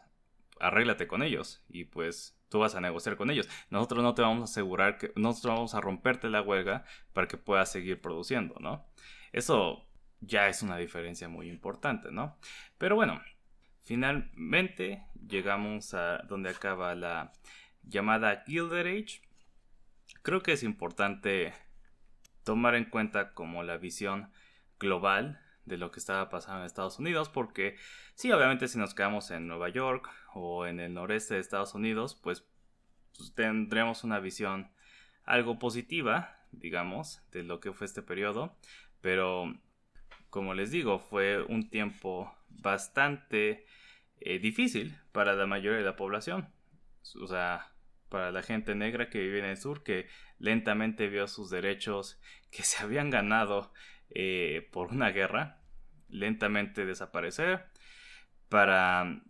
arréglate 0.59 1.07
con 1.07 1.23
ellos 1.23 1.63
y 1.69 1.85
pues 1.85 2.39
tú 2.49 2.59
vas 2.59 2.75
a 2.75 2.81
negociar 2.81 3.15
con 3.15 3.31
ellos. 3.31 3.49
Nosotros 3.69 4.03
no 4.03 4.13
te 4.13 4.21
vamos 4.21 4.41
a 4.41 4.51
asegurar 4.51 4.97
que 4.97 5.11
nosotros 5.15 5.55
vamos 5.55 5.75
a 5.75 5.81
romperte 5.81 6.29
la 6.29 6.41
huelga 6.41 6.85
para 7.13 7.27
que 7.27 7.37
puedas 7.37 7.71
seguir 7.71 8.01
produciendo, 8.01 8.55
¿no? 8.59 8.85
Eso 9.31 9.87
ya 10.19 10.49
es 10.49 10.61
una 10.61 10.77
diferencia 10.77 11.29
muy 11.29 11.47
importante, 11.49 12.11
¿no? 12.11 12.37
Pero 12.77 12.95
bueno, 12.95 13.21
Finalmente 13.83 15.05
llegamos 15.27 15.93
a 15.93 16.19
donde 16.19 16.49
acaba 16.49 16.95
la 16.95 17.33
llamada 17.83 18.43
Gilded 18.45 18.85
Age. 18.85 19.21
Creo 20.21 20.41
que 20.41 20.53
es 20.53 20.63
importante 20.63 21.53
tomar 22.43 22.75
en 22.75 22.85
cuenta 22.85 23.33
como 23.33 23.63
la 23.63 23.77
visión 23.77 24.31
global 24.79 25.41
de 25.65 25.77
lo 25.77 25.91
que 25.91 25.99
estaba 25.99 26.29
pasando 26.29 26.61
en 26.61 26.65
Estados 26.65 26.99
Unidos 26.99 27.29
porque 27.29 27.77
sí, 28.15 28.31
obviamente 28.31 28.67
si 28.67 28.77
nos 28.77 28.93
quedamos 28.93 29.29
en 29.31 29.47
Nueva 29.47 29.69
York 29.69 30.09
o 30.33 30.65
en 30.65 30.79
el 30.79 30.93
noreste 30.93 31.35
de 31.35 31.39
Estados 31.39 31.75
Unidos, 31.75 32.15
pues, 32.15 32.45
pues 33.17 33.33
tendremos 33.33 34.03
una 34.03 34.19
visión 34.19 34.71
algo 35.23 35.59
positiva, 35.59 36.37
digamos, 36.51 37.21
de 37.31 37.43
lo 37.43 37.59
que 37.59 37.73
fue 37.73 37.85
este 37.85 38.01
periodo, 38.01 38.57
pero 39.01 39.53
como 40.31 40.55
les 40.55 40.71
digo, 40.71 40.97
fue 40.97 41.43
un 41.43 41.69
tiempo 41.69 42.33
bastante 42.49 43.67
eh, 44.21 44.39
difícil 44.39 44.97
para 45.11 45.33
la 45.33 45.45
mayoría 45.45 45.77
de 45.77 45.85
la 45.85 45.97
población. 45.97 46.49
O 47.21 47.27
sea, 47.27 47.73
para 48.09 48.31
la 48.31 48.41
gente 48.41 48.73
negra 48.73 49.09
que 49.09 49.19
vive 49.19 49.39
en 49.39 49.45
el 49.45 49.57
sur, 49.57 49.83
que 49.83 50.07
lentamente 50.39 51.07
vio 51.07 51.27
sus 51.27 51.49
derechos 51.49 52.19
que 52.49 52.63
se 52.63 52.81
habían 52.81 53.09
ganado 53.09 53.73
eh, 54.09 54.69
por 54.71 54.87
una 54.87 55.11
guerra, 55.11 55.61
lentamente 56.07 56.85
desaparecer. 56.85 57.65
Para 58.47 59.21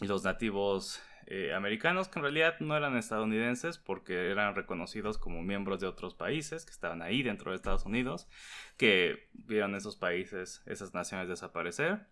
los 0.00 0.24
nativos 0.24 1.02
eh, 1.30 1.52
americanos, 1.52 2.08
que 2.08 2.18
en 2.18 2.22
realidad 2.22 2.58
no 2.60 2.74
eran 2.74 2.96
estadounidenses 2.96 3.76
porque 3.76 4.30
eran 4.30 4.54
reconocidos 4.54 5.18
como 5.18 5.42
miembros 5.42 5.78
de 5.78 5.86
otros 5.86 6.14
países 6.14 6.64
que 6.64 6.72
estaban 6.72 7.02
ahí 7.02 7.22
dentro 7.22 7.50
de 7.50 7.56
Estados 7.56 7.84
Unidos, 7.84 8.30
que 8.78 9.28
vieron 9.34 9.74
esos 9.74 9.96
países, 9.96 10.62
esas 10.64 10.94
naciones 10.94 11.28
desaparecer. 11.28 12.06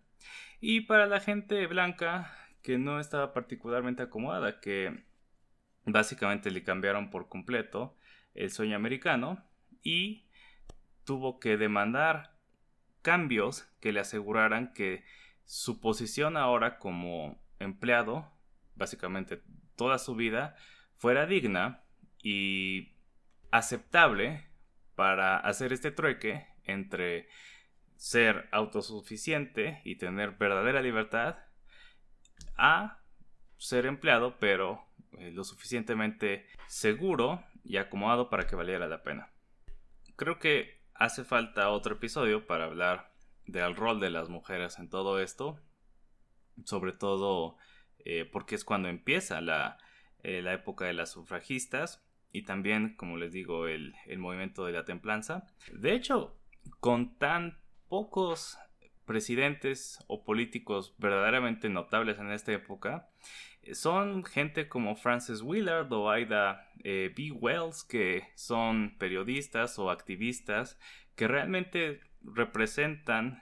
Y 0.61 0.81
para 0.81 1.07
la 1.07 1.19
gente 1.19 1.65
blanca 1.65 2.31
que 2.61 2.77
no 2.77 2.99
estaba 2.99 3.33
particularmente 3.33 4.03
acomodada, 4.03 4.59
que 4.59 5.03
básicamente 5.85 6.51
le 6.51 6.63
cambiaron 6.63 7.09
por 7.09 7.27
completo 7.27 7.97
el 8.35 8.51
sueño 8.51 8.75
americano 8.75 9.43
y 9.81 10.27
tuvo 11.05 11.39
que 11.39 11.57
demandar 11.57 12.37
cambios 13.01 13.63
que 13.79 13.91
le 13.91 13.99
aseguraran 13.99 14.73
que 14.73 15.03
su 15.43 15.79
posición 15.79 16.37
ahora 16.37 16.77
como 16.77 17.41
empleado, 17.57 18.31
básicamente 18.77 19.41
toda 19.75 19.97
su 19.97 20.15
vida, 20.15 20.55
fuera 20.95 21.25
digna 21.25 21.83
y 22.21 22.95
aceptable 23.51 24.47
para 24.95 25.37
hacer 25.37 25.73
este 25.73 25.91
trueque 25.91 26.47
entre 26.63 27.29
ser 27.95 28.47
autosuficiente 28.51 29.81
y 29.83 29.95
tener 29.95 30.31
verdadera 30.31 30.81
libertad 30.81 31.37
a 32.55 33.01
ser 33.57 33.85
empleado 33.85 34.37
pero 34.39 34.85
eh, 35.17 35.31
lo 35.31 35.43
suficientemente 35.43 36.47
seguro 36.67 37.43
y 37.63 37.77
acomodado 37.77 38.29
para 38.29 38.47
que 38.47 38.55
valiera 38.55 38.87
la 38.87 39.03
pena. 39.03 39.31
Creo 40.15 40.39
que 40.39 40.81
hace 40.93 41.23
falta 41.23 41.69
otro 41.69 41.95
episodio 41.95 42.45
para 42.47 42.65
hablar 42.65 43.13
del 43.45 43.75
rol 43.75 43.99
de 43.99 44.09
las 44.09 44.29
mujeres 44.29 44.79
en 44.79 44.89
todo 44.89 45.19
esto, 45.19 45.59
sobre 46.65 46.91
todo 46.91 47.57
eh, 48.05 48.25
porque 48.31 48.55
es 48.55 48.63
cuando 48.63 48.89
empieza 48.89 49.41
la, 49.41 49.77
eh, 50.23 50.41
la, 50.41 50.53
época 50.53 50.85
de 50.85 50.93
las 50.93 51.11
sufragistas 51.11 52.03
y 52.31 52.43
también, 52.43 52.95
como 52.95 53.17
les 53.17 53.31
digo, 53.31 53.67
el, 53.67 53.95
el 54.05 54.19
movimiento 54.19 54.65
de 54.65 54.73
la 54.73 54.85
templanza. 54.85 55.45
De 55.73 55.93
hecho, 55.93 56.37
con 56.79 57.17
tan 57.17 57.57
pocos 57.89 58.57
presidentes 59.05 60.03
o 60.07 60.23
políticos 60.23 60.93
verdaderamente 60.97 61.69
notables 61.69 62.19
en 62.19 62.31
esta 62.31 62.51
época 62.51 63.09
eh, 63.61 63.73
son 63.73 64.25
gente 64.25 64.67
como 64.67 64.95
Francis 64.95 65.41
Willard 65.41 65.91
o 65.91 66.17
Ida 66.17 66.69
B. 66.83 67.31
Wells, 67.31 67.83
que 67.83 68.23
son 68.35 68.95
periodistas 68.97 69.79
o 69.79 69.89
activistas 69.89 70.77
que 71.15 71.27
realmente 71.27 72.01
representan 72.21 73.41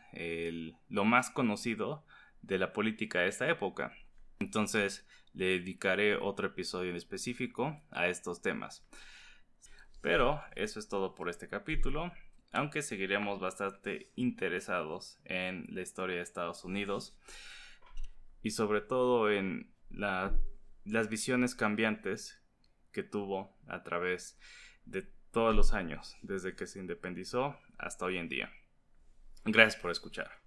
lo 0.90 1.06
más 1.06 1.30
conocido 1.30 2.06
de 2.42 2.58
la 2.58 2.74
política 2.74 3.20
de 3.22 3.28
esta 3.28 3.50
época. 3.50 3.94
Entonces 4.40 5.08
le 5.34 5.60
dedicaré 5.60 6.16
otro 6.16 6.48
episodio 6.48 6.92
en 6.92 6.96
específico 6.96 7.82
a 7.92 8.08
estos 8.08 8.42
temas. 8.42 8.88
Pero 10.02 10.42
eso 10.56 10.80
es 10.80 10.88
todo 10.88 11.16
por 11.16 11.30
este 11.30 11.48
capítulo 11.48 12.12
aunque 12.56 12.82
seguiremos 12.82 13.40
bastante 13.40 14.12
interesados 14.16 15.20
en 15.26 15.66
la 15.70 15.82
historia 15.82 16.18
de 16.18 16.22
Estados 16.22 16.64
Unidos 16.64 17.18
y 18.42 18.52
sobre 18.52 18.82
todo 18.82 19.30
en 19.30 19.74
las 19.90 21.10
visiones 21.10 21.56
cambiantes 21.56 22.42
que 22.92 23.04
tuvo 23.04 23.58
a 23.68 23.84
través 23.84 24.40
de 24.86 25.04
todos 25.32 25.54
los 25.54 25.74
años, 25.74 26.16
desde 26.22 26.56
que 26.56 26.66
se 26.66 26.80
independizó 26.80 27.60
hasta 27.78 28.06
hoy 28.06 28.18
en 28.18 28.30
día. 28.30 28.50
Gracias 29.44 29.82
por 29.82 29.92
escuchar. 29.92 30.45